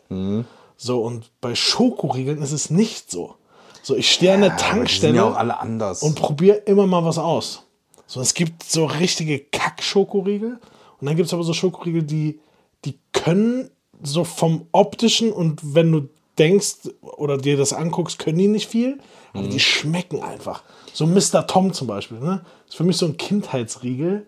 So, 0.77 1.01
und 1.01 1.31
bei 1.41 1.55
Schokoriegeln 1.55 2.43
ist 2.43 2.53
es 2.53 2.69
nicht 2.71 3.11
so. 3.11 3.37
So, 3.83 3.97
ich 3.97 4.11
stehe 4.13 4.35
an 4.35 4.43
der 4.43 4.57
Tankstelle 4.57 5.17
ja 5.17 5.25
auch 5.25 5.37
alle 5.37 5.59
anders. 5.61 6.03
und 6.03 6.17
probiere 6.17 6.57
immer 6.57 6.87
mal 6.87 7.05
was 7.05 7.17
aus. 7.19 7.63
So, 8.07 8.21
es 8.21 8.35
gibt 8.35 8.63
so 8.65 8.85
richtige 8.85 9.39
Kack-Schokoriegel 9.39 10.59
und 11.01 11.07
dann 11.07 11.17
gibt 11.17 11.27
es 11.27 11.33
aber 11.35 11.43
so 11.43 11.53
Schokoriegel, 11.55 12.03
die, 12.03 12.41
die 12.85 12.99
können 13.13 13.71
so 14.03 14.25
vom 14.25 14.67
optischen 14.73 15.33
und 15.33 15.75
wenn 15.75 15.91
du 15.93 16.09
denkst 16.39 16.91
oder 17.03 17.37
dir 17.39 17.57
das 17.57 17.73
anguckst, 17.73 18.19
können 18.19 18.39
die 18.39 18.49
nicht 18.49 18.69
viel, 18.69 18.99
aber 19.33 19.45
Mhm. 19.45 19.51
die 19.51 19.61
schmecken 19.61 20.23
einfach. 20.23 20.63
So 20.93 21.07
Mr. 21.07 21.47
Tom 21.47 21.73
zum 21.73 21.87
Beispiel, 21.89 22.19
ne? 22.21 22.43
Ist 22.69 22.77
für 22.77 22.85
mich 22.85 22.97
so 22.97 23.07
ein 23.07 23.17
Kindheitsriegel. 23.17 24.27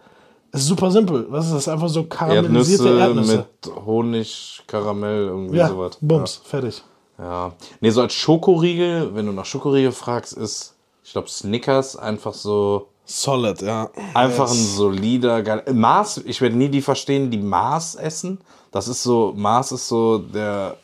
Ist 0.52 0.66
super 0.66 0.90
simpel. 0.90 1.26
Was 1.30 1.46
ist 1.46 1.54
das? 1.54 1.68
Einfach 1.68 1.88
so 1.88 2.04
karamellisierte 2.04 2.98
Erdnüsse, 2.98 3.33
Erdnüsse. 3.33 3.46
mit 3.68 3.85
Honig, 3.87 4.61
Karamell, 4.66 5.26
irgendwie 5.26 5.56
ja, 5.59 5.68
sowas. 5.68 5.98
Bums, 6.00 6.40
fertig. 6.44 6.83
Ja. 7.18 7.52
Nee, 7.80 7.90
so 7.90 8.00
als 8.00 8.14
Schokoriegel, 8.14 9.14
wenn 9.14 9.26
du 9.26 9.33
nach 9.33 9.44
Schokoriegel 9.44 9.92
fragst, 9.92 10.33
ist, 10.33 10.74
ich 11.04 11.12
glaube, 11.12 11.28
Snickers 11.28 11.96
einfach 11.96 12.35
so. 12.35 12.88
Solid, 13.04 13.62
ja. 13.62 13.90
Einfach 14.14 14.48
ein 14.50 14.56
solider, 14.56 15.42
geil. 15.42 15.64
Mars, 15.72 16.18
ich 16.24 16.40
werde 16.40 16.56
nie 16.56 16.68
die 16.68 16.80
verstehen, 16.83 17.30
die 17.30 17.38
Mars 17.38 17.94
essen. 17.96 18.38
Das 18.70 18.88
ist 18.88 19.02
so, 19.02 19.33
Mars 19.37 19.72
ist 19.72 19.88
so 19.88 20.18
der 20.18 20.76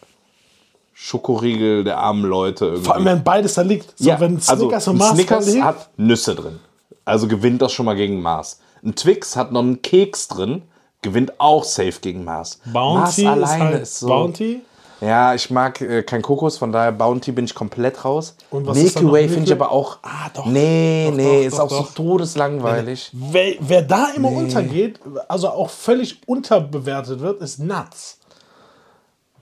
Schokoriegel 0.92 1.84
der 1.84 1.98
armen 1.98 2.24
Leute 2.24 2.66
irgendwie. 2.66 2.84
Vor 2.84 2.94
allem, 2.94 3.04
wenn 3.04 3.22
beides 3.22 3.54
da 3.54 3.62
liegt. 3.62 3.98
So, 3.98 4.08
ja, 4.08 4.18
wenn 4.18 4.40
Snickers 4.40 4.88
also, 4.88 4.90
und 4.90 4.96
ein 4.96 4.98
Mars 4.98 5.10
da 5.10 5.14
Snickers 5.14 5.46
liegt, 5.46 5.64
hat 5.64 5.90
Nüsse 5.96 6.34
drin. 6.34 6.58
Also 7.04 7.28
gewinnt 7.28 7.62
das 7.62 7.72
schon 7.72 7.86
mal 7.86 7.96
gegen 7.96 8.20
Mars. 8.20 8.60
Ein 8.82 8.94
Twix 8.94 9.36
hat 9.36 9.52
noch 9.52 9.60
einen 9.60 9.82
Keks 9.82 10.28
drin, 10.28 10.62
gewinnt 11.02 11.38
auch 11.38 11.64
safe 11.64 12.00
gegen 12.00 12.24
Mars. 12.24 12.60
Bounty 12.64 12.98
Mars 12.98 13.18
ist 13.18 13.26
alleine 13.26 13.64
halt 13.64 13.82
ist 13.82 13.98
so. 14.00 14.08
Bounty. 14.08 14.62
Ja, 15.02 15.34
ich 15.34 15.50
mag 15.50 15.80
äh, 15.82 16.02
kein 16.02 16.22
Kokos, 16.22 16.56
von 16.56 16.72
daher 16.72 16.90
Bounty 16.92 17.30
bin 17.32 17.44
ich 17.44 17.54
komplett 17.54 18.02
raus. 18.04 18.34
Und 18.50 18.66
was 18.66 18.76
Milky? 18.78 19.10
Way 19.12 19.28
finde 19.28 19.44
ich 19.44 19.52
aber 19.52 19.70
auch. 19.70 19.98
Ah, 20.02 20.30
doch. 20.32 20.46
Nee, 20.46 21.08
Doch, 21.10 21.16
nee, 21.16 21.40
doch, 21.40 21.46
ist 21.46 21.58
doch, 21.58 21.64
auch 21.64 21.86
so 21.86 22.02
todeslangweilig. 22.02 23.10
Wer, 23.12 23.54
wer 23.60 23.82
da 23.82 24.08
immer 24.16 24.30
untergeht, 24.30 24.98
also 25.28 25.50
auch 25.50 25.68
völlig 25.68 26.20
unterbewertet 26.26 27.20
wird, 27.20 27.42
ist 27.42 27.58
Nuts. 27.58 28.18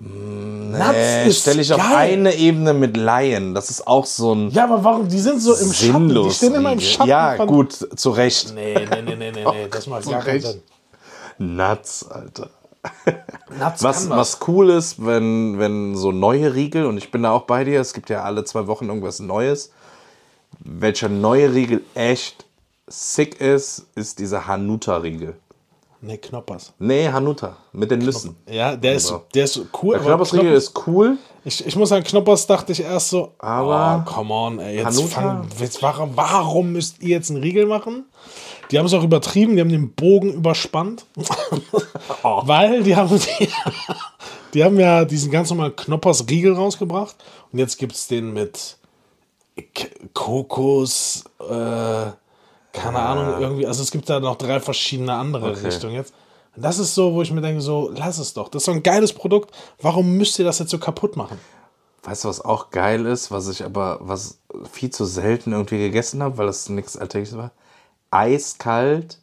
Nuts 0.00 0.82
Äh, 0.96 1.28
ist 1.28 1.40
stelle 1.42 1.62
ich 1.62 1.72
auf 1.72 1.78
geil. 1.80 2.12
eine 2.14 2.34
Ebene 2.34 2.74
mit 2.74 2.96
Laien. 2.96 3.54
Das 3.54 3.70
ist 3.70 3.86
auch 3.86 4.06
so 4.06 4.34
ein 4.34 4.50
Ja, 4.50 4.64
aber 4.64 4.82
warum? 4.82 5.08
Die 5.08 5.20
sind 5.20 5.40
so 5.40 5.54
im 5.54 5.72
Schatten. 5.72 6.08
Die 6.08 6.30
stehen 6.32 6.54
immer 6.56 6.72
im 6.72 6.80
Schatten. 6.80 7.08
ja, 7.08 7.36
gut, 7.44 7.72
zu 7.94 8.10
Recht. 8.10 8.52
Nee, 8.54 8.74
nee, 8.74 9.02
nee, 9.02 9.14
nee, 9.16 9.30
nee, 9.30 9.44
nee. 9.44 9.68
Das 9.70 9.86
macht 9.86 10.04
gar 10.10 10.20
keinen. 10.20 10.40
Sinn. 10.40 10.62
Nuts, 11.38 12.06
Alter. 12.10 12.50
Was, 13.80 14.10
was 14.10 14.38
cool 14.48 14.70
ist, 14.70 15.04
wenn, 15.06 15.58
wenn 15.60 15.94
so 15.94 16.10
neue 16.10 16.54
Riegel, 16.54 16.86
und 16.86 16.96
ich 16.98 17.10
bin 17.12 17.22
da 17.22 17.30
auch 17.30 17.42
bei 17.42 17.62
dir, 17.62 17.80
es 17.80 17.92
gibt 17.94 18.10
ja 18.10 18.22
alle 18.24 18.44
zwei 18.44 18.66
Wochen 18.66 18.88
irgendwas 18.88 19.20
Neues. 19.20 19.70
Welcher 20.58 21.08
neue 21.08 21.54
Riegel 21.54 21.82
echt 21.94 22.44
sick 22.88 23.40
ist, 23.40 23.86
ist 23.94 24.18
dieser 24.18 24.46
Hanuta-Riegel. 24.48 25.36
Nee, 26.00 26.18
Knoppers. 26.18 26.72
Nee, 26.78 27.08
Hanuta, 27.08 27.56
mit 27.72 27.90
den 27.90 28.00
Nüssen. 28.00 28.36
Ja, 28.50 28.76
der 28.76 28.94
ist, 28.94 29.14
der 29.34 29.44
ist 29.44 29.58
cool. 29.82 29.94
Der 29.96 30.04
Knoppersriegel 30.04 30.46
Knoppers- 30.50 30.56
ist 30.58 30.86
cool, 30.86 31.16
Ich, 31.44 31.66
ich 31.66 31.76
muss 31.76 31.88
sagen, 31.90 32.04
Knoppers 32.04 32.46
dachte 32.46 32.72
ich 32.72 32.82
erst 32.82 33.08
so, 33.10 33.32
Aber 33.38 34.04
oh, 34.06 34.10
come 34.10 34.34
on, 34.34 34.58
ey, 34.58 34.76
jetzt 34.76 34.86
Hanuta? 34.98 35.08
fang, 35.08 35.48
jetzt, 35.60 35.80
warum, 35.80 36.10
warum 36.16 36.72
müsst 36.72 37.00
ihr 37.02 37.10
jetzt 37.10 37.30
einen 37.30 37.40
Riegel 37.40 37.66
machen? 37.66 38.04
Die 38.70 38.78
haben 38.78 38.86
es 38.86 38.94
auch 38.94 39.02
übertrieben, 39.02 39.56
die 39.56 39.60
haben 39.60 39.68
den 39.70 39.92
Bogen 39.92 40.32
überspannt. 40.32 41.04
Oh. 42.22 42.42
Weil 42.44 42.82
die 42.82 42.96
haben, 42.96 43.18
die, 43.18 43.48
die 44.54 44.64
haben 44.64 44.78
ja 44.78 45.04
diesen 45.04 45.30
ganz 45.30 45.50
normalen 45.50 45.76
Knoppers 45.76 46.26
Riegel 46.28 46.54
rausgebracht 46.54 47.16
und 47.52 47.58
jetzt 47.58 47.78
gibt 47.78 47.92
es 47.94 48.08
den 48.08 48.32
mit 48.32 48.78
K 49.74 49.88
Kokos, 50.12 51.24
äh, 51.40 51.44
keine 52.72 52.98
Ahnung, 52.98 53.40
irgendwie, 53.40 53.66
also 53.66 53.82
es 53.82 53.90
gibt 53.90 54.08
da 54.08 54.20
noch 54.20 54.36
drei 54.36 54.60
verschiedene 54.60 55.14
andere 55.14 55.50
Okay. 55.50 55.66
Richtungen 55.66 55.94
jetzt. 55.94 56.14
Und 56.56 56.64
das 56.64 56.78
ist 56.78 56.94
so, 56.94 57.14
wo 57.14 57.22
ich 57.22 57.30
mir 57.30 57.40
denke, 57.40 57.60
so, 57.60 57.90
lass 57.94 58.18
es 58.18 58.32
doch. 58.34 58.48
Das 58.48 58.62
ist 58.62 58.66
so 58.66 58.72
ein 58.72 58.82
geiles 58.82 59.12
Produkt. 59.12 59.54
Warum 59.80 60.16
müsst 60.16 60.38
ihr 60.38 60.44
das 60.44 60.58
jetzt 60.58 60.70
so 60.70 60.78
kaputt 60.78 61.16
machen? 61.16 61.38
Weißt 62.04 62.24
du, 62.24 62.28
was 62.28 62.40
auch 62.40 62.70
geil 62.70 63.06
ist, 63.06 63.30
was 63.30 63.48
ich 63.48 63.64
aber 63.64 63.98
was 64.00 64.38
viel 64.70 64.90
zu 64.90 65.04
selten 65.04 65.52
irgendwie 65.52 65.78
gegessen 65.78 66.22
habe, 66.22 66.38
weil 66.38 66.46
das 66.46 66.68
nichts 66.68 66.96
Alltägliches 66.96 67.36
war? 67.36 67.50
Eiskalt 68.14 69.18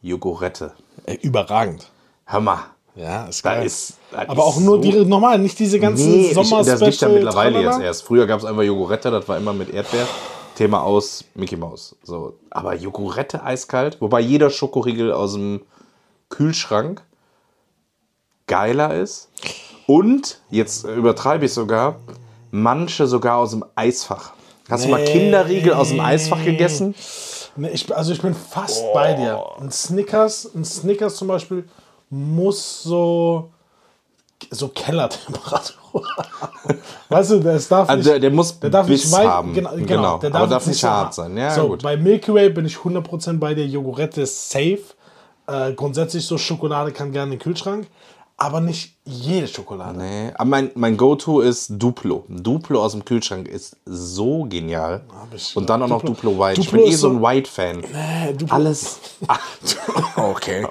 Jogurette. 0.00 0.72
Ey, 1.04 1.16
überragend. 1.22 1.90
Hammer. 2.26 2.64
Ja, 2.96 3.26
ist 3.26 3.44
Da 3.44 3.54
geil. 3.56 3.66
ist, 3.66 3.94
Aber 4.12 4.44
auch 4.44 4.58
nur 4.58 4.76
so- 4.76 4.82
die 4.82 5.04
normal, 5.04 5.38
nicht 5.38 5.58
diese 5.58 5.78
ganzen 5.78 6.10
Nee, 6.10 6.26
ich, 6.28 6.34
sommer 6.34 6.64
das 6.64 6.80
gibt 6.80 7.00
ja 7.00 7.08
mittlerweile 7.08 7.52
tralala. 7.56 7.76
jetzt 7.76 7.84
erst. 7.84 8.02
Früher 8.04 8.26
gab 8.26 8.40
es 8.40 8.44
einfach 8.46 8.62
Jogurette, 8.62 9.10
das 9.10 9.28
war 9.28 9.36
immer 9.36 9.52
mit 9.52 9.72
Erdbeer. 9.72 10.06
Thema 10.56 10.82
aus 10.82 11.24
Mickey 11.34 11.56
Mouse. 11.56 11.94
So. 12.02 12.34
Aber 12.50 12.74
Jogurette 12.74 13.44
eiskalt, 13.44 14.00
wobei 14.00 14.20
jeder 14.20 14.50
Schokoriegel 14.50 15.12
aus 15.12 15.34
dem 15.34 15.60
Kühlschrank 16.30 17.02
geiler 18.46 18.94
ist. 18.94 19.28
Und, 19.86 20.40
jetzt 20.50 20.84
übertreibe 20.84 21.44
ich 21.44 21.52
sogar, 21.52 21.96
manche 22.50 23.06
sogar 23.06 23.36
aus 23.36 23.50
dem 23.50 23.64
Eisfach. 23.76 24.32
Hast 24.68 24.84
du 24.84 24.88
mal 24.88 25.00
Nee. 25.02 25.12
Kinderriegel 25.12 25.72
aus 25.74 25.90
dem 25.90 26.00
Eisfach 26.00 26.42
gegessen? 26.44 26.94
Ich, 27.72 27.94
also 27.94 28.12
ich 28.12 28.22
bin 28.22 28.34
fast 28.34 28.84
bei 28.92 29.14
dir. 29.14 29.42
Ein 29.60 29.70
Snickers, 29.70 30.50
ein 30.54 30.64
Snickers 30.64 31.16
zum 31.16 31.28
Beispiel 31.28 31.64
muss 32.10 32.82
so 32.82 33.50
so 34.50 34.68
Kellertemperatur. 34.68 36.04
Weißt 37.08 37.30
du, 37.32 37.36
es 37.48 37.68
darf 37.68 37.88
Also 37.88 37.96
nicht, 37.96 38.08
der, 38.08 38.20
der 38.20 38.30
muss 38.30 38.58
der 38.60 38.70
darf 38.70 38.86
Biss 38.86 39.04
nicht 39.04 39.12
weit, 39.12 39.26
haben. 39.26 39.52
Genau, 39.52 39.70
genau, 39.70 39.86
genau. 39.86 40.18
der 40.18 40.34
aber 40.34 40.46
darf 40.46 40.62
jetzt 40.66 40.74
nicht 40.74 40.84
hart 40.84 41.14
sein. 41.14 41.36
Ja, 41.36 41.54
so, 41.54 41.68
gut. 41.68 41.82
Bei 41.82 41.96
Milky 41.96 42.32
Way 42.32 42.50
bin 42.50 42.66
ich 42.66 42.76
100% 42.76 43.38
bei 43.38 43.54
der 43.54 43.66
Jogurette 43.66 44.24
safe. 44.26 44.80
Äh, 45.46 45.72
grundsätzlich 45.72 46.26
so 46.26 46.38
Schokolade 46.38 46.92
kann 46.92 47.10
gerne 47.10 47.32
in 47.32 47.38
den 47.38 47.42
Kühlschrank, 47.42 47.86
aber 48.40 48.60
nicht 48.60 48.96
jede 49.04 49.48
Schokolade. 49.48 49.98
Nee, 49.98 50.30
aber 50.36 50.44
mein, 50.48 50.70
mein 50.76 50.96
Go-To 50.96 51.40
ist 51.40 51.70
Duplo. 51.70 52.24
Duplo 52.28 52.82
aus 52.84 52.92
dem 52.92 53.04
Kühlschrank 53.04 53.48
ist 53.48 53.76
so 53.84 54.44
genial. 54.44 55.02
ich- 55.34 55.56
Und 55.56 55.68
dann 55.68 55.82
auch 55.82 55.88
noch 55.88 56.02
Duplo- 56.04 56.14
Duplo 56.30 56.38
White. 56.38 56.60
ich 56.60 56.66
Duplo 56.68 56.82
bin 56.84 56.92
eh 56.92 56.94
so 56.94 57.08
ein 57.10 57.20
White-Fan. 57.20 57.82
Äh, 57.82 58.32
Duplo- 58.34 58.52
Alles. 58.52 59.00
Ah, 59.26 59.38
okay. 60.30 60.66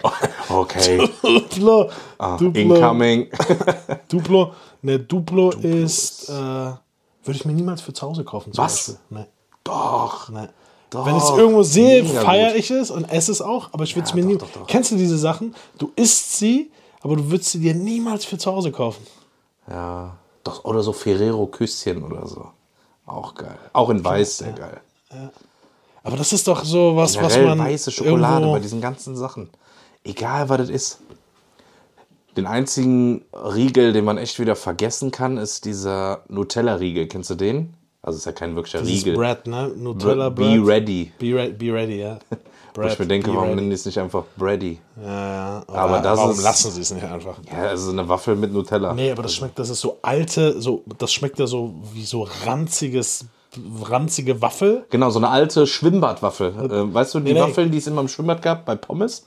Okay. 0.50 1.10
Duplo, 1.22 1.90
Ah, 2.18 2.38
Duplo, 2.38 2.62
incoming. 2.62 3.28
Duplo, 4.10 4.54
ne, 4.82 5.00
Duplo, 5.00 5.50
ist, 5.52 6.30
äh, 6.30 6.32
würde 6.34 6.78
ich 7.26 7.44
mir 7.46 7.52
niemals 7.54 7.82
für 7.82 7.92
zu 7.94 8.08
Hause 8.08 8.24
kaufen. 8.24 8.52
Was? 8.56 8.98
Nee, 9.10 9.26
Doch. 9.66 10.30
nee. 10.30 10.48
Doch. 10.90 11.06
Wenn 11.06 11.18
ich 11.18 11.24
es 11.24 11.30
irgendwo 11.32 11.64
sehe, 11.64 12.06
feiere 12.06 12.56
ich 12.56 12.72
es 12.72 12.92
und 12.92 13.04
esse 13.12 13.30
es 13.34 13.42
auch, 13.42 13.74
aber 13.74 13.84
ich 13.84 13.94
würde 13.98 14.08
es 14.08 14.14
mir 14.14 14.24
doch, 14.38 14.48
nie. 14.48 14.64
Kennst 14.68 14.92
du 14.92 14.96
diese 14.96 15.18
Sachen? 15.18 15.54
Du 15.78 15.92
isst 15.98 16.38
sie, 16.38 16.72
aber 17.08 17.16
du 17.18 17.32
würdest 17.32 17.52
sie 17.52 17.60
dir 17.60 17.74
niemals 17.74 18.26
für 18.26 18.38
zu 18.38 18.52
Hause 18.52 18.72
kaufen. 18.72 19.06
Ja. 19.70 20.18
Doch, 20.44 20.64
oder 20.66 20.82
so 20.84 20.94
Ferrero-Küsschen 20.94 22.04
oder 22.04 22.28
so. 22.28 22.46
Auch 23.06 23.36
geil. 23.36 23.58
Auch 23.74 23.90
in 23.90 24.04
Weiß 24.04 24.38
sehr 24.40 24.54
geil. 24.54 24.82
Aber 26.04 26.18
das 26.18 26.32
ist 26.34 26.48
doch 26.48 26.64
so 26.64 26.96
was, 26.96 27.16
was 27.22 27.34
Generell 27.34 27.56
man. 27.56 27.68
weiße 27.68 27.92
Schokolade 27.92 28.46
bei 28.48 28.60
diesen 28.60 28.82
ganzen 28.82 29.16
Sachen. 29.16 29.50
Egal, 30.04 30.48
was 30.50 30.58
das 30.60 30.70
ist. 30.70 31.00
Den 32.38 32.46
einzigen 32.46 33.26
Riegel, 33.34 33.94
den 33.94 34.06
man 34.06 34.18
echt 34.18 34.40
wieder 34.40 34.56
vergessen 34.56 35.12
kann, 35.12 35.38
ist 35.38 35.66
dieser 35.66 36.24
Nutella-Riegel. 36.30 37.08
Kennst 37.08 37.30
du 37.30 37.36
den? 37.36 37.74
Also 38.02 38.18
ist 38.20 38.26
ja 38.26 38.32
kein 38.32 38.56
wirklicher 38.56 38.82
Dieses 38.82 39.06
Riegel. 39.06 39.16
Bread, 39.18 39.48
ne? 39.48 39.70
Nutella 39.76 40.30
Be 40.30 40.60
Bread. 40.60 40.68
ready. 40.68 41.12
Be, 41.20 41.36
re 41.36 41.50
be 41.50 41.74
ready, 41.74 42.00
ja. 42.00 42.20
Wo 42.84 42.88
ich 42.88 43.00
mir 43.00 43.08
denke, 43.08 43.34
warum 43.36 43.56
nennen 43.56 43.70
die 43.70 43.76
es 43.76 43.86
nicht 43.86 43.98
einfach 44.00 44.24
Bready? 44.38 44.80
Ja, 45.02 45.08
ja. 45.08 45.64
Aber 45.68 46.00
das 46.00 46.18
warum 46.18 46.32
ist- 46.32 46.44
lassen 46.44 46.72
sie 46.72 46.82
es 46.82 46.92
nicht 46.92 47.04
einfach? 47.06 47.36
Ja, 47.52 47.70
also 47.70 47.92
eine 47.92 48.08
Waffel 48.08 48.36
mit 48.36 48.54
Nutella. 48.54 48.94
Nee, 48.94 49.12
aber 49.12 49.24
das 49.24 49.34
schmeckt, 49.36 49.58
das 49.60 49.70
ist 49.70 49.82
so 49.82 49.98
alte, 50.02 50.62
so, 50.62 50.84
das 50.98 51.12
schmeckt 51.12 51.40
ja 51.40 51.48
so 51.48 51.74
wie 51.94 52.06
so 52.06 52.28
ranziges 52.46 53.26
ranzige 53.84 54.42
Waffel. 54.42 54.86
Genau, 54.90 55.10
so 55.10 55.20
eine 55.20 55.30
alte 55.30 55.66
Schwimmbadwaffel. 55.66 56.50
Äh, 56.70 56.94
weißt 56.94 57.16
du, 57.16 57.20
die 57.22 57.34
nee. 57.34 57.40
Waffeln, 57.42 57.72
die 57.72 57.78
es 57.80 57.88
immer 57.88 58.02
im 58.02 58.08
Schwimmbad 58.08 58.42
gab, 58.42 58.66
bei 58.66 58.76
Pommes? 58.76 59.26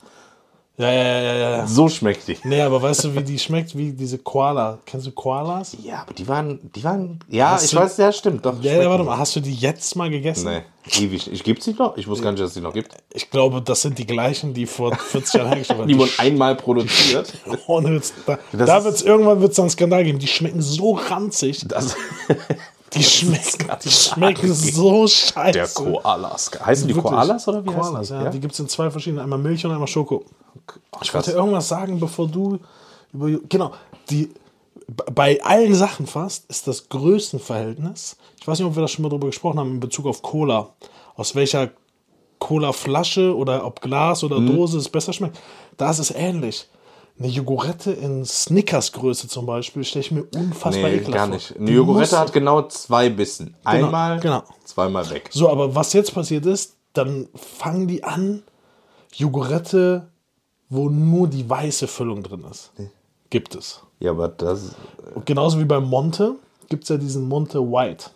Ja, 0.81 0.91
ja, 0.91 1.21
ja, 1.21 1.35
ja. 1.57 1.67
So 1.67 1.87
schmeckt 1.89 2.27
die. 2.27 2.37
Nee, 2.43 2.61
aber 2.61 2.81
weißt 2.81 3.03
du, 3.03 3.15
wie 3.15 3.21
die 3.23 3.37
schmeckt? 3.37 3.77
Wie 3.77 3.91
diese 3.91 4.17
Koala. 4.17 4.79
Kennst 4.85 5.05
du 5.05 5.11
Koalas? 5.11 5.77
Ja, 5.83 6.01
aber 6.01 6.13
die 6.13 6.27
waren, 6.27 6.59
die 6.75 6.83
waren, 6.83 7.19
ja, 7.29 7.51
Hast 7.51 7.65
ich 7.65 7.71
du- 7.71 7.77
weiß, 7.77 7.97
ja, 7.97 8.11
stimmt, 8.11 8.45
doch. 8.45 8.61
Ja, 8.63 8.89
warte 8.89 9.03
mal, 9.03 9.17
hast 9.17 9.35
du 9.35 9.39
die 9.41 9.53
jetzt 9.53 9.95
mal 9.95 10.09
gegessen? 10.09 10.49
Nee, 10.49 11.03
ewig. 11.05 11.31
Ich 11.31 11.43
gibt's 11.43 11.65
die 11.65 11.73
noch? 11.73 11.97
Ich 11.97 12.07
wusste 12.07 12.23
gar 12.23 12.31
nicht, 12.31 12.41
dass 12.41 12.49
es 12.49 12.53
die 12.55 12.61
noch 12.61 12.73
gibt. 12.73 12.95
Ich 13.13 13.29
glaube, 13.29 13.61
das 13.61 13.81
sind 13.83 13.99
die 13.99 14.07
gleichen, 14.07 14.53
die 14.55 14.65
vor 14.65 14.95
40 14.95 15.33
Jahren 15.35 15.47
hergestellt 15.49 15.79
wurden. 15.79 15.87
Die 15.89 15.97
wurden 15.99 16.11
einmal 16.17 16.55
produziert. 16.55 17.31
Ohne 17.67 17.95
Witz, 17.95 18.13
da 18.25 18.39
Das 18.51 18.65
da 18.67 18.83
wird's, 18.83 19.01
irgendwann 19.03 19.39
wird 19.41 19.51
es 19.51 19.59
einen 19.59 19.69
Skandal 19.69 20.03
geben. 20.03 20.17
Die 20.19 20.27
schmecken 20.27 20.61
so 20.61 20.93
ranzig. 20.93 21.63
Das, 21.67 21.95
Die 22.93 23.03
schmecken, 23.03 23.69
die 23.83 23.89
schmecken 23.89 24.53
so 24.53 25.07
scheiße. 25.07 25.51
der 25.53 25.67
Koalas. 25.67 26.51
Heißen 26.63 26.87
die 26.87 26.95
Wirklich. 26.95 27.11
Koalas 27.13 27.47
oder 27.47 27.63
wie 27.63 27.69
Koalas, 27.69 28.11
heißen 28.11 28.21
ja. 28.25 28.29
Die 28.29 28.39
gibt 28.39 28.53
es 28.53 28.59
in 28.59 28.67
zwei 28.67 28.91
verschiedenen. 28.91 29.23
Einmal 29.23 29.39
Milch 29.39 29.65
und 29.65 29.71
einmal 29.71 29.87
Schoko. 29.87 30.25
Ich 31.01 31.09
krass. 31.09 31.13
wollte 31.13 31.31
irgendwas 31.31 31.67
sagen, 31.69 31.99
bevor 31.99 32.27
du 32.27 32.59
über. 33.13 33.29
Genau, 33.49 33.71
die. 34.09 34.29
Bei 35.13 35.41
allen 35.41 35.73
Sachen 35.73 36.05
fast 36.05 36.49
ist 36.49 36.67
das 36.67 36.89
Größenverhältnis. 36.89 38.17
Ich 38.41 38.45
weiß 38.47 38.59
nicht, 38.59 38.67
ob 38.67 38.75
wir 38.75 38.81
das 38.81 38.91
schon 38.91 39.03
mal 39.03 39.09
drüber 39.09 39.27
gesprochen 39.27 39.57
haben 39.59 39.71
in 39.71 39.79
Bezug 39.79 40.05
auf 40.05 40.21
Cola. 40.21 40.69
Aus 41.15 41.33
welcher 41.33 41.69
Cola-Flasche 42.39 43.33
oder 43.35 43.65
ob 43.65 43.81
Glas 43.81 44.23
oder 44.23 44.39
Mhm. 44.39 44.55
Dose 44.55 44.77
es 44.79 44.89
besser 44.89 45.13
schmeckt. 45.13 45.39
Da 45.77 45.91
ist 45.91 45.99
es 45.99 46.11
ähnlich. 46.11 46.67
Eine 47.21 47.31
Jogurette 47.31 47.91
in 47.91 48.25
Snickers-Größe 48.25 49.27
zum 49.27 49.45
Beispiel 49.45 49.83
stelle 49.83 50.03
ich 50.03 50.11
mir 50.11 50.23
unfassbar 50.35 50.89
Nee, 50.89 50.95
ekelhaft 50.95 51.13
gar 51.13 51.27
nicht. 51.27 51.55
Eine 51.55 51.69
Jogurette 51.69 52.17
hat 52.17 52.33
genau 52.33 52.63
zwei 52.63 53.09
Bissen. 53.09 53.55
Einmal, 53.63 54.19
genau. 54.19 54.41
zweimal 54.63 55.07
weg. 55.11 55.29
So, 55.31 55.47
aber 55.47 55.75
was 55.75 55.93
jetzt 55.93 56.15
passiert 56.15 56.47
ist, 56.47 56.77
dann 56.93 57.29
fangen 57.35 57.87
die 57.87 58.03
an, 58.03 58.41
Jogurette, 59.13 60.07
wo 60.69 60.89
nur 60.89 61.27
die 61.27 61.47
weiße 61.47 61.87
Füllung 61.87 62.23
drin 62.23 62.43
ist. 62.49 62.71
Gibt 63.29 63.53
es. 63.53 63.81
Ja, 63.99 64.11
aber 64.11 64.27
das. 64.27 64.71
Und 65.13 65.27
genauso 65.27 65.59
wie 65.59 65.65
beim 65.65 65.83
Monte 65.83 66.37
gibt 66.69 66.83
es 66.83 66.89
ja 66.89 66.97
diesen 66.97 67.27
Monte 67.27 67.59
White, 67.59 68.09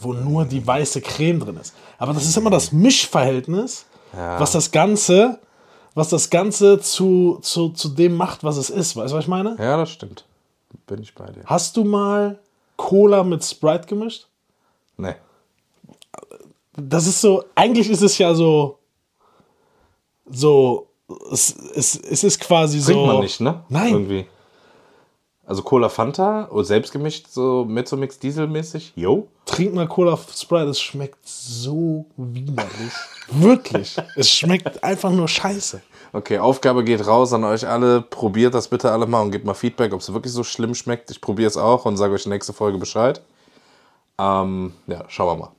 wo 0.00 0.14
nur 0.14 0.46
die 0.46 0.66
weiße 0.66 1.02
Creme 1.02 1.40
drin 1.40 1.58
ist. 1.58 1.74
Aber 1.98 2.14
das 2.14 2.24
ist 2.24 2.36
immer 2.38 2.50
das 2.50 2.72
Mischverhältnis, 2.72 3.84
was 4.12 4.52
das 4.52 4.70
Ganze, 4.70 5.38
was 5.94 6.08
das 6.08 6.30
Ganze 6.30 6.80
zu, 6.80 7.38
zu, 7.42 7.70
zu 7.70 7.88
dem 7.88 8.14
macht, 8.16 8.44
was 8.44 8.56
es 8.56 8.70
ist. 8.70 8.96
Weißt 8.96 9.12
du, 9.12 9.16
was 9.16 9.24
ich 9.24 9.28
meine? 9.28 9.56
Ja, 9.58 9.76
das 9.76 9.90
stimmt. 9.90 10.24
Bin 10.86 11.02
ich 11.02 11.14
bei 11.14 11.26
dir. 11.26 11.42
Hast 11.44 11.76
du 11.76 11.84
mal 11.84 12.38
Cola 12.76 13.24
mit 13.24 13.44
Sprite 13.44 13.86
gemischt? 13.86 14.26
Nee. 14.96 15.14
das 16.76 17.06
ist 17.06 17.20
so, 17.20 17.44
eigentlich 17.54 17.88
ist 17.90 18.02
es 18.02 18.18
ja 18.18 18.34
so, 18.34 18.78
so, 20.26 20.88
es, 21.32 21.54
es, 21.74 21.96
es 21.96 22.24
ist 22.24 22.40
quasi 22.40 22.80
Trinkt 22.80 23.00
so. 23.00 23.06
man 23.06 23.20
nicht, 23.20 23.40
ne? 23.40 23.64
Nein. 23.68 23.92
Irgendwie. 23.92 24.26
Also 25.50 25.64
Cola 25.64 25.88
Fanta, 25.88 26.46
oder 26.52 26.62
selbst 26.62 26.92
gemischt, 26.92 27.26
so 27.28 27.64
Mezzomix 27.64 28.20
Dieselmäßig. 28.20 28.92
Jo. 28.94 29.26
Trink 29.46 29.74
mal 29.74 29.88
Cola 29.88 30.16
Sprite, 30.16 30.68
es 30.68 30.80
schmeckt 30.80 31.26
so 31.26 32.06
widerlich. 32.16 32.92
Wirklich. 33.32 33.96
Es 34.14 34.30
schmeckt 34.30 34.84
einfach 34.84 35.10
nur 35.10 35.26
scheiße. 35.26 35.82
Okay, 36.12 36.38
Aufgabe 36.38 36.84
geht 36.84 37.04
raus 37.04 37.32
an 37.32 37.42
euch 37.42 37.66
alle. 37.66 38.00
Probiert 38.00 38.54
das 38.54 38.68
bitte 38.68 38.92
alle 38.92 39.08
mal 39.08 39.22
und 39.22 39.32
gebt 39.32 39.44
mal 39.44 39.54
Feedback, 39.54 39.92
ob 39.92 39.98
es 39.98 40.12
wirklich 40.12 40.32
so 40.32 40.44
schlimm 40.44 40.76
schmeckt. 40.76 41.10
Ich 41.10 41.20
probiere 41.20 41.48
es 41.48 41.56
auch 41.56 41.84
und 41.84 41.96
sage 41.96 42.14
euch 42.14 42.26
nächste 42.26 42.52
Folge 42.52 42.78
Bescheid. 42.78 43.20
Ähm, 44.20 44.74
ja, 44.86 45.02
schauen 45.08 45.36
wir 45.36 45.46
mal. 45.46 45.52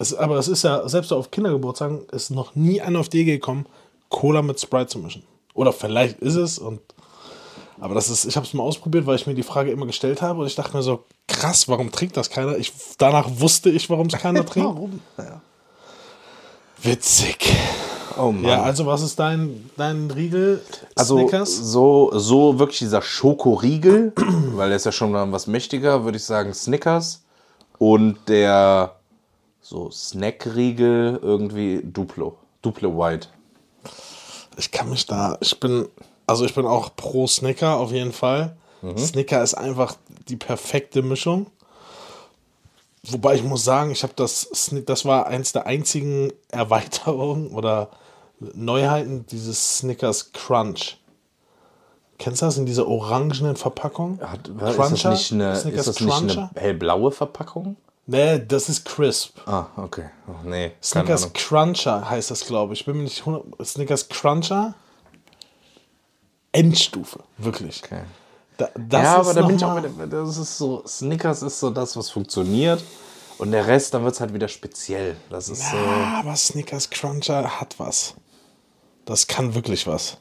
Es, 0.00 0.14
aber 0.14 0.38
es 0.38 0.48
ist 0.48 0.64
ja, 0.64 0.88
selbst 0.88 1.12
auf 1.12 1.30
Kindergeburtstagen 1.30 2.08
ist 2.10 2.30
noch 2.30 2.56
nie 2.56 2.80
einer 2.80 2.98
auf 2.98 3.08
die 3.08 3.20
Idee 3.20 3.34
gekommen, 3.34 3.66
Cola 4.08 4.42
mit 4.42 4.60
Sprite 4.60 4.88
zu 4.88 4.98
mischen. 4.98 5.22
Oder 5.54 5.72
vielleicht 5.72 6.18
ist 6.18 6.34
es 6.34 6.58
und. 6.58 6.80
Aber 7.80 7.94
das 7.94 8.08
ist, 8.10 8.24
ich 8.24 8.36
habe 8.36 8.46
es 8.46 8.54
mal 8.54 8.62
ausprobiert, 8.62 9.06
weil 9.06 9.16
ich 9.16 9.26
mir 9.26 9.34
die 9.34 9.42
Frage 9.42 9.70
immer 9.70 9.86
gestellt 9.86 10.22
habe 10.22 10.40
und 10.40 10.46
ich 10.46 10.54
dachte 10.54 10.76
mir 10.76 10.82
so, 10.82 11.04
krass, 11.26 11.68
warum 11.68 11.92
trinkt 11.92 12.16
das 12.16 12.30
keiner? 12.30 12.56
Ich, 12.56 12.72
danach 12.98 13.28
wusste 13.38 13.70
ich, 13.70 13.88
warum 13.88 14.08
es 14.08 14.14
keiner 14.14 14.44
trinkt. 14.46 14.68
Warum? 14.68 15.00
Ja. 15.16 15.40
Witzig. 16.82 17.54
Oh 18.16 18.32
Mann. 18.32 18.44
Ja, 18.44 18.62
also 18.62 18.84
was 18.86 19.02
ist 19.02 19.18
dein, 19.18 19.70
dein 19.76 20.10
Riegel? 20.10 20.64
Also 20.96 21.18
Snickers? 21.18 21.56
so, 21.56 22.10
so 22.14 22.58
wirklich 22.58 22.78
dieser 22.80 23.02
Schokoriegel, 23.02 24.12
weil 24.54 24.68
der 24.68 24.76
ist 24.76 24.86
ja 24.86 24.92
schon 24.92 25.12
mal 25.12 25.30
was 25.30 25.46
mächtiger, 25.46 26.04
würde 26.04 26.18
ich 26.18 26.24
sagen 26.24 26.52
Snickers. 26.52 27.22
Und 27.78 28.18
der 28.28 28.96
so 29.60 29.90
Snackriegel 29.90 31.20
irgendwie 31.22 31.82
Duplo. 31.84 32.36
Duplo 32.62 32.96
White. 32.98 33.28
Ich 34.56 34.72
kann 34.72 34.88
mich 34.88 35.06
da, 35.06 35.36
ich 35.40 35.60
bin, 35.60 35.86
also 36.28 36.44
ich 36.44 36.54
bin 36.54 36.66
auch 36.66 36.94
pro 36.94 37.26
Snicker 37.26 37.76
auf 37.76 37.90
jeden 37.90 38.12
Fall. 38.12 38.56
Snicker 38.96 39.42
ist 39.42 39.54
einfach 39.54 39.96
die 40.28 40.36
perfekte 40.36 41.02
Mischung. 41.02 41.46
Wobei 43.02 43.34
ich 43.34 43.42
muss 43.42 43.64
sagen, 43.64 43.90
ich 43.90 44.02
habe 44.02 44.12
das, 44.14 44.48
das 44.86 45.04
war 45.04 45.26
eins 45.26 45.52
der 45.52 45.66
einzigen 45.66 46.32
Erweiterungen 46.50 47.48
oder 47.48 47.88
Neuheiten 48.38 49.26
dieses 49.26 49.78
Snickers 49.78 50.32
Crunch. 50.32 50.98
Kennst 52.18 52.42
du 52.42 52.46
das 52.46 52.58
in 52.58 52.66
dieser 52.66 52.86
orangenen 52.86 53.56
Verpackung? 53.56 54.20
Hat, 54.20 54.48
ist 54.48 54.78
das 54.78 55.04
nicht 55.04 55.32
eine, 55.32 55.52
ist 55.52 55.88
das 55.88 56.00
nicht 56.00 56.22
eine 56.22 56.50
hellblaue 56.54 57.10
Verpackung? 57.10 57.76
Nee, 58.06 58.38
das 58.46 58.68
ist 58.68 58.84
Crisp. 58.84 59.38
Ah, 59.46 59.66
okay. 59.76 60.06
Oh, 60.26 60.32
nee, 60.44 60.72
Snickers. 60.82 61.32
Cruncher 61.32 62.08
heißt 62.08 62.30
das, 62.30 62.44
glaube 62.46 62.72
ich. 62.72 62.80
Ich 62.80 62.86
bin 62.86 62.96
mir 62.96 63.02
nicht 63.04 63.20
100 63.20 63.66
Snickers 63.66 64.08
Cruncher. 64.08 64.74
Endstufe, 66.58 67.20
wirklich. 67.36 67.82
Okay. 67.84 68.02
Da, 68.56 68.68
ja, 68.90 69.16
aber 69.16 69.34
da 69.34 69.42
bin 69.42 69.56
ich 69.56 69.64
auch 69.64 69.76
wieder, 69.76 70.06
das 70.06 70.36
ist 70.36 70.58
so, 70.58 70.82
Snickers 70.86 71.42
ist 71.42 71.60
so 71.60 71.70
das, 71.70 71.96
was 71.96 72.10
funktioniert. 72.10 72.82
Und 73.38 73.52
der 73.52 73.68
Rest, 73.68 73.94
dann 73.94 74.02
wird 74.02 74.14
es 74.14 74.20
halt 74.20 74.34
wieder 74.34 74.48
speziell. 74.48 75.16
Das 75.30 75.48
ist 75.48 75.62
so. 75.70 75.76
Ja, 75.76 76.18
aber 76.18 76.34
Snickers 76.34 76.90
Cruncher 76.90 77.60
hat 77.60 77.76
was. 77.78 78.14
Das 79.04 79.28
kann 79.28 79.54
wirklich 79.54 79.86
was. 79.86 80.18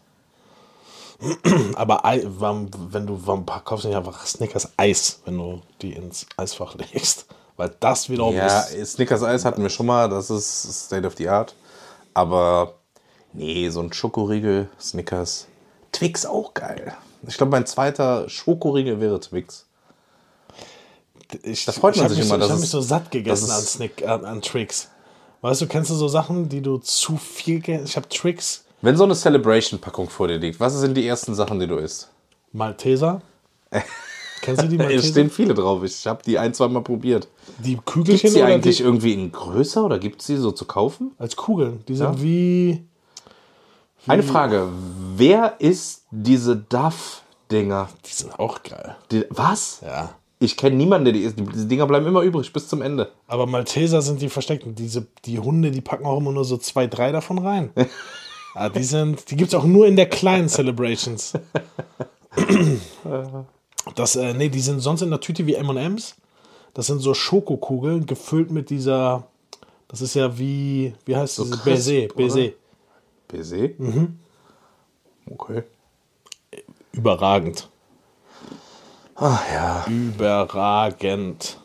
Aber 1.75 2.03
wenn 2.05 3.07
du, 3.07 3.19
warum 3.25 3.45
kaufst 3.45 3.85
du 3.85 3.89
nicht 3.89 3.97
einfach 3.97 4.25
Snickers 4.25 4.71
Eis, 4.77 5.19
wenn 5.25 5.37
du 5.37 5.61
die 5.81 5.93
ins 5.93 6.27
Eisfach 6.37 6.75
legst? 6.75 7.25
Weil 7.55 7.75
das 7.79 8.07
wiederum 8.07 8.35
Ja, 8.35 8.61
ist. 8.61 8.93
Snickers 8.93 9.23
Eis 9.23 9.43
hatten 9.43 9.63
wir 9.63 9.69
schon 9.69 9.87
mal, 9.87 10.07
das 10.07 10.29
ist 10.29 10.85
State 10.85 11.07
of 11.07 11.15
the 11.17 11.27
Art. 11.27 11.55
Aber 12.13 12.75
nee, 13.33 13.67
so 13.69 13.81
ein 13.81 13.91
Schokoriegel, 13.91 14.69
Snickers. 14.79 15.47
Twix 15.97 16.25
auch 16.25 16.53
geil. 16.53 16.93
Ich 17.27 17.37
glaube, 17.37 17.51
mein 17.51 17.65
zweiter 17.65 18.29
Schokoriegel 18.29 18.99
wäre 18.99 19.19
Twix. 19.19 19.65
Ich, 21.43 21.65
da 21.65 21.71
freut 21.71 21.97
man 21.97 22.07
sich 22.09 22.19
mich 22.19 22.27
immer, 22.27 22.35
So, 22.35 22.35
ich 22.35 22.41
das 22.41 22.49
habe 22.51 22.61
mich 22.61 22.69
so 22.69 22.81
satt 22.81 23.11
gegessen 23.11 23.47
das 23.47 23.57
an, 23.59 23.63
Snick, 23.65 24.07
an, 24.07 24.23
an 24.25 24.41
Tricks. 24.41 24.89
Weißt 25.41 25.61
du, 25.61 25.67
kennst 25.67 25.89
du 25.91 25.95
so 25.95 26.07
Sachen, 26.07 26.49
die 26.49 26.61
du 26.61 26.77
zu 26.77 27.17
viel. 27.17 27.61
Ich 27.83 27.95
habe 27.95 28.07
Tricks, 28.09 28.63
Wenn 28.81 28.95
so 28.95 29.03
eine 29.03 29.15
Celebration-Packung 29.15 30.09
vor 30.09 30.27
dir 30.27 30.37
liegt, 30.37 30.59
was 30.59 30.73
sind 30.79 30.95
die 30.95 31.05
ersten 31.07 31.35
Sachen, 31.35 31.59
die 31.59 31.67
du 31.67 31.77
isst? 31.77 32.09
Malteser. 32.53 33.21
Kennst 34.41 34.61
du 34.63 34.67
die 34.67 34.75
Es 34.77 34.81
Malteser? 34.83 35.07
stehen 35.09 35.29
viele 35.29 35.53
drauf. 35.53 35.83
Ich 35.83 36.07
habe 36.07 36.21
die 36.25 36.37
ein, 36.39 36.53
zwei 36.53 36.67
Mal 36.69 36.81
probiert. 36.81 37.27
Die 37.59 37.77
Kügelchen 37.85 38.29
sie 38.29 38.37
oder 38.41 38.53
eigentlich 38.53 38.77
die, 38.77 38.83
irgendwie 38.83 39.13
in 39.13 39.31
größer 39.31 39.83
oder 39.83 39.99
gibt 39.99 40.21
es 40.21 40.27
sie 40.27 40.37
so 40.37 40.51
zu 40.51 40.65
kaufen? 40.65 41.11
als 41.17 41.35
Kugeln? 41.35 41.83
Die 41.87 41.95
sind 41.95 42.13
Ja. 42.15 42.21
wie. 42.21 42.83
Eine 44.05 44.23
Frage. 44.23 44.69
Wer 45.15 45.55
isst 45.59 46.03
diese 46.11 46.55
Duff-Dinger? 46.55 47.89
Die 48.05 48.13
sind 48.13 48.39
auch 48.39 48.61
geil. 48.63 48.95
Die- 49.11 49.25
Was? 49.29 49.81
Ja. 49.83 50.15
Ich 50.39 50.55
kenne 50.55 50.75
niemanden, 50.75 51.05
der 51.05 51.13
die 51.13 51.21
isst. 51.23 51.39
Die- 51.39 51.43
Diese 51.45 51.65
Dinger 51.65 51.87
bleiben 51.87 52.05
immer 52.05 52.21
übrig 52.21 52.53
bis 52.53 52.67
zum 52.67 52.81
Ende. 52.81 53.11
Aber 53.27 53.47
Malteser 53.47 54.01
sind 54.01 54.21
die 54.21 54.29
versteckten. 54.29 54.75
Diese, 54.75 55.07
die 55.25 55.39
Hunde, 55.39 55.71
die 55.71 55.81
packen 55.81 56.05
auch 56.05 56.17
immer 56.19 56.31
nur 56.31 56.45
so 56.45 56.57
zwei, 56.57 56.85
drei 56.87 57.11
davon 57.11 57.39
rein. 57.39 57.71
ja, 58.55 58.69
die 58.69 58.83
sind, 58.83 59.29
die 59.31 59.35
gibt 59.35 59.49
es 59.49 59.55
auch 59.55 59.65
nur 59.65 59.87
in 59.87 59.95
der 59.95 60.07
kleinen 60.09 60.47
Celebrations. 60.47 61.33
Das, 63.95 64.15
äh, 64.17 64.33
nee, 64.33 64.49
die 64.49 64.59
sind 64.59 64.81
sonst 64.81 65.01
in 65.01 65.09
der 65.09 65.21
Tüte 65.21 65.45
wie 65.47 65.55
M&M's. 65.55 66.15
Das 66.73 66.87
sind 66.87 66.99
so 66.99 67.13
Schokokugeln 67.13 68.05
gefüllt 68.05 68.51
mit 68.51 68.69
dieser, 68.69 69.27
das 69.87 70.01
ist 70.01 70.13
ja 70.13 70.37
wie, 70.37 70.93
wie 71.05 71.15
heißt 71.15 71.39
das? 71.39 71.51
crisp, 71.51 71.65
Baiser, 71.65 72.07
Baiser. 72.13 72.49
Baiser? 73.27 73.69
Mhm. 73.77 74.19
Okay. 75.29 75.63
Überragend. 76.91 77.69
Ach 79.15 79.43
ja. 79.51 79.85
Überragend. 79.87 81.57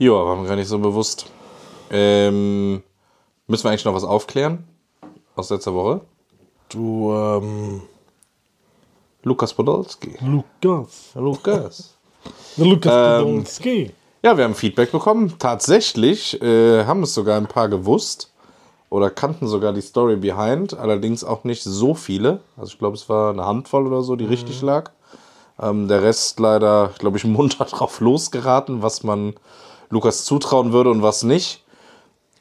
Ja, 0.00 0.12
war 0.12 0.34
mir 0.34 0.48
gar 0.48 0.56
nicht 0.56 0.66
so 0.66 0.78
bewusst. 0.78 1.26
Ähm, 1.90 2.82
müssen 3.46 3.64
wir 3.64 3.70
eigentlich 3.70 3.84
noch 3.84 3.92
was 3.92 4.02
aufklären? 4.04 4.64
Aus 5.36 5.50
letzter 5.50 5.74
Woche? 5.74 6.00
Du, 6.70 7.12
ähm, 7.12 7.82
Lukas 9.22 9.52
Podolski. 9.52 10.16
Lukas. 10.22 11.10
Lukas. 11.14 11.98
Lukas 12.56 12.92
Ähm, 13.20 13.26
Podolski. 13.26 13.92
Ja, 14.22 14.36
wir 14.36 14.44
haben 14.44 14.54
Feedback 14.54 14.92
bekommen. 14.92 15.36
Tatsächlich 15.38 16.42
äh, 16.42 16.84
haben 16.84 17.02
es 17.02 17.14
sogar 17.14 17.38
ein 17.38 17.46
paar 17.46 17.70
gewusst 17.70 18.30
oder 18.90 19.08
kannten 19.08 19.46
sogar 19.46 19.72
die 19.72 19.80
Story 19.80 20.16
behind. 20.16 20.76
Allerdings 20.76 21.24
auch 21.24 21.44
nicht 21.44 21.62
so 21.62 21.94
viele. 21.94 22.40
Also 22.58 22.72
ich 22.72 22.78
glaube, 22.78 22.96
es 22.96 23.08
war 23.08 23.30
eine 23.30 23.46
Handvoll 23.46 23.86
oder 23.86 24.02
so, 24.02 24.16
die 24.16 24.26
richtig 24.26 24.60
lag. 24.60 24.90
Ähm, 25.58 25.88
der 25.88 26.02
Rest 26.02 26.38
leider, 26.38 26.92
glaube 26.98 27.16
ich, 27.16 27.24
munter 27.26 27.64
drauf 27.64 28.00
losgeraten, 28.00 28.82
was 28.82 29.02
man 29.04 29.36
Lukas 29.88 30.26
zutrauen 30.26 30.74
würde 30.74 30.90
und 30.90 31.02
was 31.02 31.22
nicht. 31.22 31.64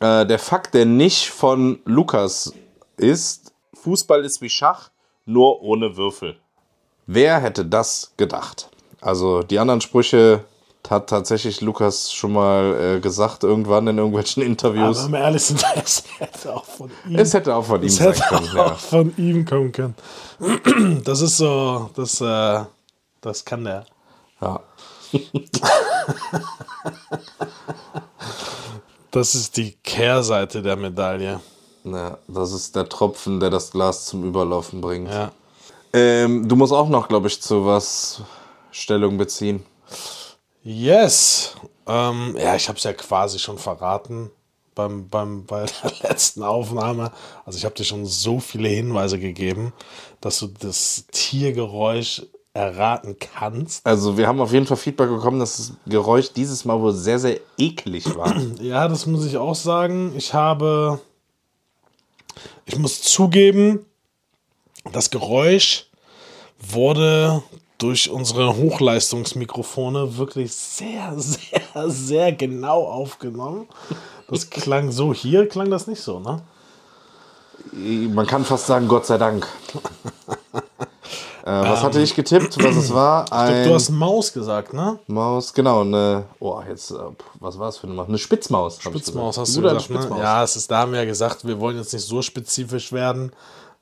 Äh, 0.02 0.26
der 0.26 0.40
Fakt, 0.40 0.74
der 0.74 0.86
nicht 0.86 1.30
von 1.30 1.80
Lukas 1.86 2.54
ist, 2.98 3.54
Fußball 3.74 4.26
ist 4.26 4.42
wie 4.42 4.50
Schach, 4.50 4.90
nur 5.26 5.62
ohne 5.62 5.96
Würfel. 5.96 6.36
Wer 7.08 7.40
hätte 7.40 7.64
das 7.64 8.12
gedacht? 8.18 8.70
Also 9.00 9.44
die 9.44 9.60
anderen 9.60 9.80
Sprüche 9.80 10.44
hat 10.90 11.10
tatsächlich 11.10 11.62
Lukas 11.62 12.12
schon 12.14 12.34
mal 12.34 12.96
äh, 12.98 13.00
gesagt, 13.00 13.44
irgendwann 13.44 13.88
in 13.88 13.98
irgendwelchen 13.98 14.42
Aber 14.44 14.50
Interviews. 14.50 15.12
wir 15.12 15.20
ehrlich 15.20 15.44
sind, 15.44 15.64
es 15.84 16.04
hätte 16.20 16.54
auch 16.56 16.66
von 16.66 16.90
ihm, 17.08 17.16
es 17.20 17.34
hätte 17.34 17.56
auch 17.56 17.66
von 17.66 17.82
ihm 17.82 17.88
es 17.88 18.00
hätte 18.00 18.22
können. 18.22 18.48
auch 18.50 18.54
Ja. 18.56 18.74
von 18.76 19.14
ihm 19.18 19.46
kommen 19.46 19.72
können. 19.72 19.96
Das 21.04 21.22
ist 21.22 21.38
so, 21.38 21.90
das, 21.96 22.22
äh, 22.22 22.64
das 23.22 23.44
kann 23.46 23.64
der. 23.66 23.86
Ja. 24.42 24.60
Das 29.12 29.34
ist 29.34 29.58
die 29.58 29.72
Kehrseite 29.84 30.62
der 30.62 30.76
Medaille. 30.76 31.40
ja, 31.84 32.18
das 32.28 32.52
ist 32.54 32.76
der 32.76 32.88
Tropfen, 32.88 33.40
der 33.40 33.50
das 33.50 33.72
Glas 33.72 34.06
zum 34.06 34.24
Überlaufen 34.24 34.82
bringt. 34.82 35.10
Ja. 35.10 35.32
Ähm, 35.94 36.48
du 36.48 36.56
musst 36.56 36.72
auch 36.72 36.90
noch, 36.90 37.08
glaube 37.08 37.28
ich, 37.28 37.42
zu 37.42 37.66
was 37.66 38.22
Stellung 38.72 39.18
beziehen. 39.18 39.66
Yes. 40.70 41.56
Ähm, 41.88 42.38
ja, 42.38 42.56
ich 42.56 42.68
habe 42.70 42.78
es 42.78 42.84
ja 42.84 42.94
quasi 42.94 43.40
schon 43.40 43.58
verraten 43.58 44.30
beim, 44.76 45.10
beim, 45.10 45.44
bei 45.48 45.66
der 45.66 46.10
letzten 46.10 46.44
Aufnahme. 46.44 47.12
Also 47.44 47.58
ich 47.58 47.66
habe 47.66 47.74
dir 47.74 47.84
schon 47.84 48.06
so 48.06 48.40
viele 48.40 48.70
Hinweise 48.70 49.18
gegeben, 49.18 49.74
dass 50.22 50.38
du 50.38 50.48
das 50.48 51.06
Tiergeräusch 51.12 52.22
erraten 52.54 53.18
kannst. 53.20 53.84
Also 53.84 54.16
wir 54.16 54.28
haben 54.28 54.40
auf 54.42 54.54
jeden 54.54 54.68
Fall 54.68 54.78
Feedback 54.78 55.10
bekommen, 55.10 55.40
dass 55.40 55.58
das 55.58 55.74
Geräusch 55.88 56.34
dieses 56.34 56.66
Mal 56.66 56.80
wohl 56.80 56.94
sehr, 56.94 57.18
sehr 57.18 57.40
eklig 57.58 58.06
war. 58.16 58.36
Ja, 58.62 58.88
das 58.88 59.08
muss 59.08 59.26
ich 59.26 59.38
auch 59.38 59.56
sagen. 59.56 60.14
Ich 60.16 60.36
habe, 60.36 61.00
ich 62.66 62.78
muss 62.78 63.02
zugeben, 63.02 63.88
das 64.92 65.10
Geräusch 65.10 65.88
wurde 66.60 67.42
durch 67.80 68.10
unsere 68.12 68.56
Hochleistungsmikrofone 68.56 70.18
wirklich 70.18 70.54
sehr, 70.54 71.14
sehr, 71.18 71.90
sehr 71.90 72.32
genau 72.34 72.84
aufgenommen. 72.84 73.68
Das 74.28 74.50
klang 74.50 74.92
so. 74.92 75.14
Hier 75.14 75.50
klang 75.50 75.72
das 75.72 75.88
nicht 75.88 76.02
so, 76.02 76.20
ne? 76.20 76.42
Man 77.74 78.28
kann 78.28 78.46
fast 78.46 78.68
sagen, 78.68 78.88
Gott 78.88 79.06
sei 79.06 79.18
Dank. 79.18 79.48
äh, 81.44 81.52
was 81.52 81.84
hatte 81.84 82.00
ich 82.00 82.16
getippt, 82.16 82.62
was 82.64 82.76
es 82.76 82.94
war? 82.94 83.24
Ich 83.24 83.30
glaub, 83.30 83.42
Ein 83.42 83.68
du 83.68 83.74
hast 83.74 83.90
Maus 83.90 84.32
gesagt, 84.34 84.74
ne? 84.74 85.00
Maus, 85.08 85.54
genau, 85.54 85.82
eine, 85.82 86.26
oh, 86.40 86.62
jetzt, 86.68 86.92
äh, 86.92 86.96
was 87.40 87.60
war 87.60 87.70
es 87.70 87.78
für 87.78 87.88
eine 87.88 87.96
Maus? 87.96 88.08
Eine 88.08 88.18
Spitzmaus. 88.18 88.80
Spitzmaus 88.82 89.36
gesagt. 89.36 89.48
hast 89.48 89.56
du 89.56 89.60
eine 89.60 89.74
gesagt, 89.74 89.90
ne? 89.90 89.98
Spitzmaus. 89.98 90.20
Ja, 90.22 90.44
es 90.44 90.56
ist, 90.56 90.72
da 90.72 90.80
haben 90.80 90.92
wir 90.92 91.00
ja 91.00 91.06
gesagt, 91.06 91.46
wir 91.46 91.60
wollen 91.60 91.78
jetzt 91.78 91.94
nicht 91.94 92.06
so 92.06 92.22
spezifisch 92.22 92.92
werden. 92.92 93.32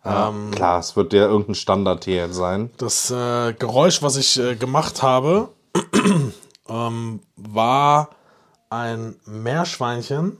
Ähm, 0.05 0.51
Klar, 0.51 0.79
es 0.79 0.95
wird 0.95 1.13
ja 1.13 1.25
irgendein 1.25 1.55
Standard 1.55 2.05
hier 2.05 2.31
sein. 2.33 2.71
Das 2.77 3.11
äh, 3.11 3.53
Geräusch, 3.53 4.01
was 4.01 4.15
ich 4.15 4.39
äh, 4.39 4.55
gemacht 4.55 5.01
habe, 5.03 5.49
ähm, 6.69 7.19
war 7.35 8.09
ein 8.69 9.19
Meerschweinchen, 9.25 10.37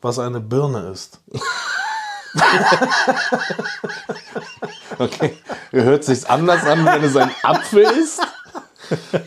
was 0.00 0.18
eine 0.18 0.40
Birne 0.40 0.90
ist. 0.90 1.20
Okay. 4.98 5.36
Hört 5.70 6.04
sich's 6.04 6.24
anders 6.24 6.64
an, 6.64 6.84
wenn 6.84 7.04
es 7.04 7.16
ein 7.16 7.30
Apfel 7.42 7.82
ist? 7.82 8.20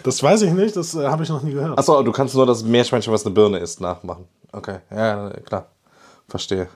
Das 0.04 0.24
weiß 0.24 0.44
ich 0.44 0.52
nicht, 0.52 0.76
das 0.76 0.96
äh, 0.96 1.08
habe 1.08 1.24
ich 1.24 1.30
noch 1.30 1.44
nie 1.44 1.52
gehört. 1.52 1.78
Achso, 1.78 2.02
du 2.02 2.12
kannst 2.12 2.34
nur 2.36 2.46
das 2.46 2.64
Meerschweinchen, 2.64 3.12
was 3.12 3.26
eine 3.26 3.34
Birne 3.36 3.58
ist, 3.60 3.82
nachmachen. 3.82 4.28
Okay, 4.52 4.80
ja, 4.90 5.30
klar. 5.46 5.68
Verstehe. 6.28 6.70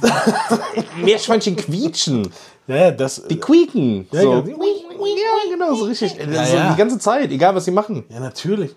Meerschweinchen 1.02 1.56
quietschen. 1.56 2.30
Ja, 2.66 2.76
ja, 2.76 2.90
das. 2.92 3.22
Die 3.28 3.38
quieken. 3.38 4.06
ja, 4.12 4.22
so. 4.22 4.30
ja, 4.32 4.36
Ja, 4.36 4.42
die- 4.42 5.50
genau, 5.50 5.74
so 5.74 5.84
richtig. 5.84 6.12
so 6.12 6.30
ja. 6.30 6.70
Die 6.72 6.76
ganze 6.78 6.98
Zeit, 6.98 7.30
egal 7.30 7.54
was 7.54 7.64
sie 7.64 7.70
machen. 7.72 8.04
ja, 8.08 8.20
natürlich. 8.20 8.74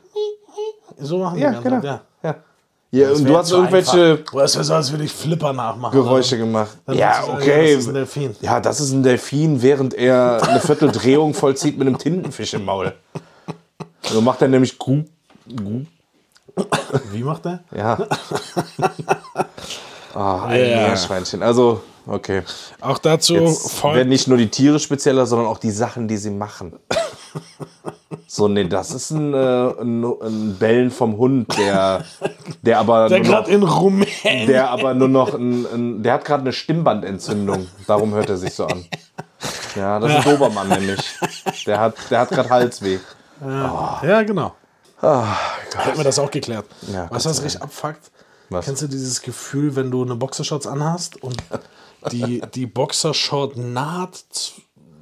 So 0.97 1.19
machen 1.19 1.37
Ja, 1.39 1.49
die 1.49 1.53
ganze 1.55 1.69
genau. 1.69 1.81
Zeit, 1.81 2.01
ja. 2.23 2.29
Ja, 2.29 2.35
ja 2.91 3.09
Das 3.09 3.19
und 3.19 3.25
du 3.25 3.37
hast 3.37 3.51
irgendwelche 3.51 4.11
einfach. 4.19 4.33
Oder 4.33 4.43
es 4.45 4.55
wäre 4.55 4.63
so, 4.63 4.73
als 4.73 4.91
würde 4.91 5.03
ich 5.03 5.11
Flipper 5.13 5.53
nachmachen. 5.53 5.93
Geräusche 5.93 6.37
gemacht. 6.37 6.77
Dann 6.85 6.97
Ja, 6.97 7.23
okay. 7.27 7.73
Das 7.75 7.81
ist 7.83 7.87
ein 7.89 7.93
Delfin. 7.93 8.35
Ja, 8.41 8.59
das 8.59 8.79
ist 8.79 8.91
ein 8.91 9.03
Delfin, 9.03 9.61
während 9.61 9.93
er 9.93 10.41
eine 10.47 10.59
Vierteldrehung 10.61 11.33
vollzieht 11.33 11.77
mit 11.77 11.87
einem 11.87 11.97
Tintenfisch 11.97 12.53
im 12.53 12.65
Maul. 12.65 12.93
So 14.01 14.21
macht 14.21 14.41
er 14.41 14.47
nämlich 14.47 14.77
gu, 14.79 15.03
gu. 15.55 15.81
Wie 17.11 17.23
macht 17.23 17.43
der? 17.45 17.63
Ja. 17.75 17.97
Ah, 20.15 20.45
ein 20.45 20.59
Ja. 20.59 20.87
Meerschweinchen. 20.87 21.43
Also, 21.43 21.81
okay. 22.07 22.41
Auch 22.81 22.97
dazu 22.97 23.35
Jetzt 23.35 23.71
folgt. 23.71 23.97
werden 23.97 24.09
nicht 24.09 24.27
nur 24.27 24.37
die 24.37 24.49
Tiere 24.49 24.79
spezieller, 24.79 25.25
sondern 25.25 25.47
auch 25.47 25.57
die 25.57 25.71
Sachen, 25.71 26.07
die 26.07 26.17
sie 26.17 26.31
machen. 26.31 26.73
So, 28.27 28.47
nee, 28.47 28.63
das 28.65 28.91
ist 28.91 29.11
ein, 29.11 29.33
äh, 29.33 29.37
ein, 29.81 30.03
ein 30.03 30.55
Bellen 30.57 30.89
vom 30.89 31.17
Hund, 31.17 31.57
der, 31.57 32.03
der 32.61 32.79
aber 32.79 33.09
Der 33.09 33.19
nur 33.19 33.27
noch, 33.27 33.33
gerade 33.33 33.51
in 33.51 33.63
Rumänien. 33.63 34.47
der 34.47 34.69
aber 34.69 34.93
nur 34.93 35.07
noch 35.09 35.33
ein, 35.33 35.65
ein 35.65 36.03
der 36.03 36.13
hat 36.13 36.25
gerade 36.25 36.41
eine 36.41 36.53
Stimmbandentzündung. 36.53 37.67
Darum 37.87 38.13
hört 38.13 38.29
er 38.29 38.37
sich 38.37 38.53
so 38.53 38.65
an. 38.67 38.85
Ja, 39.75 39.99
das 39.99 40.11
ist 40.11 40.17
ein 40.17 40.23
Dobermann 40.37 40.69
nämlich. 40.69 41.01
Der 41.65 41.79
hat, 41.79 41.95
der 42.09 42.19
hat 42.21 42.29
gerade 42.29 42.49
Halsweh. 42.49 42.99
Ja, 43.45 44.23
genau. 44.23 44.55
Hätten 45.01 45.97
wir 45.97 46.03
das 46.03 46.17
auch 46.19 46.31
geklärt. 46.31 46.65
Ja, 46.91 47.07
was 47.11 47.23
sei 47.23 47.31
richtig 47.31 47.61
abfuckt? 47.61 48.11
Was? 48.49 48.65
Kennst 48.65 48.81
du 48.83 48.87
dieses 48.87 49.21
Gefühl, 49.21 49.75
wenn 49.75 49.91
du 49.91 50.03
eine 50.03 50.15
Boxershorts 50.15 50.67
anhast 50.67 51.21
und 51.23 51.37
die, 52.11 52.41
die 52.53 52.65
Boxershort 52.67 53.57
naht 53.57 54.15
zu, 54.29 54.53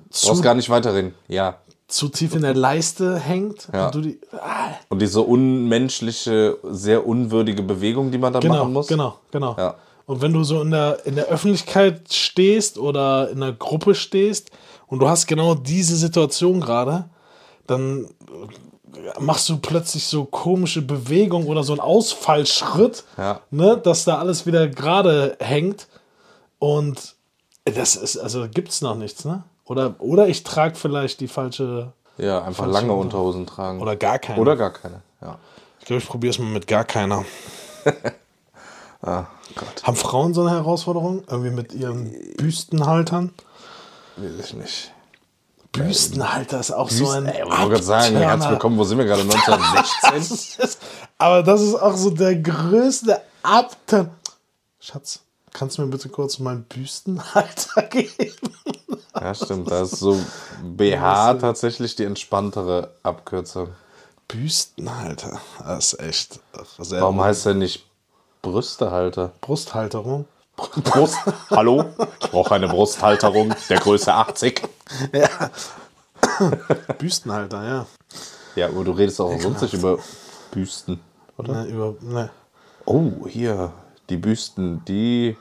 Brauchst 0.09 0.25
zu, 0.37 0.41
gar 0.41 0.53
nicht 0.55 0.69
weiterreden. 0.69 1.13
Ja. 1.27 1.57
zu 1.87 2.07
tief 2.09 2.35
in 2.35 2.41
der 2.43 2.53
Leiste 2.53 3.17
hängt 3.19 3.67
Ja. 3.73 3.87
und 3.87 3.95
du 3.95 4.01
die. 4.01 4.19
Ah, 4.31 4.69
Und 4.89 5.01
diese 5.01 5.21
unmenschliche, 5.21 6.57
sehr 6.63 7.05
unwürdige 7.05 7.63
Bewegung, 7.63 8.11
die 8.11 8.17
man 8.17 8.31
da 8.33 8.39
genau, 8.39 8.59
machen 8.59 8.73
muss. 8.73 8.87
genau, 8.87 9.19
genau. 9.31 9.55
Ja. 9.57 9.75
Und 10.05 10.21
wenn 10.21 10.33
du 10.33 10.43
so 10.43 10.61
in 10.61 10.71
der, 10.71 11.05
in 11.05 11.15
der 11.15 11.25
Öffentlichkeit 11.27 12.13
stehst 12.13 12.77
oder 12.77 13.29
in 13.29 13.41
einer 13.41 13.53
Gruppe 13.53 13.95
stehst 13.95 14.51
und 14.87 14.99
du 14.99 15.07
hast 15.07 15.27
genau 15.27 15.55
diese 15.55 15.95
Situation 15.95 16.59
gerade, 16.61 17.05
dann 17.67 18.07
machst 19.19 19.49
du 19.49 19.57
plötzlich 19.57 20.05
so 20.05 20.25
komische 20.25 20.81
Bewegungen 20.81 21.47
oder 21.47 21.63
so 21.63 21.73
einen 21.73 21.79
Ausfallschritt, 21.81 23.03
Ja. 23.17 23.39
ne, 23.51 23.77
dass 23.77 24.05
da 24.05 24.17
alles 24.19 24.45
wieder 24.45 24.67
gerade 24.67 25.35
hängt. 25.39 25.87
Und 26.59 27.15
das 27.65 27.95
ist, 27.95 28.17
also 28.17 28.47
gibt's 28.49 28.81
noch 28.81 28.95
nichts, 28.95 29.25
ne? 29.25 29.43
Oder, 29.65 29.95
oder 29.99 30.27
ich 30.27 30.43
trage 30.43 30.75
vielleicht 30.75 31.19
die 31.21 31.27
falsche 31.27 31.93
Ja, 32.17 32.43
einfach 32.43 32.65
Falsche 32.65 32.79
lange. 32.79 32.93
Unterhosen 32.93 33.45
tragen. 33.47 33.81
oder 33.81 33.95
gar 33.95 34.19
keine. 34.19 34.39
Oder 34.39 34.55
gar 34.55 34.71
keine. 34.71 35.01
Ja. 35.21 35.37
Ich 35.79 35.85
glaube, 35.85 36.01
ich 36.01 36.07
probiere 36.07 36.31
es 36.31 36.39
mal 36.39 36.49
mit 36.49 36.67
gar 36.67 36.83
keiner. 36.85 37.25
Ah, 39.05 39.25
Gott. 39.55 39.83
Haben 39.83 39.97
Frauen 39.97 40.33
so 40.33 40.39
eine 40.45 40.51
Herausforderung? 40.51 41.23
Irgendwie 41.29 41.49
mit 41.49 41.73
ihren 41.73 42.09
Büstenhaltern? 42.37 43.33
Weiß 44.15 44.45
ich 44.45 44.53
nicht. 44.53 44.92
Büstenhalter 45.73 46.59
ist 46.59 46.71
auch 46.71 46.89
so 46.89 47.09
ein. 47.09 47.25
Ey, 47.25 47.41
ich 47.43 47.49
wollte 47.49 47.69
gerade 47.71 47.83
sagen, 47.83 48.15
herzlich 48.15 48.51
willkommen, 48.51 48.77
wo 48.77 48.83
sind 48.83 48.99
wir 48.99 49.05
gerade? 49.05 49.23
1916? 49.23 50.11
Das 50.13 50.31
ist, 50.69 50.79
aber 51.17 51.41
das 51.43 51.61
ist 51.61 51.75
auch 51.75 51.95
so 51.95 52.11
der 52.11 52.35
größte 52.35 53.19
Abturn. 53.41 54.11
Schatz, 54.79 55.21
kannst 55.51 55.77
du 55.77 55.81
mir 55.81 55.87
bitte 55.87 56.09
kurz 56.09 56.37
meinen 56.39 56.63
Büstenhalter 56.65 57.81
geben? 57.89 58.11
ja, 59.19 59.33
stimmt. 59.33 59.71
Da 59.71 59.81
ist 59.81 59.97
so 59.97 60.19
BH 60.63 61.35
tatsächlich 61.35 61.95
die 61.95 62.03
entspanntere 62.03 62.91
Abkürzung. 63.01 63.69
Büstenhalter. 64.27 65.39
Das 65.59 65.93
ist 65.93 65.99
echt 65.99 66.39
Warum 66.77 67.19
heißt 67.21 67.47
der 67.47 67.55
nicht 67.55 67.85
Brüstehalter? 68.43 69.31
Brusthalterung. 69.41 70.25
Brust. 70.55 71.17
Hallo? 71.49 71.85
Ich 72.21 72.29
brauche 72.29 72.53
eine 72.55 72.67
Brusthalterung 72.67 73.53
der 73.69 73.79
Größe 73.79 74.13
80. 74.13 74.61
Ja. 75.11 75.29
Büstenhalter, 76.99 77.63
ja. 77.63 77.85
Ja, 78.55 78.67
aber 78.67 78.83
du 78.83 78.91
redest 78.91 79.19
auch 79.19 79.37
sonst 79.39 79.61
nicht 79.61 79.73
über 79.73 79.97
Büsten, 80.51 80.99
oder? 81.37 81.63
Ne, 81.63 81.65
über, 81.69 81.95
ne. 82.01 82.29
Oh, 82.85 83.27
hier. 83.27 83.73
Die 84.09 84.17
Büsten, 84.17 84.83
die 84.85 85.35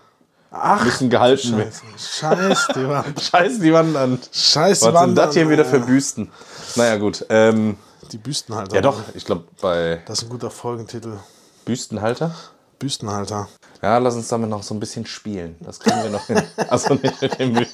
Ach, 0.51 0.85
müssen 0.85 1.11
gehalten 1.11 1.57
werden. 1.59 1.73
Scheiß 1.99 2.69
die 2.75 2.89
Wand. 2.89 3.21
Scheiß 3.23 3.59
die 3.61 3.73
Wand 3.73 3.97
an. 3.97 4.19
Scheiß 4.33 4.81
die 4.81 4.87
Was 4.87 4.95
Wand. 4.95 5.07
sind 5.09 5.17
das 5.19 5.35
hier 5.35 5.49
wieder 5.51 5.65
für 5.65 5.81
Büsten? 5.81 6.31
Naja, 6.77 6.97
gut. 6.97 7.27
Ähm, 7.29 7.77
Die 8.11 8.19
Büstenhalter. 8.19 8.75
ja, 8.75 8.81
doch, 8.81 8.99
ich 9.15 9.25
glaube, 9.25 9.45
bei 9.61 10.01
Das 10.07 10.19
ist 10.19 10.25
ein 10.25 10.31
guter 10.31 10.51
Folgentitel. 10.51 11.19
Büstenhalter. 11.65 12.35
Büstenhalter. 12.83 13.49
Ja, 13.81 13.99
lass 13.99 14.17
uns 14.17 14.27
damit 14.27 14.51
noch 14.51 14.65
so 14.65 14.75
ein 14.75 14.81
bisschen 14.81 15.07
spielen. 15.07 15.55
Das 15.61 15.79
kriegen 15.79 16.03
wir 16.03 16.11
noch 16.11 16.27
hin. 16.27 16.43
Also 16.69 16.95
nicht 16.95 17.23
mit 17.23 17.39
dem, 17.39 17.53
Be- 17.53 17.67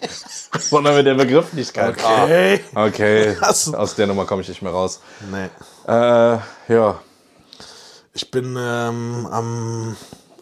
sondern 0.58 0.96
mit 0.96 1.06
der 1.06 1.14
Begrifflichkeit. 1.14 1.96
Okay. 1.98 2.60
Ah, 2.74 2.84
okay. 2.84 3.36
Aus 3.40 3.94
der 3.94 4.06
Nummer 4.06 4.26
komme 4.26 4.42
ich 4.42 4.48
nicht 4.48 4.60
mehr 4.60 4.72
raus. 4.72 5.00
Nee. 5.30 5.46
Äh, 5.90 6.38
ja. 6.68 7.00
Ich 8.12 8.30
bin 8.30 8.54
ähm, 8.58 9.26
am, 9.30 9.96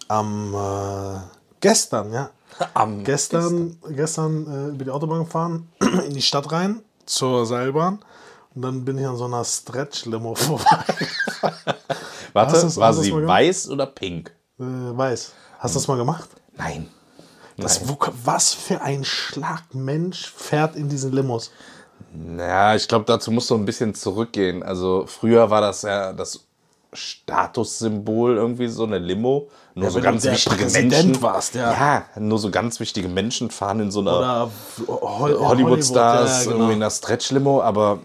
am 0.08 0.54
äh, 0.54 1.20
gestern, 1.60 2.12
ja. 2.12 2.30
Am 2.74 3.04
Gestern, 3.04 3.76
gestern 3.90 4.46
äh, 4.46 4.68
über 4.74 4.84
die 4.84 4.90
Autobahn 4.90 5.24
gefahren, 5.24 5.68
in 6.06 6.14
die 6.14 6.22
Stadt 6.22 6.50
rein, 6.50 6.80
zur 7.04 7.44
Seilbahn. 7.46 8.00
Und 8.54 8.62
dann 8.62 8.84
bin 8.84 8.96
ich 8.98 9.06
an 9.06 9.16
so 9.16 9.26
einer 9.26 9.44
Stretch-Limo 9.44 10.34
vorbei. 10.36 10.84
Warte, 12.32 12.76
war 12.76 12.92
sie 12.94 13.12
weiß 13.14 13.68
oder 13.68 13.86
pink? 13.86 14.32
Äh, 14.58 14.62
weiß. 14.62 15.32
Hast 15.58 15.74
du 15.74 15.78
das 15.78 15.88
mal 15.88 15.96
gemacht? 15.96 16.28
Nein. 16.56 16.88
Das, 17.56 17.88
wo, 17.88 17.96
was 18.24 18.52
für 18.52 18.82
ein 18.82 19.04
Schlagmensch 19.04 20.30
fährt 20.30 20.76
in 20.76 20.88
diesen 20.88 21.12
Limos? 21.12 21.50
Ja, 22.38 22.74
ich 22.74 22.86
glaube, 22.86 23.06
dazu 23.06 23.30
musst 23.30 23.48
du 23.50 23.54
ein 23.54 23.64
bisschen 23.64 23.94
zurückgehen. 23.94 24.62
Also 24.62 25.06
früher 25.06 25.50
war 25.50 25.62
das 25.62 25.82
ja 25.82 26.12
das 26.12 26.46
Statussymbol 26.92 28.36
irgendwie 28.36 28.68
so 28.68 28.84
eine 28.84 28.98
Limo. 28.98 29.48
Nur 29.74 29.90
so 29.90 29.96
wenn 29.96 30.02
du 30.02 30.10
ganz 30.10 30.24
wichtige 30.24 30.56
Präsident 30.56 30.90
Menschen. 30.90 31.22
warst, 31.22 31.54
ja. 31.54 31.72
ja, 31.72 32.20
nur 32.20 32.38
so 32.38 32.50
ganz 32.50 32.80
wichtige 32.80 33.08
Menschen 33.08 33.50
fahren 33.50 33.80
in 33.80 33.90
so 33.90 34.00
einer 34.00 34.50
Hollywood-Stars 34.88 36.30
ja, 36.30 36.44
genau. 36.44 36.56
irgendwie 36.56 36.72
in 36.74 36.82
einer 36.82 36.90
Stretch-Limo. 36.90 37.60
Aber 37.62 38.00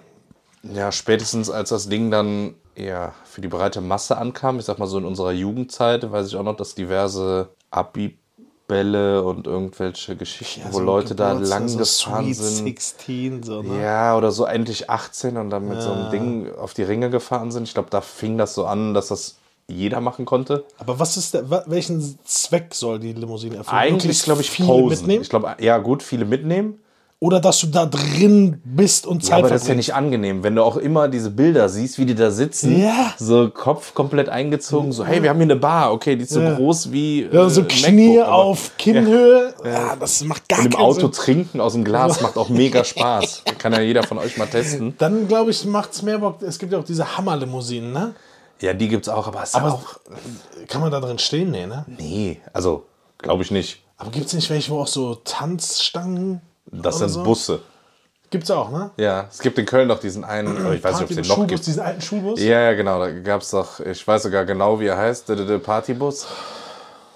ja, 0.63 0.91
spätestens 0.91 1.49
als 1.49 1.69
das 1.69 1.89
Ding 1.89 2.11
dann 2.11 2.55
ja 2.75 3.13
für 3.25 3.41
die 3.41 3.47
breite 3.47 3.81
Masse 3.81 4.17
ankam, 4.17 4.59
ich 4.59 4.65
sag 4.65 4.79
mal 4.79 4.87
so 4.87 4.97
in 4.97 5.05
unserer 5.05 5.31
Jugendzeit, 5.31 6.09
weiß 6.11 6.27
ich 6.27 6.35
auch 6.35 6.43
noch, 6.43 6.55
dass 6.55 6.75
diverse 6.75 7.49
Abibälle 7.69 9.23
und 9.23 9.47
irgendwelche 9.47 10.15
Geschichten, 10.15 10.63
wo 10.69 10.77
so 10.77 10.83
Leute 10.83 11.15
da 11.15 11.33
lang 11.33 11.67
so 11.67 11.79
gefahren 11.79 12.33
sind. 12.33 12.65
16, 12.65 13.43
so, 13.43 13.61
ne? 13.61 13.81
Ja, 13.81 14.15
oder 14.17 14.31
so 14.31 14.45
endlich 14.45 14.89
18 14.89 15.37
und 15.37 15.49
dann 15.49 15.67
mit 15.67 15.81
so 15.81 15.91
einem 15.91 16.11
Ding 16.11 16.55
auf 16.55 16.73
die 16.73 16.83
Ringe 16.83 17.09
gefahren 17.09 17.51
sind. 17.51 17.63
Ich 17.63 17.73
glaube, 17.73 17.89
da 17.89 18.01
fing 18.01 18.37
das 18.37 18.53
so 18.53 18.65
an, 18.65 18.93
dass 18.93 19.07
das 19.09 19.37
jeder 19.67 20.01
machen 20.01 20.25
konnte. 20.25 20.65
Aber 20.77 20.99
was 20.99 21.17
ist 21.17 21.33
der, 21.33 21.49
welchen 21.67 22.19
Zweck 22.25 22.73
soll 22.73 22.99
die 22.99 23.13
Limousine 23.13 23.57
erfüllen? 23.57 23.77
Eigentlich, 23.79 24.23
glaube 24.23 24.41
ich, 24.41 24.51
viele 24.51 24.67
posen. 24.67 24.89
mitnehmen? 24.89 25.21
Ich 25.21 25.29
glaube, 25.29 25.55
ja, 25.59 25.77
gut, 25.77 26.03
viele 26.03 26.25
mitnehmen. 26.25 26.79
Oder 27.23 27.39
dass 27.39 27.59
du 27.59 27.67
da 27.67 27.85
drin 27.85 28.59
bist 28.65 29.05
und 29.05 29.21
Ja, 29.21 29.29
Zeit 29.29 29.39
aber 29.41 29.49
das 29.49 29.61
ist 29.61 29.67
ja 29.67 29.75
nicht 29.75 29.93
angenehm, 29.93 30.41
wenn 30.41 30.55
du 30.55 30.63
auch 30.63 30.75
immer 30.75 31.07
diese 31.07 31.29
Bilder 31.29 31.69
siehst, 31.69 31.99
wie 31.99 32.07
die 32.07 32.15
da 32.15 32.31
sitzen. 32.31 32.81
Ja. 32.81 33.13
So 33.19 33.47
Kopf 33.51 33.93
komplett 33.93 34.27
eingezogen. 34.27 34.91
So, 34.91 35.05
hey, 35.05 35.21
wir 35.21 35.29
haben 35.29 35.37
hier 35.37 35.43
eine 35.43 35.55
Bar. 35.55 35.93
Okay, 35.93 36.15
die 36.15 36.23
ist 36.23 36.31
so 36.31 36.41
Ja. 36.41 36.55
groß 36.55 36.91
wie. 36.91 37.29
Ja, 37.31 37.47
so 37.47 37.61
äh, 37.61 37.65
Knie 37.65 38.17
MacBook, 38.17 38.33
auf 38.33 38.71
Kinnhöhe. 38.79 39.53
Ja. 39.63 39.95
das 39.97 40.23
macht 40.23 40.49
gar 40.49 40.57
Und 40.61 40.65
im 40.65 40.71
keinen 40.71 40.81
Auto 40.81 40.99
Sinn. 41.01 41.11
trinken 41.11 41.61
aus 41.61 41.73
dem 41.73 41.83
Glas 41.83 42.21
macht 42.21 42.37
auch 42.37 42.49
mega 42.49 42.83
Spaß. 42.83 43.43
Kann 43.59 43.73
ja 43.73 43.81
jeder 43.81 44.01
von 44.01 44.17
euch 44.17 44.37
mal 44.37 44.47
testen. 44.47 44.95
Dann 44.97 45.27
glaube 45.27 45.51
ich, 45.51 45.63
macht 45.65 45.91
es 45.93 46.01
mehr 46.01 46.17
Bock. 46.17 46.41
Es 46.41 46.57
gibt 46.57 46.73
ja 46.73 46.79
auch 46.79 46.83
diese 46.83 47.17
Hammerlimousinen, 47.17 47.93
ne? 47.93 48.15
Ja, 48.61 48.73
die 48.73 48.87
gibt's 48.87 49.09
auch, 49.09 49.27
aber 49.27 49.43
Aber 49.53 49.73
auch. 49.73 49.99
kann 50.67 50.81
man 50.81 50.89
da 50.91 50.99
drin 50.99 51.19
stehen? 51.19 51.51
Nee, 51.51 51.67
ne? 51.67 51.85
Nee, 51.99 52.41
also, 52.51 52.87
glaube 53.19 53.43
ich 53.43 53.51
nicht. 53.51 53.83
Aber 53.97 54.09
gibt 54.09 54.25
es 54.25 54.33
nicht 54.33 54.49
welche, 54.49 54.71
wo 54.71 54.79
auch 54.79 54.87
so 54.87 55.13
Tanzstangen? 55.23 56.41
Das 56.65 56.99
sind 56.99 57.09
so? 57.09 57.23
Busse. 57.23 57.59
Gibt's 58.29 58.49
auch, 58.49 58.71
ne? 58.71 58.91
Ja, 58.95 59.27
es 59.29 59.39
gibt 59.39 59.57
in 59.59 59.65
Köln 59.65 59.87
noch 59.89 59.99
diesen 59.99 60.23
einen, 60.23 60.55
ich 60.73 60.83
weiß 60.83 60.95
nicht, 60.95 61.03
ob 61.03 61.09
es 61.09 61.15
den 61.17 61.27
noch 61.27 61.35
Schulbus, 61.35 61.47
gibt. 61.49 61.67
diesen 61.67 61.81
alten 61.81 62.01
Schulbus? 62.01 62.39
Ja, 62.41 62.61
ja, 62.61 62.73
genau. 62.73 62.99
Da 62.99 63.11
gab 63.11 63.41
es 63.41 63.51
doch, 63.51 63.79
ich 63.81 64.07
weiß 64.07 64.23
sogar 64.23 64.45
genau, 64.45 64.79
wie 64.79 64.85
er 64.87 64.97
heißt, 64.97 65.27
der, 65.29 65.35
der, 65.35 65.45
der 65.45 65.57
Partybus, 65.57 66.27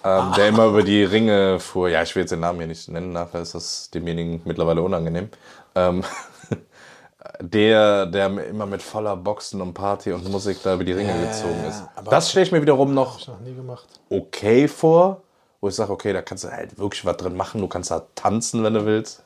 ähm, 0.04 0.34
der 0.36 0.50
immer 0.50 0.66
über 0.66 0.84
die 0.84 1.04
Ringe 1.04 1.60
fuhr. 1.60 1.88
Ja, 1.90 2.02
ich 2.04 2.14
will 2.16 2.24
jetzt 2.24 2.32
den 2.32 2.42
Namen 2.42 2.60
hier 2.60 2.68
nicht 2.68 2.90
nennen, 2.90 3.14
nachher 3.14 3.42
ist 3.42 3.56
das 3.56 3.90
demjenigen 3.92 4.42
mittlerweile 4.44 4.82
unangenehm. 4.82 5.30
Ähm, 5.76 6.04
der, 7.42 8.06
der 8.06 8.28
immer 8.48 8.66
mit 8.66 8.82
voller 8.82 9.16
Boxen 9.16 9.62
und 9.62 9.74
Party 9.74 10.12
und 10.12 10.30
Musik 10.30 10.58
da 10.64 10.76
über 10.76 10.84
die 10.84 10.92
Ringe 10.94 11.14
gezogen 11.28 11.60
ja, 11.64 11.70
ist. 11.70 11.84
aber- 11.96 12.12
Das 12.12 12.30
stelle 12.30 12.46
ich 12.46 12.52
mir 12.52 12.62
wiederum 12.62 12.94
noch 12.94 13.26
Noch 13.28 13.40
nie 13.40 13.54
gemacht. 13.56 13.88
okay 14.10 14.68
vor, 14.68 15.22
wo 15.62 15.68
ich 15.70 15.76
sage, 15.76 15.92
okay, 15.92 16.14
da 16.14 16.22
kannst 16.22 16.44
du 16.44 16.52
halt 16.52 16.78
wirklich 16.78 17.04
was 17.06 17.18
drin 17.18 17.36
machen. 17.36 17.62
Du 17.62 17.68
kannst 17.68 17.90
da 17.92 18.04
tanzen, 18.16 18.64
wenn 18.64 18.74
du 18.74 18.86
willst. 18.86 19.24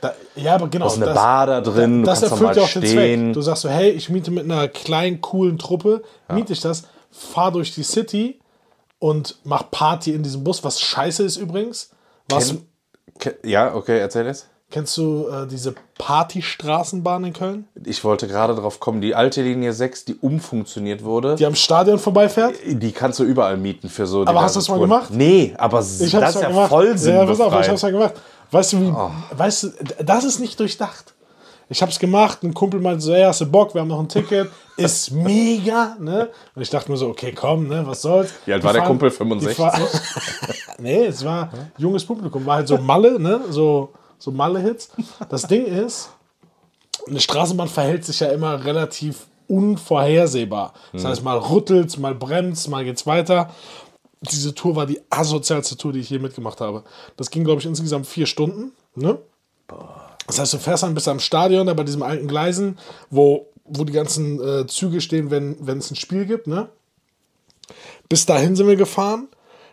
Da, 0.00 0.14
ja, 0.34 0.54
aber 0.56 0.68
genau. 0.68 0.84
Du 0.86 0.90
hast 0.90 1.02
eine 1.02 1.14
Bar 1.14 1.46
da 1.46 1.60
drin, 1.60 2.04
das 2.04 2.22
erfüllt 2.22 2.56
ja 2.56 2.62
auch 2.62 2.68
den 2.70 2.82
stehen. 2.82 3.20
Zweck. 3.28 3.32
Du 3.34 3.40
sagst 3.42 3.62
so, 3.62 3.68
hey, 3.68 3.90
ich 3.90 4.08
miete 4.10 4.30
mit 4.30 4.44
einer 4.44 4.68
kleinen, 4.68 5.20
coolen 5.20 5.58
Truppe, 5.58 6.02
miete 6.32 6.52
ich 6.52 6.60
das, 6.60 6.84
fahr 7.10 7.50
durch 7.52 7.74
die 7.74 7.82
City 7.82 8.38
und 8.98 9.36
mach 9.44 9.70
Party 9.70 10.12
in 10.12 10.22
diesem 10.22 10.44
Bus, 10.44 10.62
was 10.64 10.80
scheiße 10.80 11.22
ist 11.22 11.36
übrigens. 11.36 11.90
Was, 12.28 12.50
Kenn- 12.50 12.62
Ke- 13.18 13.36
Ja, 13.44 13.74
okay, 13.74 13.98
erzähl 13.98 14.26
jetzt. 14.26 14.48
kennst 14.70 14.96
du 14.98 15.28
äh, 15.28 15.46
diese 15.46 15.74
Partystraßenbahn 16.30 17.24
in 17.24 17.32
Köln, 17.32 17.68
Ich 17.84 18.02
wollte 18.04 18.26
gerade 18.26 18.54
drauf 18.54 18.80
kommen, 18.80 19.00
die 19.00 19.14
alte 19.14 19.42
Linie 19.42 19.72
6, 19.72 20.04
die 20.06 20.14
umfunktioniert 20.16 21.04
wurde, 21.04 21.36
die 21.36 21.46
am 21.46 21.54
Stadion 21.54 21.98
vorbeifährt? 21.98 22.54
die 22.66 22.92
kannst 22.92 23.18
du 23.18 23.24
überall 23.24 23.56
mieten 23.56 23.88
für 23.88 24.06
so 24.06 24.22
Aber 24.26 24.42
hast 24.42 24.56
du 24.56 24.60
das 24.60 24.68
mal 24.68 24.78
gemacht? 24.80 25.10
Nee, 25.12 25.54
aber 25.56 25.80
Ich 25.80 25.86
das 25.86 26.00
ist 26.00 26.12
mal 26.14 26.42
ja 26.42 26.48
gemacht. 26.48 26.68
voll 26.68 26.86
Ja, 26.86 26.92
pass 26.92 27.00
auf, 27.00 27.04
ich 27.04 27.06
sinnbefreit. 27.36 27.68
hab's 27.68 27.82
mal 27.82 27.92
gemacht. 27.92 28.14
Weißt 28.50 28.72
du, 28.74 28.80
wie, 28.80 28.92
Oh. 28.94 29.10
weißt 29.36 29.62
du, 29.64 29.68
das 30.04 30.24
ist 30.24 30.38
nicht 30.40 30.58
durchdacht. 30.60 31.12
Ich 31.68 31.82
hab's 31.82 31.98
gemacht, 31.98 32.44
ein 32.44 32.54
Kumpel 32.54 32.80
meinte 32.80 33.00
so, 33.00 33.12
hey, 33.12 33.24
hast 33.24 33.40
du 33.40 33.46
Bock, 33.46 33.74
wir 33.74 33.80
haben 33.80 33.88
noch 33.88 33.98
ein 33.98 34.08
Ticket, 34.08 34.48
ist 34.76 35.10
mega, 35.10 35.96
ne? 35.98 36.30
Und 36.54 36.62
ich 36.62 36.70
dachte 36.70 36.90
mir 36.92 36.96
so, 36.96 37.08
okay, 37.08 37.32
komm, 37.32 37.66
ne, 37.66 37.84
was 37.84 38.02
soll's. 38.02 38.32
Wie 38.44 38.52
alt 38.52 38.62
Die 38.62 38.66
war 38.66 38.72
der 38.72 38.82
fahren- 38.82 38.88
Kumpel? 38.90 39.10
die 39.10 39.16
65? 39.16 39.56
fahren- 39.56 39.82
nee, 40.78 41.06
es 41.06 41.24
war 41.24 41.50
junges 41.76 42.04
Publikum, 42.04 42.46
war 42.46 42.56
halt 42.56 42.68
so 42.68 42.78
Malle, 42.78 43.18
ne, 43.18 43.40
so, 43.50 43.90
so 44.18 44.30
Malle-Hits. 44.30 44.90
Das 45.28 45.42
Ding 45.48 45.66
ist, 45.66 46.10
eine 47.08 47.18
Straßenbahn 47.18 47.68
verhält 47.68 48.04
sich 48.04 48.20
ja 48.20 48.28
immer 48.28 48.64
relativ 48.64 49.26
unvorhersehbar. 49.48 50.72
Das 50.92 51.04
heißt, 51.04 51.22
mal 51.24 51.38
rüttelt's, 51.38 51.98
mal 51.98 52.14
bremst, 52.14 52.68
mal 52.68 52.84
geht's 52.84 53.06
weiter. 53.06 53.50
Diese 54.22 54.54
Tour 54.54 54.76
war 54.76 54.86
die 54.86 55.00
asozialste 55.10 55.76
Tour, 55.76 55.92
die 55.92 56.00
ich 56.00 56.10
je 56.10 56.18
mitgemacht 56.18 56.60
habe. 56.60 56.84
Das 57.16 57.30
ging, 57.30 57.44
glaube 57.44 57.60
ich, 57.60 57.66
insgesamt 57.66 58.06
vier 58.06 58.26
Stunden. 58.26 58.72
Ne? 58.94 59.18
Das 60.26 60.38
heißt, 60.38 60.54
du 60.54 60.58
fährst 60.58 60.82
dann 60.82 60.94
bis 60.94 61.06
am 61.08 61.20
Stadion, 61.20 61.66
da 61.66 61.74
bei 61.74 61.84
diesem 61.84 62.02
alten 62.02 62.26
Gleisen, 62.26 62.78
wo, 63.10 63.46
wo 63.64 63.84
die 63.84 63.92
ganzen 63.92 64.40
äh, 64.40 64.66
Züge 64.66 65.00
stehen, 65.00 65.30
wenn 65.30 65.78
es 65.78 65.90
ein 65.90 65.96
Spiel 65.96 66.24
gibt. 66.26 66.46
Ne? 66.46 66.68
Bis 68.08 68.26
dahin 68.26 68.56
sind 68.56 68.66
wir 68.66 68.76
gefahren. 68.76 69.28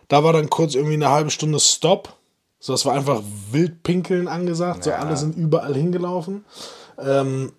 Da 0.08 0.22
war 0.22 0.32
dann 0.32 0.50
kurz 0.50 0.74
irgendwie 0.74 0.94
eine 0.94 1.08
halbe 1.10 1.30
Stunde 1.30 1.58
Stopp. 1.58 2.12
So, 2.60 2.74
es 2.74 2.84
war 2.84 2.94
einfach 2.94 3.22
Wildpinkeln 3.50 4.28
angesagt. 4.28 4.84
So, 4.84 4.90
Ja. 4.90 4.98
alle 4.98 5.16
sind 5.16 5.36
überall 5.36 5.74
hingelaufen. 5.74 6.44
Ähm, 6.98 7.52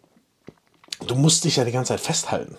du 1.07 1.15
musst 1.15 1.43
dich 1.43 1.55
ja 1.55 1.65
die 1.65 1.71
ganze 1.71 1.89
Zeit 1.89 1.99
festhalten. 2.01 2.57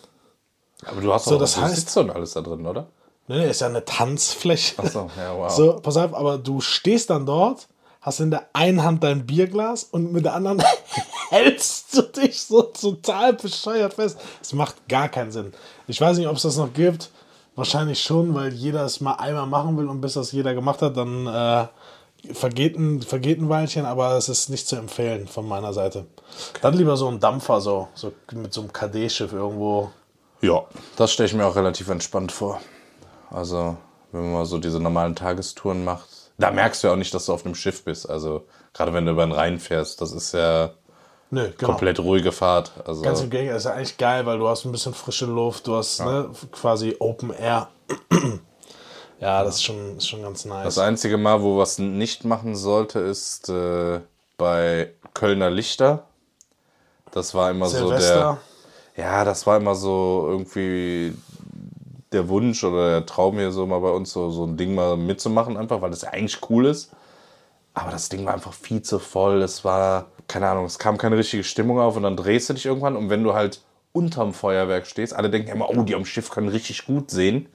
Aber 0.84 1.00
du 1.00 1.12
hast 1.12 1.24
So, 1.26 1.36
auch 1.36 1.38
das 1.40 1.54
so 1.54 1.60
heißt- 1.62 1.74
Sitze 1.74 2.00
und 2.00 2.10
alles 2.10 2.32
da 2.32 2.40
drin, 2.42 2.66
oder? 2.66 2.88
Ne, 3.28 3.38
ne, 3.38 3.46
ist 3.46 3.60
ja 3.60 3.66
eine 3.66 3.84
Tanzfläche. 3.84 4.78
Achso, 4.78 5.10
ja, 5.16 5.36
wow. 5.36 5.50
So, 5.50 5.72
pass 5.80 5.96
auf, 5.96 6.14
aber 6.14 6.38
du 6.38 6.60
stehst 6.60 7.10
dann 7.10 7.26
dort, 7.26 7.66
hast 8.00 8.20
in 8.20 8.30
der 8.30 8.46
einen 8.52 8.84
Hand 8.84 9.02
dein 9.02 9.26
Bierglas 9.26 9.84
und 9.84 10.12
mit 10.12 10.24
der 10.24 10.34
anderen 10.34 10.62
hältst 11.30 11.96
du 11.96 12.02
dich 12.02 12.40
so 12.40 12.62
total 12.62 13.32
bescheuert 13.32 13.94
fest. 13.94 14.18
Es 14.40 14.52
macht 14.52 14.88
gar 14.88 15.08
keinen 15.08 15.32
Sinn. 15.32 15.52
Ich 15.88 16.00
weiß 16.00 16.18
nicht, 16.18 16.28
ob 16.28 16.36
es 16.36 16.42
das 16.42 16.56
noch 16.56 16.72
gibt. 16.72 17.10
Wahrscheinlich 17.56 18.02
schon, 18.02 18.34
weil 18.34 18.52
jeder 18.52 18.84
es 18.84 19.00
mal 19.00 19.14
einmal 19.14 19.46
machen 19.46 19.76
will 19.76 19.88
und 19.88 20.00
bis 20.00 20.12
das 20.12 20.30
jeder 20.30 20.54
gemacht 20.54 20.82
hat, 20.82 20.96
dann 20.96 21.26
äh, 21.26 21.66
vergeht, 22.34 22.76
ein, 22.76 23.02
vergeht 23.02 23.40
ein 23.40 23.48
Weilchen, 23.48 23.86
aber 23.86 24.16
es 24.16 24.28
ist 24.28 24.50
nicht 24.50 24.68
zu 24.68 24.76
empfehlen 24.76 25.26
von 25.26 25.48
meiner 25.48 25.72
Seite. 25.72 26.06
Dann 26.60 26.74
lieber 26.74 26.96
so 26.96 27.08
ein 27.08 27.18
Dampfer, 27.18 27.60
so, 27.60 27.88
so 27.94 28.12
mit 28.32 28.52
so 28.52 28.60
einem 28.60 28.72
KD-Schiff 28.72 29.32
irgendwo. 29.32 29.90
Ja, 30.42 30.64
das 30.96 31.12
stelle 31.12 31.28
ich 31.28 31.34
mir 31.34 31.46
auch 31.46 31.56
relativ 31.56 31.88
entspannt 31.88 32.30
vor. 32.30 32.60
Also, 33.30 33.76
wenn 34.12 34.22
man 34.22 34.32
mal 34.32 34.46
so 34.46 34.58
diese 34.58 34.80
normalen 34.80 35.14
Tagestouren 35.14 35.84
macht, 35.84 36.08
da 36.38 36.50
merkst 36.50 36.82
du 36.82 36.88
ja 36.88 36.92
auch 36.92 36.98
nicht, 36.98 37.14
dass 37.14 37.26
du 37.26 37.32
auf 37.32 37.44
einem 37.44 37.54
Schiff 37.54 37.84
bist. 37.84 38.08
Also, 38.08 38.46
gerade 38.72 38.92
wenn 38.92 39.06
du 39.06 39.12
über 39.12 39.24
den 39.26 39.32
Rhein 39.32 39.58
fährst, 39.58 40.00
das 40.00 40.12
ist 40.12 40.32
ja 40.32 40.70
Nö, 41.30 41.50
genau. 41.56 41.72
komplett 41.72 41.98
ruhige 41.98 42.32
Fahrt. 42.32 42.72
Also, 42.84 43.02
Ganz 43.02 43.20
im 43.20 43.30
Gegenteil, 43.30 43.56
ist 43.56 43.64
ja 43.64 43.72
eigentlich 43.72 43.96
geil, 43.96 44.26
weil 44.26 44.38
du 44.38 44.48
hast 44.48 44.64
ein 44.64 44.72
bisschen 44.72 44.94
frische 44.94 45.26
Luft, 45.26 45.66
du 45.66 45.76
hast 45.76 46.00
ne, 46.00 46.30
quasi 46.52 46.96
Open 46.98 47.30
Air. 47.30 47.68
ja, 49.20 49.42
das 49.44 49.56
ist 49.56 49.64
schon, 49.64 49.96
ist 49.96 50.08
schon 50.08 50.22
ganz 50.22 50.44
nice. 50.44 50.64
das 50.64 50.78
einzige 50.78 51.16
Mal, 51.16 51.42
wo 51.42 51.58
was 51.58 51.78
nicht 51.78 52.24
machen 52.24 52.54
sollte, 52.54 53.00
ist 53.00 53.48
äh, 53.48 54.00
bei 54.36 54.92
Kölner 55.14 55.50
Lichter. 55.50 56.04
Das 57.12 57.34
war 57.34 57.50
immer 57.50 57.68
so 57.68 57.88
der. 57.88 58.00
Silvester. 58.00 58.38
Ja, 58.96 59.24
das 59.24 59.46
war 59.46 59.58
immer 59.58 59.74
so 59.74 60.26
irgendwie 60.28 61.14
der 62.16 62.28
Wunsch 62.28 62.64
oder 62.64 62.90
der 62.90 63.06
Traum 63.06 63.38
hier 63.38 63.52
so 63.52 63.66
mal 63.66 63.80
bei 63.80 63.90
uns 63.90 64.12
so, 64.12 64.30
so 64.30 64.44
ein 64.44 64.56
Ding 64.56 64.74
mal 64.74 64.96
mitzumachen, 64.96 65.56
einfach 65.56 65.80
weil 65.80 65.90
das 65.90 66.02
ja 66.02 66.10
eigentlich 66.10 66.38
cool 66.50 66.66
ist. 66.66 66.90
Aber 67.74 67.90
das 67.90 68.08
Ding 68.08 68.24
war 68.24 68.34
einfach 68.34 68.54
viel 68.54 68.82
zu 68.82 68.98
voll. 68.98 69.42
Es 69.42 69.64
war, 69.64 70.06
keine 70.28 70.48
Ahnung, 70.48 70.64
es 70.64 70.78
kam 70.78 70.98
keine 70.98 71.18
richtige 71.18 71.44
Stimmung 71.44 71.78
auf 71.78 71.96
und 71.96 72.02
dann 72.02 72.16
drehst 72.16 72.48
du 72.48 72.54
dich 72.54 72.66
irgendwann 72.66 72.96
und 72.96 73.10
wenn 73.10 73.22
du 73.22 73.34
halt 73.34 73.60
unterm 73.92 74.34
Feuerwerk 74.34 74.86
stehst, 74.86 75.14
alle 75.14 75.30
denken 75.30 75.50
immer, 75.50 75.70
oh, 75.70 75.82
die 75.82 75.94
am 75.94 76.04
Schiff 76.04 76.30
können 76.30 76.48
richtig 76.48 76.86
gut 76.86 77.10
sehen. 77.10 77.48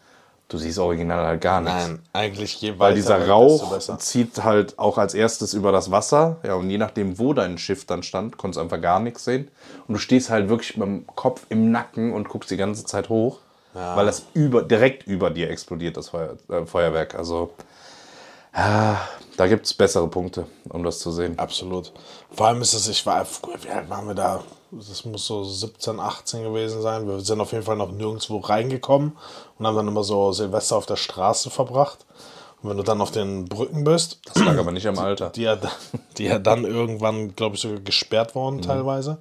Du 0.51 0.57
siehst 0.57 0.80
original 0.80 1.26
halt 1.26 1.39
gar 1.39 1.62
nichts. 1.62 1.88
Nein, 1.88 1.99
eigentlich 2.12 2.59
je 2.59 2.78
Weil 2.78 2.93
dieser 2.93 3.26
Rauch 3.26 3.80
zieht 3.99 4.43
halt 4.43 4.78
auch 4.78 4.97
als 4.97 5.14
erstes 5.14 5.53
über 5.53 5.72
das 5.72 5.91
Wasser. 5.91 6.38
Ja, 6.43 6.55
und 6.55 6.70
je 6.70 6.78
nachdem, 6.78 7.18
wo 7.20 7.34
dein 7.34 7.57
Schiff 7.57 7.86
dann 7.86 8.03
stand, 8.03 8.38
konntest 8.38 8.57
du 8.57 8.64
einfach 8.64 8.82
gar 8.82 8.99
nichts 8.99 9.24
sehen. 9.24 9.47
Und 9.88 9.93
du 9.93 9.99
stehst 9.99 10.30
halt 10.30 10.49
wirklich 10.49 10.76
mit 10.76 10.88
dem 10.88 11.07
Kopf 11.07 11.45
im 11.47 11.72
Nacken 11.72 12.12
und 12.12 12.28
guckst 12.28 12.51
die 12.51 12.57
ganze 12.57 12.84
Zeit 12.84 13.07
hoch, 13.07 13.39
weil 13.74 14.05
das 14.05 14.24
über, 14.34 14.61
direkt 14.63 15.07
über 15.07 15.30
dir 15.30 15.49
explodiert, 15.49 15.97
das 15.97 16.09
Feuer, 16.09 16.36
äh, 16.49 16.65
Feuerwerk. 16.65 17.15
Also, 17.15 17.51
ja, 18.55 18.99
da 19.38 19.47
gibt 19.47 19.65
es 19.65 19.74
bessere 19.74 20.07
Punkte, 20.07 20.45
um 20.69 20.84
das 20.84 20.99
zu 20.99 21.11
sehen. 21.11 21.39
Absolut. 21.39 21.93
Vor 22.32 22.47
allem 22.47 22.61
ist 22.61 22.74
es, 22.74 22.88
ich 22.89 23.05
war, 23.05 23.26
wie 23.61 23.69
alt 23.69 23.89
waren 23.89 24.07
wir 24.07 24.15
da? 24.15 24.43
Das 24.72 25.03
muss 25.05 25.26
so 25.26 25.43
17, 25.43 25.99
18 25.99 26.43
gewesen 26.43 26.82
sein. 26.82 27.07
Wir 27.07 27.19
sind 27.22 27.41
auf 27.41 27.51
jeden 27.51 27.63
Fall 27.63 27.76
noch 27.78 27.91
nirgendwo 27.91 28.38
reingekommen 28.39 29.17
und 29.57 29.67
haben 29.67 29.76
dann 29.76 29.88
immer 29.88 30.03
so 30.03 30.32
Silvester 30.32 30.78
auf 30.78 30.86
der 30.86 30.95
Straße 30.97 31.49
verbracht. 31.49 32.05
Und 32.61 32.69
wenn 32.69 32.78
du 32.78 32.84
dann 32.84 33.01
auf 33.01 33.11
den 33.11 33.45
Brücken 33.45 33.84
bist, 33.84 34.19
Das 34.26 34.43
lag 34.43 34.57
aber 34.57 34.72
nicht 34.72 34.88
am 34.88 34.99
Alter. 34.99 35.30
die 35.32 35.41
ja, 35.43 35.57
die 36.17 36.26
ja 36.26 36.38
dann 36.39 36.63
irgendwann, 36.63 37.36
glaube 37.36 37.55
ich, 37.55 37.61
sogar 37.61 37.80
gesperrt 37.80 38.36
wurden 38.36 38.57
Mhm. 38.57 38.61
teilweise. 38.61 39.17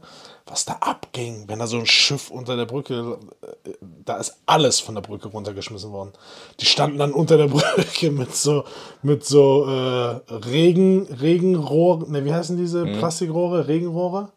Was 0.50 0.64
da 0.64 0.72
abging, 0.80 1.44
wenn 1.46 1.60
da 1.60 1.68
so 1.68 1.78
ein 1.78 1.86
Schiff 1.86 2.28
unter 2.30 2.56
der 2.56 2.66
Brücke, 2.66 3.18
äh, 3.64 3.70
da 4.04 4.16
ist 4.16 4.36
alles 4.46 4.80
von 4.80 4.96
der 4.96 5.02
Brücke 5.02 5.28
runtergeschmissen 5.28 5.92
worden. 5.92 6.10
Die 6.58 6.66
standen 6.66 6.98
dann 6.98 7.12
unter 7.12 7.36
der 7.36 7.46
Brücke 7.48 8.10
mit 8.10 8.34
so, 8.34 8.64
mit 9.02 9.24
so 9.24 9.64
äh, 9.66 10.20
Regen, 10.34 11.06
Regenrohr, 11.06 12.04
ne, 12.08 12.24
wie 12.24 12.34
heißen 12.34 12.56
diese 12.56 12.84
Mhm. 12.84 12.98
Plastikrohre? 12.98 13.68
Regenrohre? 13.68 14.30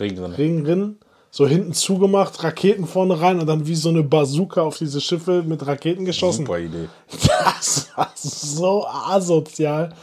Regen 0.00 0.16
drin. 0.16 0.32
Regenrinnen? 0.32 0.98
So 1.30 1.46
hinten 1.46 1.72
zugemacht, 1.72 2.42
Raketen 2.42 2.88
vorne 2.88 3.20
rein 3.20 3.38
und 3.38 3.46
dann 3.46 3.64
wie 3.68 3.76
so 3.76 3.90
eine 3.90 4.02
Bazooka 4.02 4.62
auf 4.62 4.78
diese 4.78 5.00
Schiffe 5.00 5.44
mit 5.46 5.64
Raketen 5.64 6.04
geschossen. 6.04 6.46
Super 6.46 6.58
Idee. 6.58 6.88
Das 7.60 7.88
war 7.96 8.10
so 8.16 8.86
asozial. 8.86 9.94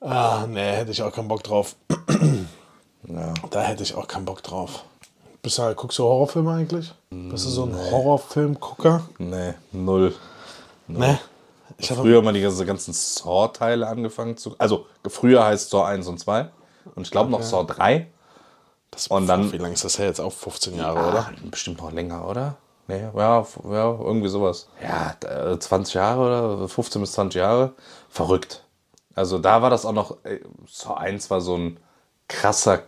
Ah, 0.00 0.46
nee, 0.48 0.60
hätte 0.72 0.92
ich 0.92 1.02
auch 1.02 1.12
keinen 1.12 1.26
Bock 1.28 1.42
drauf. 1.42 1.74
Ja. 3.08 3.34
Da 3.50 3.62
hätte 3.62 3.82
ich 3.82 3.94
auch 3.96 4.06
keinen 4.06 4.24
Bock 4.24 4.42
drauf. 4.42 4.84
Bist 5.42 5.58
du, 5.58 5.74
guckst 5.74 5.98
du 5.98 6.04
Horrorfilme 6.04 6.52
eigentlich? 6.52 6.94
Bist 7.10 7.46
du 7.46 7.50
so 7.50 7.64
ein 7.64 7.74
Horrorfilmgucker? 7.76 9.02
Nee, 9.18 9.54
null. 9.72 10.14
Ne? 10.86 11.18
Ich 11.78 11.90
hatte 11.90 12.00
Früher 12.02 12.22
mal 12.22 12.32
die 12.32 12.40
ganzen, 12.40 12.92
Saw-Teile 12.92 13.88
angefangen 13.88 14.36
zu. 14.36 14.54
Also, 14.58 14.86
früher 15.08 15.44
heißt 15.44 15.70
Saw 15.70 15.84
1 15.84 16.06
und 16.06 16.18
2. 16.18 16.48
Und 16.94 17.02
ich 17.06 17.10
glaube 17.10 17.30
noch 17.30 17.42
Saw 17.42 17.64
3. 17.64 18.06
das, 18.92 19.08
und 19.08 19.26
dann- 19.26 19.50
Wie 19.52 19.58
lange 19.58 19.74
ist 19.74 19.84
das 19.84 19.98
her? 19.98 20.06
Jetzt 20.06 20.20
auch 20.20 20.32
15 20.32 20.76
Jahre, 20.76 21.00
Ah, 21.00 21.08
oder? 21.08 21.30
Bestimmt 21.50 21.80
noch 21.80 21.90
länger, 21.90 22.28
oder? 22.28 22.56
Nee, 22.88 23.00
ja, 23.00 23.12
ja, 23.16 23.46
irgendwie 24.00 24.28
sowas. 24.28 24.68
Ja, 24.82 25.14
d- 25.22 25.26
äh, 25.26 25.58
20 25.58 25.94
Jahre 25.94 26.56
oder 26.56 26.68
15 26.68 27.00
bis 27.00 27.12
20 27.12 27.40
Jahre. 27.40 27.72
Verrückt. 28.10 28.64
Also 29.14 29.38
da 29.38 29.60
war 29.62 29.70
das 29.70 29.86
auch 29.86 29.92
noch, 29.92 30.18
Saw 30.70 30.94
1 30.94 31.30
war 31.30 31.40
so 31.40 31.56
ein 31.56 31.80
krasser, 32.28 32.82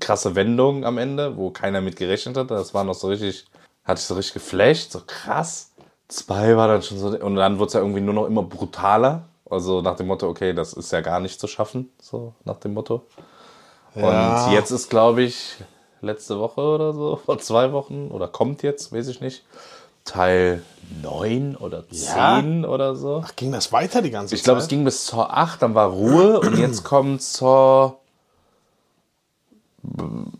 krasse 0.00 0.34
Wendung 0.34 0.84
am 0.84 0.98
Ende, 0.98 1.36
wo 1.36 1.50
keiner 1.50 1.80
mit 1.80 1.96
gerechnet 1.96 2.36
hat. 2.36 2.50
Das 2.50 2.74
war 2.74 2.84
noch 2.84 2.94
so 2.94 3.08
richtig, 3.08 3.46
hatte 3.84 4.00
ich 4.00 4.06
so 4.06 4.14
richtig 4.14 4.34
geflasht, 4.34 4.92
so 4.92 5.00
krass. 5.06 5.70
Zwei 6.08 6.56
war 6.56 6.68
dann 6.68 6.82
schon 6.82 6.98
so, 6.98 7.08
und 7.08 7.36
dann 7.36 7.58
wurde 7.58 7.68
es 7.68 7.72
ja 7.72 7.80
irgendwie 7.80 8.00
nur 8.00 8.14
noch 8.14 8.26
immer 8.26 8.42
brutaler. 8.42 9.24
Also 9.48 9.82
nach 9.82 9.96
dem 9.96 10.06
Motto, 10.06 10.28
okay, 10.28 10.52
das 10.54 10.72
ist 10.72 10.92
ja 10.92 11.00
gar 11.00 11.20
nicht 11.20 11.38
zu 11.38 11.46
schaffen, 11.46 11.90
so 12.00 12.34
nach 12.44 12.56
dem 12.58 12.74
Motto. 12.74 13.02
Ja. 13.94 14.46
Und 14.46 14.52
jetzt 14.52 14.70
ist, 14.70 14.88
glaube 14.88 15.22
ich, 15.22 15.56
letzte 16.00 16.38
Woche 16.38 16.60
oder 16.60 16.92
so, 16.92 17.16
vor 17.24 17.38
zwei 17.38 17.72
Wochen, 17.72 18.10
oder 18.10 18.28
kommt 18.28 18.62
jetzt, 18.62 18.92
weiß 18.92 19.08
ich 19.08 19.20
nicht, 19.20 19.44
Teil 20.04 20.62
9 21.02 21.56
oder 21.56 21.88
10 21.88 22.64
oder 22.64 22.96
so. 22.96 23.22
Ach, 23.24 23.36
ging 23.36 23.52
das 23.52 23.72
weiter 23.72 24.02
die 24.02 24.10
ganze 24.10 24.34
Ich 24.34 24.42
glaube, 24.42 24.58
Zeit? 24.58 24.64
es 24.64 24.68
ging 24.68 24.84
bis 24.84 25.06
zur 25.06 25.36
8, 25.36 25.62
dann 25.62 25.74
war 25.74 25.90
Ruhe 25.90 26.40
und 26.40 26.58
jetzt 26.58 26.82
kommt 26.82 27.22
zur 27.22 27.98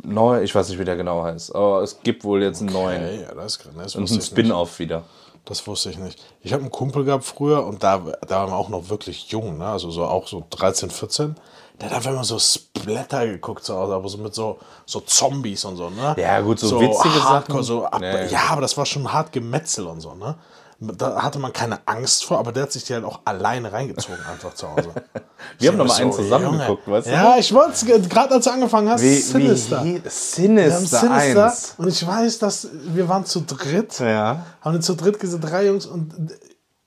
9, 0.02 0.42
ich 0.42 0.54
weiß 0.54 0.68
nicht, 0.68 0.78
wie 0.78 0.84
der 0.84 0.96
genau 0.96 1.22
heißt, 1.22 1.54
aber 1.54 1.82
es 1.82 2.00
gibt 2.02 2.24
wohl 2.24 2.42
jetzt 2.42 2.60
einen 2.60 2.72
neuen. 2.72 3.20
Ja, 3.20 3.34
das. 3.34 3.58
Das 3.58 3.94
Und 3.94 4.02
wusste 4.02 4.02
ein 4.02 4.02
ich 4.02 4.10
nicht. 4.10 4.26
Spin-off 4.26 4.78
wieder. 4.78 5.04
Das 5.44 5.66
wusste 5.66 5.90
ich 5.90 5.98
nicht. 5.98 6.22
Ich 6.42 6.52
habe 6.52 6.62
einen 6.62 6.70
Kumpel 6.70 7.04
gehabt 7.04 7.24
früher 7.24 7.66
und 7.66 7.82
da, 7.82 7.98
da 8.26 8.40
waren 8.40 8.50
wir 8.50 8.56
auch 8.56 8.68
noch 8.68 8.88
wirklich 8.90 9.28
jung, 9.28 9.58
ne? 9.58 9.66
also 9.66 9.90
so 9.90 10.04
auch 10.04 10.28
so 10.28 10.44
13, 10.50 10.90
14. 10.90 11.34
Der 11.80 11.90
hat 11.90 11.96
einfach 11.96 12.12
immer 12.12 12.22
so 12.22 12.38
Splatter 12.38 13.26
geguckt 13.26 13.68
Hause, 13.68 13.94
aber 13.94 14.08
so 14.08 14.18
mit 14.18 14.34
so, 14.34 14.58
so 14.86 15.00
Zombies 15.00 15.64
und 15.64 15.76
so, 15.76 15.90
ne? 15.90 16.14
Ja, 16.16 16.40
gut, 16.40 16.60
so 16.60 16.80
witzige 16.80 17.24
Hardcore, 17.24 17.64
Sachen. 17.64 17.80
So 17.80 17.86
ab, 17.86 18.00
Nee. 18.00 18.26
Ja, 18.28 18.50
aber 18.50 18.60
das 18.60 18.76
war 18.76 18.86
schon 18.86 19.12
hart 19.12 19.32
Gemetzel 19.32 19.86
und 19.86 20.00
so, 20.00 20.14
ne? 20.14 20.36
Da 20.98 21.22
hatte 21.22 21.38
man 21.38 21.52
keine 21.52 21.78
Angst 21.86 22.24
vor, 22.24 22.38
aber 22.38 22.50
der 22.52 22.64
hat 22.64 22.72
sich 22.72 22.84
die 22.84 22.94
halt 22.94 23.04
auch 23.04 23.20
alleine 23.24 23.72
reingezogen, 23.72 24.18
einfach 24.30 24.54
zu 24.54 24.68
Hause. 24.68 24.90
Wir 25.58 25.70
haben 25.70 25.76
noch 25.78 25.86
mal 25.86 25.94
So, 25.94 26.02
einen 26.02 26.12
zusammen 26.12 26.44
Junge. 26.46 26.58
geguckt, 26.58 26.88
weißt 26.88 27.06
du? 27.06 27.10
Ja, 27.12 27.36
ich 27.38 27.52
wollte 27.52 27.72
es 27.72 28.08
gerade, 28.08 28.34
als 28.34 28.44
du 28.44 28.50
angefangen 28.50 28.88
hast, 28.90 29.02
Wie, 29.02 29.16
Sinister. 29.16 29.84
wie 29.84 29.94
Wir 29.94 30.00
haben 30.02 30.10
Sinister, 30.10 30.98
Sinister 31.00 31.44
1. 31.46 31.74
und 31.78 31.88
ich 31.88 32.06
weiß, 32.06 32.38
dass 32.40 32.68
wir 32.72 33.08
waren 33.08 33.24
zu 33.24 33.40
dritt 33.42 33.98
Ja. 34.00 34.44
haben 34.60 34.80
zu 34.82 34.94
dritt 34.94 35.22
diese 35.22 35.38
drei 35.38 35.66
Jungs 35.66 35.86
und 35.86 36.12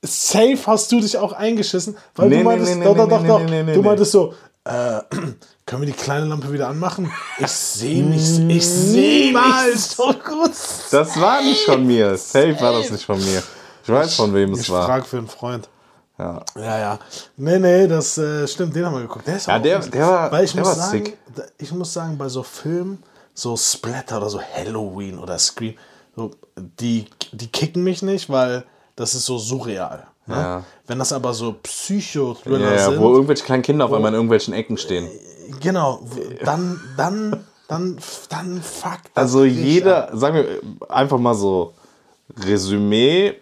safe 0.04 0.58
hast 0.68 0.92
du 0.92 1.00
dich 1.00 1.18
auch 1.18 1.34
eingeschissen, 1.34 1.98
weil 2.16 2.30
Nee, 2.30 2.38
du 2.40 2.44
meintest, 2.44 2.76
nee, 2.76 2.84
doch, 2.84 2.96
nee, 2.96 3.02
doch, 3.02 3.10
doch, 3.10 3.28
doch. 3.28 3.44
nee, 3.44 3.74
du 3.74 3.82
meintest 3.82 4.12
so, 4.12 4.34
äh, 4.66 5.00
können 5.66 5.82
wir 5.82 5.86
die 5.88 5.94
kleine 5.94 6.26
Lampe 6.26 6.52
wieder 6.52 6.68
anmachen? 6.68 7.12
Ich 7.40 7.48
sehe 7.52 8.04
mich, 8.04 8.40
ich 8.48 8.68
sehe 8.68 9.34
mich 9.34 9.82
so 9.82 10.06
gut. 10.14 10.52
Das 10.92 11.20
war 11.20 11.42
nicht 11.42 11.62
von 11.66 11.86
mir. 11.86 12.18
Safe 12.18 12.56
war 12.62 12.74
das 12.74 12.92
nicht 12.92 13.04
von 13.06 13.18
mir. 13.24 13.42
Ich 13.86 13.94
weiß, 13.94 14.16
von 14.16 14.34
wem 14.34 14.54
es 14.54 14.62
Ich 14.62 14.70
war. 14.72 14.86
frage 14.86 15.06
für 15.06 15.18
einen 15.18 15.28
Freund. 15.28 15.70
Ja. 16.18 16.44
Ja, 16.56 16.80
ja. 16.80 17.00
Nee, 17.38 17.60
nee, 17.60 17.88
das 17.88 18.18
äh, 18.18 18.48
stimmt, 18.48 18.76
den 18.76 18.86
haben 18.86 18.94
wir 18.96 19.02
geguckt. 19.02 19.28
Der 19.28 19.36
ist 19.38 19.48
Ja, 19.48 19.58
auch 19.58 19.62
der- 19.62 19.80
der 19.80 20.08
war- 20.08 20.32
Weil 20.32 20.46
ich 20.46 20.54
der 20.54 20.62
muss 20.62 20.70
war 20.70 20.76
sagen, 20.88 21.06
sick. 21.06 21.18
ich 21.58 21.72
muss 21.74 21.94
sagen, 21.94 22.18
bei 22.18 22.30
so 22.30 22.42
Filmen, 22.44 23.04
so 23.34 23.56
Splatter 23.58 24.18
oder 24.18 24.30
so 24.30 24.40
Halloween 24.42 25.20
oder 25.20 25.38
Scream, 25.38 25.74
so, 26.16 26.32
die, 26.80 27.06
die 27.34 27.48
kicken 27.48 27.84
mich 27.84 28.02
nicht, 28.02 28.30
weil 28.30 28.64
das 28.96 29.14
ist 29.14 29.26
so 29.26 29.38
surreal. 29.38 30.08
Ne? 30.26 30.36
Ja. 30.36 30.64
Wenn 30.88 31.00
das 31.00 31.12
aber 31.12 31.34
so 31.34 31.54
Psycho-Thriller 31.62 32.60
Ja, 32.60 32.74
ja, 32.76 32.90
sind, 32.92 33.00
wo 33.02 33.12
irgendwelche 33.14 33.44
kleinen 33.44 33.62
Kinder 33.64 33.86
auf 33.86 33.92
einmal 33.94 34.10
in 34.10 34.16
irgendwelchen 34.16 34.54
Ecken 34.54 34.78
stehen. 34.78 35.10
genau, 35.60 36.00
w- 36.04 36.44
dann, 36.46 36.80
dann, 36.96 37.46
dann, 37.68 38.00
dann 38.30 38.62
fuck 38.62 39.00
das 39.14 39.22
Also 39.24 39.44
jeder, 39.44 40.10
sagen 40.18 40.38
wir 40.38 40.90
einfach 40.90 41.18
mal 41.20 41.36
so, 41.36 41.74
Resümee, 42.40 43.36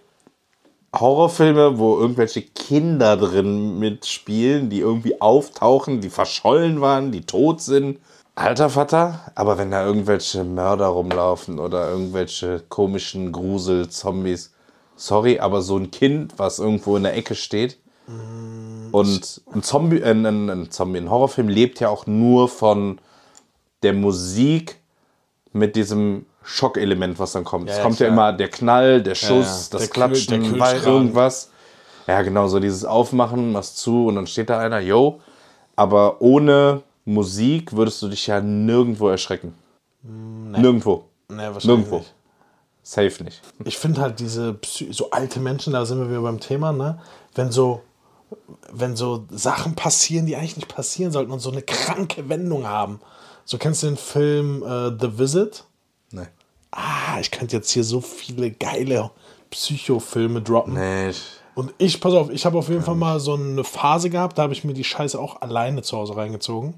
Horrorfilme, 0.94 1.80
wo 1.80 1.98
irgendwelche 1.98 2.42
Kinder 2.42 3.18
drin 3.18 3.80
mitspielen, 3.80 4.70
die 4.70 4.80
irgendwie 4.80 5.20
auftauchen, 5.22 6.02
die 6.02 6.10
verschollen 6.10 6.82
waren, 6.82 7.12
die 7.12 7.26
tot 7.26 7.62
sind. 7.62 8.00
Alter 8.36 8.70
Vater, 8.70 9.32
aber 9.36 9.58
wenn 9.58 9.72
da 9.72 9.86
irgendwelche 9.86 10.44
Mörder 10.44 10.88
rumlaufen 10.88 11.60
oder 11.60 11.90
irgendwelche 11.90 12.64
komischen 12.68 13.32
Grusel-Zombies, 13.32 14.54
sorry, 14.96 15.40
aber 15.40 15.62
so 15.62 15.78
ein 15.78 15.92
Kind, 15.92 16.34
was 16.38 16.60
irgendwo 16.60 16.96
in 16.98 17.04
der 17.04 17.16
Ecke 17.16 17.36
steht. 17.36 17.78
Und 18.92 19.42
ein 19.54 19.64
Zombie, 19.64 20.00
äh, 20.00 20.12
ein, 20.12 20.50
ein 20.50 20.72
Zombie, 20.72 21.00
ein 21.00 21.10
Horrorfilm 21.10 21.48
lebt 21.48 21.80
ja 21.80 21.90
auch 21.90 22.06
nur 22.06 22.50
von 22.50 23.00
der 23.82 23.94
Musik 23.94 24.80
mit 25.52 25.76
diesem 25.76 26.26
Schockelement, 26.44 27.20
was 27.20 27.32
dann 27.34 27.44
kommt. 27.44 27.70
es 27.70 27.78
ja, 27.78 27.84
kommt 27.84 28.00
ja 28.00 28.08
klar. 28.08 28.14
immer 28.30 28.34
der 28.34 28.50
Knall, 28.50 29.02
der 29.02 29.16
Schuss, 29.16 29.70
Der 29.70 29.80
das 29.80 29.90
Kühl- 29.90 29.94
Klatschen, 29.94 30.42
der 30.44 30.60
weil 30.60 30.74
Kühlschrank. 30.74 30.86
irgendwas. 30.86 31.50
Ja, 32.08 32.22
genau, 32.22 32.48
so 32.48 32.60
dieses 32.60 32.84
Aufmachen, 32.86 33.54
was 33.54 33.76
zu 33.76 34.08
und 34.08 34.16
dann 34.16 34.28
steht 34.28 34.50
da 34.50 34.60
einer, 34.60 34.80
yo. 34.80 35.22
Aber 35.76 36.22
ohne 36.22 36.82
Musik 37.06 37.74
würdest 37.74 38.02
du 38.02 38.10
dich 38.10 38.28
ja 38.28 38.42
nirgendwo 38.42 39.08
erschrecken. 39.10 39.54
Nirgendwo. 40.04 41.06
Nee, 41.30 41.38
wahrscheinlich 41.38 41.66
Nirgendwo. 41.66 41.98
nicht. 42.00 42.14
Safe 42.84 43.24
nicht. 43.24 43.42
Ich 43.64 43.78
finde 43.78 44.02
halt 44.02 44.20
diese 44.20 44.54
Psy 44.56 44.92
so 44.92 45.10
alte 45.12 45.40
Menschen, 45.40 45.72
da 45.74 45.86
sind 45.86 46.00
wir 46.00 46.10
wieder 46.10 46.22
beim 46.22 46.42
Thema, 46.42 46.74
ne? 46.74 47.00
Wenn 47.34 47.50
so, 47.52 47.82
wenn 48.72 48.98
so 48.98 49.26
Sachen 49.32 49.76
passieren, 49.76 50.26
die 50.26 50.36
eigentlich 50.36 50.58
nicht 50.58 50.68
passieren 50.68 51.12
sollten 51.14 51.32
und 51.32 51.40
so 51.40 51.50
eine 51.52 51.62
kranke 51.62 52.28
Wendung 52.28 52.68
haben. 52.68 53.00
So 53.46 53.58
kennst 53.58 53.84
du 53.84 53.88
den 53.88 53.98
Film 53.98 54.64
äh, 54.64 54.90
The 55.00 55.18
Visit? 55.18 55.64
Nee. 56.14 56.28
Ah, 56.72 57.20
ich 57.20 57.30
könnte 57.32 57.56
jetzt 57.56 57.72
hier 57.72 57.84
so 57.84 58.02
viele 58.02 58.52
geile 58.52 59.12
Psychofilme 59.52 60.42
droppen. 60.42 60.74
Nee, 60.74 61.12
Und 61.56 61.74
ich, 61.78 62.02
pass 62.02 62.14
auf, 62.14 62.30
ich 62.32 62.46
habe 62.46 62.58
auf 62.58 62.70
jeden 62.70 62.82
Fall 62.82 62.96
mal 62.96 63.20
so 63.20 63.36
eine 63.36 63.64
Phase 63.64 64.10
gehabt, 64.10 64.38
da 64.38 64.44
habe 64.44 64.54
ich 64.54 64.64
mir 64.64 64.74
die 64.74 64.84
Scheiße 64.84 65.20
auch 65.20 65.42
alleine 65.42 65.84
zu 65.84 65.98
Hause 65.98 66.16
reingezogen. 66.16 66.74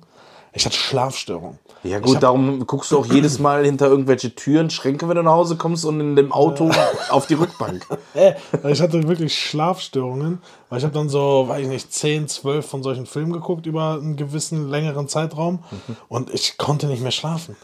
Ich 0.52 0.66
hatte 0.66 0.78
Schlafstörungen. 0.78 1.60
Ja 1.84 2.00
gut, 2.00 2.24
darum 2.24 2.66
guckst 2.66 2.92
du 2.92 2.98
auch 3.00 3.06
jedes 3.06 3.40
Mal 3.40 3.66
hinter 3.66 3.88
irgendwelche 3.88 4.34
Türen, 4.34 4.70
Schränke, 4.70 5.08
wenn 5.10 5.18
du 5.18 5.24
nach 5.24 5.34
Hause 5.34 5.58
kommst 5.58 5.84
und 5.86 6.00
in 6.00 6.16
dem 6.16 6.32
Auto 6.32 6.72
auf 7.10 7.28
die 7.28 7.34
Rückbank. 7.36 7.86
Ich 8.70 8.82
hatte 8.82 9.06
wirklich 9.08 9.38
Schlafstörungen, 9.38 10.42
weil 10.70 10.80
ich 10.80 10.86
habe 10.86 10.94
dann 10.94 11.10
so, 11.10 11.46
weiß 11.48 11.62
ich 11.64 11.68
nicht, 11.68 11.94
10, 11.94 12.30
12 12.30 12.66
von 12.66 12.84
solchen 12.84 13.06
Filmen 13.06 13.34
geguckt 13.34 13.66
über 13.66 13.96
einen 13.96 14.16
gewissen 14.16 14.70
längeren 14.70 15.10
Zeitraum 15.10 15.60
und 16.08 16.34
ich 16.34 16.58
konnte 16.58 16.88
nicht 16.88 17.04
mehr 17.04 17.12
schlafen. 17.12 17.56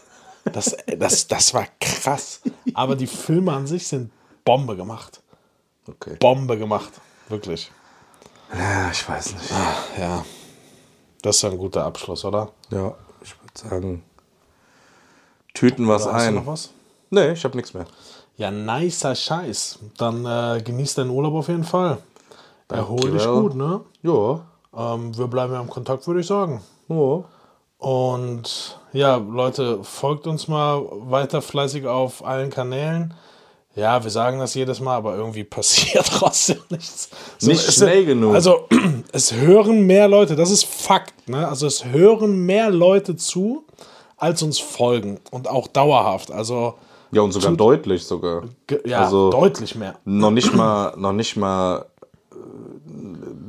Das, 0.44 0.76
das, 0.98 1.26
das 1.28 1.54
war 1.54 1.66
krass. 1.80 2.40
Aber 2.74 2.96
die 2.96 3.06
Filme 3.06 3.52
an 3.52 3.66
sich 3.66 3.86
sind 3.86 4.10
Bombe 4.44 4.76
gemacht. 4.76 5.20
Okay. 5.88 6.16
Bombe 6.18 6.58
gemacht. 6.58 6.92
Wirklich. 7.28 7.70
Ja, 8.52 8.90
ich 8.90 9.08
weiß 9.08 9.34
nicht. 9.34 9.50
Ja. 9.98 10.24
Das 11.22 11.36
ist 11.36 11.44
ein 11.44 11.56
guter 11.56 11.84
Abschluss, 11.84 12.24
oder? 12.24 12.50
Ja, 12.70 12.94
ich 13.22 13.34
würde 13.40 13.68
sagen, 13.68 14.02
tüten 15.54 15.86
was 15.88 16.04
Oder 16.04 16.14
hast 16.14 16.24
du 16.24 16.28
ein. 16.28 16.34
noch 16.34 16.46
was? 16.46 16.70
Nee, 17.10 17.32
ich 17.32 17.44
habe 17.44 17.56
nichts 17.56 17.74
mehr. 17.74 17.86
Ja, 18.36 18.50
nicer 18.50 19.14
Scheiß. 19.14 19.78
Dann 19.98 20.24
äh, 20.26 20.60
genieß 20.62 20.94
deinen 20.94 21.10
Urlaub 21.10 21.34
auf 21.34 21.48
jeden 21.48 21.64
Fall. 21.64 21.98
Erhol 22.68 23.10
dich 23.10 23.24
well. 23.24 23.40
gut, 23.42 23.54
ne? 23.54 23.80
Ja. 24.02 24.40
Ähm, 24.74 25.16
wir 25.16 25.26
bleiben 25.28 25.52
ja 25.52 25.60
im 25.60 25.68
Kontakt, 25.68 26.06
würde 26.06 26.20
ich 26.20 26.26
sagen. 26.26 26.62
Ja. 26.88 27.24
Und 27.78 28.80
ja, 28.92 29.16
Leute, 29.16 29.82
folgt 29.82 30.26
uns 30.26 30.48
mal 30.48 30.82
weiter 30.90 31.42
fleißig 31.42 31.86
auf 31.86 32.24
allen 32.24 32.50
Kanälen. 32.50 33.14
Ja, 33.74 34.02
wir 34.04 34.10
sagen 34.10 34.38
das 34.38 34.52
jedes 34.54 34.80
Mal, 34.80 34.96
aber 34.96 35.16
irgendwie 35.16 35.44
passiert 35.58 36.06
trotzdem 36.06 36.58
nichts. 36.68 37.08
So, 37.38 37.48
Nicht 37.50 37.72
schnell 37.72 38.04
genug. 38.04 38.34
Also, 38.34 38.68
es 39.12 39.32
hören 39.32 39.86
mehr 39.86 40.08
Leute, 40.08 40.36
das 40.36 40.50
ist 40.50 40.66
Fakt. 40.66 41.28
Ne? 41.28 41.48
Also, 41.48 41.66
es 41.66 41.84
hören 41.86 42.44
mehr 42.44 42.68
Leute 42.70 43.16
zu, 43.16 43.64
als 44.18 44.42
uns 44.42 44.58
folgen. 44.58 45.20
Und 45.30 45.48
auch 45.48 45.68
dauerhaft. 45.68 46.30
Also, 46.30 46.74
Ja, 47.12 47.22
und 47.22 47.32
sogar 47.32 47.52
deutlich 47.52 48.04
sogar. 48.04 48.42
ja, 48.84 49.00
Also- 49.04 49.30
deutlich 49.30 49.74
mehr. 49.74 49.94
Noch 50.04 50.30
nicht 50.30 50.54
mal, 50.54 50.92
noch 50.98 51.12
nicht 51.14 51.36
mal, 51.36 51.86
äh, 52.30 52.34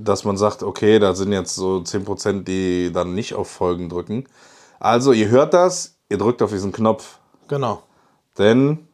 dass 0.03 0.23
man 0.23 0.37
sagt, 0.37 0.63
okay, 0.63 0.99
da 0.99 1.13
sind 1.15 1.33
jetzt 1.33 1.53
so 1.55 1.81
10%, 1.83 2.43
die 2.45 2.91
dann 2.93 3.13
nicht 3.13 3.33
auf 3.35 3.49
Folgen 3.49 3.89
drücken. 3.89 4.25
Also, 4.83 5.13
ihr 5.13 5.29
hört 5.29 5.53
das, 5.53 5.95
ihr 6.09 6.17
drückt 6.17 6.41
auf 6.41 6.51
diesen 6.51 6.73
Knopf. 6.73 7.19
Genau. 7.47 7.83
Denn 8.37 8.87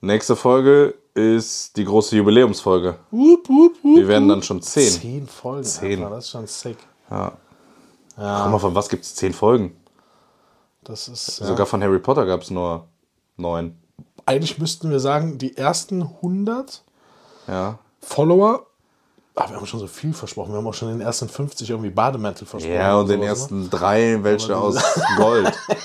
nächste 0.00 0.34
Folge 0.34 0.94
ist 1.14 1.76
die 1.76 1.84
große 1.84 2.16
Jubiläumsfolge. 2.16 2.98
Wup, 3.12 3.48
wup, 3.48 3.74
wup. 3.84 3.96
Wir 3.96 4.08
werden 4.08 4.28
dann 4.28 4.42
schon 4.42 4.60
10. 4.60 4.90
Zehn 4.90 5.26
Folgen. 5.28 5.64
Zehn. 5.64 6.02
Alter, 6.02 6.16
das 6.16 6.24
ist 6.24 6.30
schon 6.30 6.46
sick. 6.48 6.78
Ja. 7.08 7.32
Guck 8.16 8.50
mal, 8.52 8.58
von 8.58 8.74
was 8.74 8.88
gibt 8.88 9.04
es 9.04 9.14
10 9.14 9.32
Folgen? 9.32 9.76
Das 10.82 11.06
ist. 11.06 11.38
Ja. 11.38 11.46
Sogar 11.46 11.66
von 11.66 11.82
Harry 11.82 12.00
Potter 12.00 12.26
gab 12.26 12.42
es 12.42 12.50
nur 12.50 12.88
9. 13.36 13.78
Eigentlich 14.26 14.58
müssten 14.58 14.90
wir 14.90 14.98
sagen, 15.00 15.38
die 15.38 15.56
ersten 15.56 16.02
100 16.02 16.82
Ja. 17.46 17.78
Follower. 18.00 18.66
Ah, 19.34 19.48
wir 19.48 19.56
haben 19.56 19.66
schon 19.66 19.80
so 19.80 19.86
viel 19.86 20.12
versprochen. 20.12 20.52
Wir 20.52 20.58
haben 20.58 20.66
auch 20.66 20.74
schon 20.74 20.88
den 20.88 21.00
ersten 21.00 21.28
50 21.28 21.70
irgendwie 21.70 21.88
Bademantel 21.90 22.46
versprochen. 22.46 22.74
Ja, 22.74 22.96
und 22.96 23.04
oder 23.06 23.14
den 23.14 23.22
ersten 23.22 23.70
drei 23.70 24.18
welche 24.22 24.56
aus 24.56 24.76
Gold. 25.16 25.44
Ne? 25.68 25.76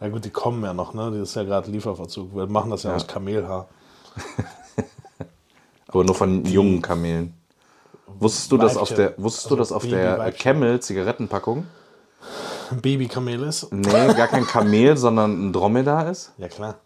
Ja, 0.00 0.08
gut, 0.08 0.24
die 0.24 0.30
kommen 0.30 0.62
ja 0.64 0.72
noch, 0.72 0.94
ne? 0.94 1.10
Das 1.10 1.28
ist 1.30 1.34
ja 1.34 1.42
gerade 1.44 1.70
Lieferverzug. 1.70 2.34
Wir 2.34 2.46
machen 2.46 2.70
das 2.70 2.84
ja, 2.84 2.94
aus 2.94 3.06
Kamelhaar. 3.06 3.68
Aber 5.88 6.04
nur 6.04 6.14
von 6.14 6.44
jungen 6.44 6.80
Kamelen. 6.82 7.34
Wusstest 8.18 8.52
du, 8.52 8.56
dass 8.58 8.76
auf 8.76 8.90
Weibchen. 8.90 8.96
der, 9.16 9.22
wusstest 9.22 9.46
du, 9.50 9.54
Also 9.54 9.62
dass 9.62 9.72
auf 9.72 9.82
Baby- 9.82 9.94
der 9.96 10.18
Weibchen. 10.18 10.40
Camel 10.42 10.80
Zigarettenpackung 10.80 11.66
Ein 12.70 12.80
Babykamel 12.80 13.42
ist. 13.44 13.72
nee, 13.72 13.84
gar 14.14 14.28
kein 14.28 14.46
Kamel, 14.46 14.96
sondern 14.96 15.48
ein 15.48 15.52
Dromedar 15.52 16.10
ist? 16.10 16.32
Ja, 16.38 16.48
klar. 16.48 16.76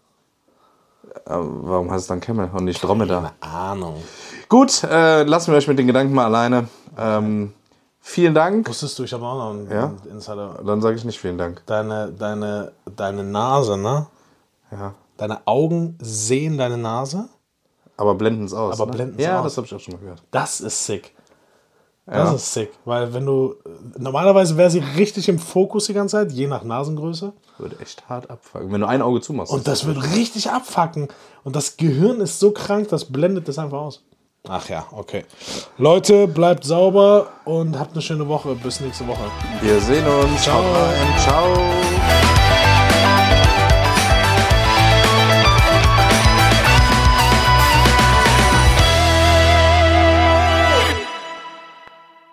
Warum 1.25 1.91
heißt 1.91 2.03
es 2.03 2.07
dann 2.07 2.21
Camel 2.21 2.51
und 2.53 2.65
nicht 2.65 2.83
Dromedar? 2.83 3.33
Keine 3.41 3.53
Ahnung. 3.55 4.03
Gut, 4.49 4.83
äh, 4.85 5.23
lassen 5.25 5.53
wir 5.53 5.59
euch 5.59 5.69
mit 5.69 5.79
den 5.79 5.87
Gedanken 5.87 6.15
mal 6.15 6.27
alleine. 6.27 6.69
Ähm, 6.99 7.53
vielen 8.01 8.35
Dank. 8.35 8.69
Wusstest 8.69 8.99
du, 8.99 9.05
ich 9.05 9.13
habe 9.13 9.25
auch 9.25 9.37
noch 9.39 9.51
einen, 9.51 9.71
Ja? 9.71 9.93
Insider. 10.11 10.61
Dann 10.65 10.81
sage 10.83 10.97
ich 10.97 11.05
nicht 11.05 11.19
vielen 11.21 11.39
Dank. 11.39 11.63
Deine, 11.67 12.13
deine, 12.13 12.73
deine 12.97 13.25
Nase, 13.25 13.77
ne? 13.77 14.07
Ja. 14.71 14.95
Deine 15.17 15.47
Augen 15.47 15.97
sehen 16.01 16.59
deine 16.59 16.79
Nase. 16.79 17.29
Aber 17.97 18.15
blenden 18.15 18.45
es 18.45 18.55
aus. 18.55 18.81
Aber 18.81 18.87
ne? 18.91 18.97
blenden's 18.97 19.23
Ja, 19.23 19.39
aus. 19.39 19.45
das 19.45 19.57
habe 19.59 19.67
ich 19.67 19.75
auch 19.75 19.81
schon 19.81 19.95
mal 19.95 20.01
gehört. 20.01 20.23
Das 20.31 20.61
ist 20.61 20.85
sick. 20.87 21.15
Das 22.07 22.17
Ja. 22.31 22.35
ist 22.35 22.53
sick. 22.53 22.73
Weil 22.85 23.15
wenn 23.15 23.25
du. 23.27 23.55
Normalerweise 23.97 24.57
wäre 24.57 24.71
sie 24.71 24.81
richtig 24.81 25.29
im 25.29 25.39
Fokus 25.39 25.87
die 25.87 25.93
ganze 25.95 26.17
Zeit, 26.17 26.33
je 26.33 26.47
nach 26.49 26.65
Nasengröße. 26.65 27.33
Würde 27.59 27.79
echt 27.81 28.09
hart 28.09 28.29
abfangen. 28.31 28.73
Wenn 28.73 28.81
du 28.81 28.89
ein 28.89 29.03
Auge 29.03 29.21
zumachst. 29.21 29.53
Und 29.53 29.69
das 29.69 29.87
wird 29.87 30.03
richtig 30.15 30.51
abfacken. 30.51 31.09
Und 31.45 31.55
das 31.55 31.77
Gehirn 31.77 32.21
ist 32.21 32.41
so 32.41 32.51
krank, 32.51 32.89
das 32.89 33.05
blendet 33.05 33.47
das 33.47 33.59
einfach 33.59 33.79
aus. 33.79 34.03
Ach 34.49 34.69
ja, 34.69 34.85
okay. 34.91 35.25
Leute, 35.79 36.27
bleibt 36.27 36.65
sauber 36.65 37.29
und 37.45 37.79
habt 37.79 37.93
eine 37.93 38.03
schöne 38.03 38.27
Woche. 38.27 38.57
Bis 38.57 38.81
nächste 38.81 39.07
Woche. 39.07 39.23
Wir 39.61 39.81
sehen 39.81 40.05
uns. 40.05 40.43
Ciao. 40.43 40.65
Ciao. 41.19 41.47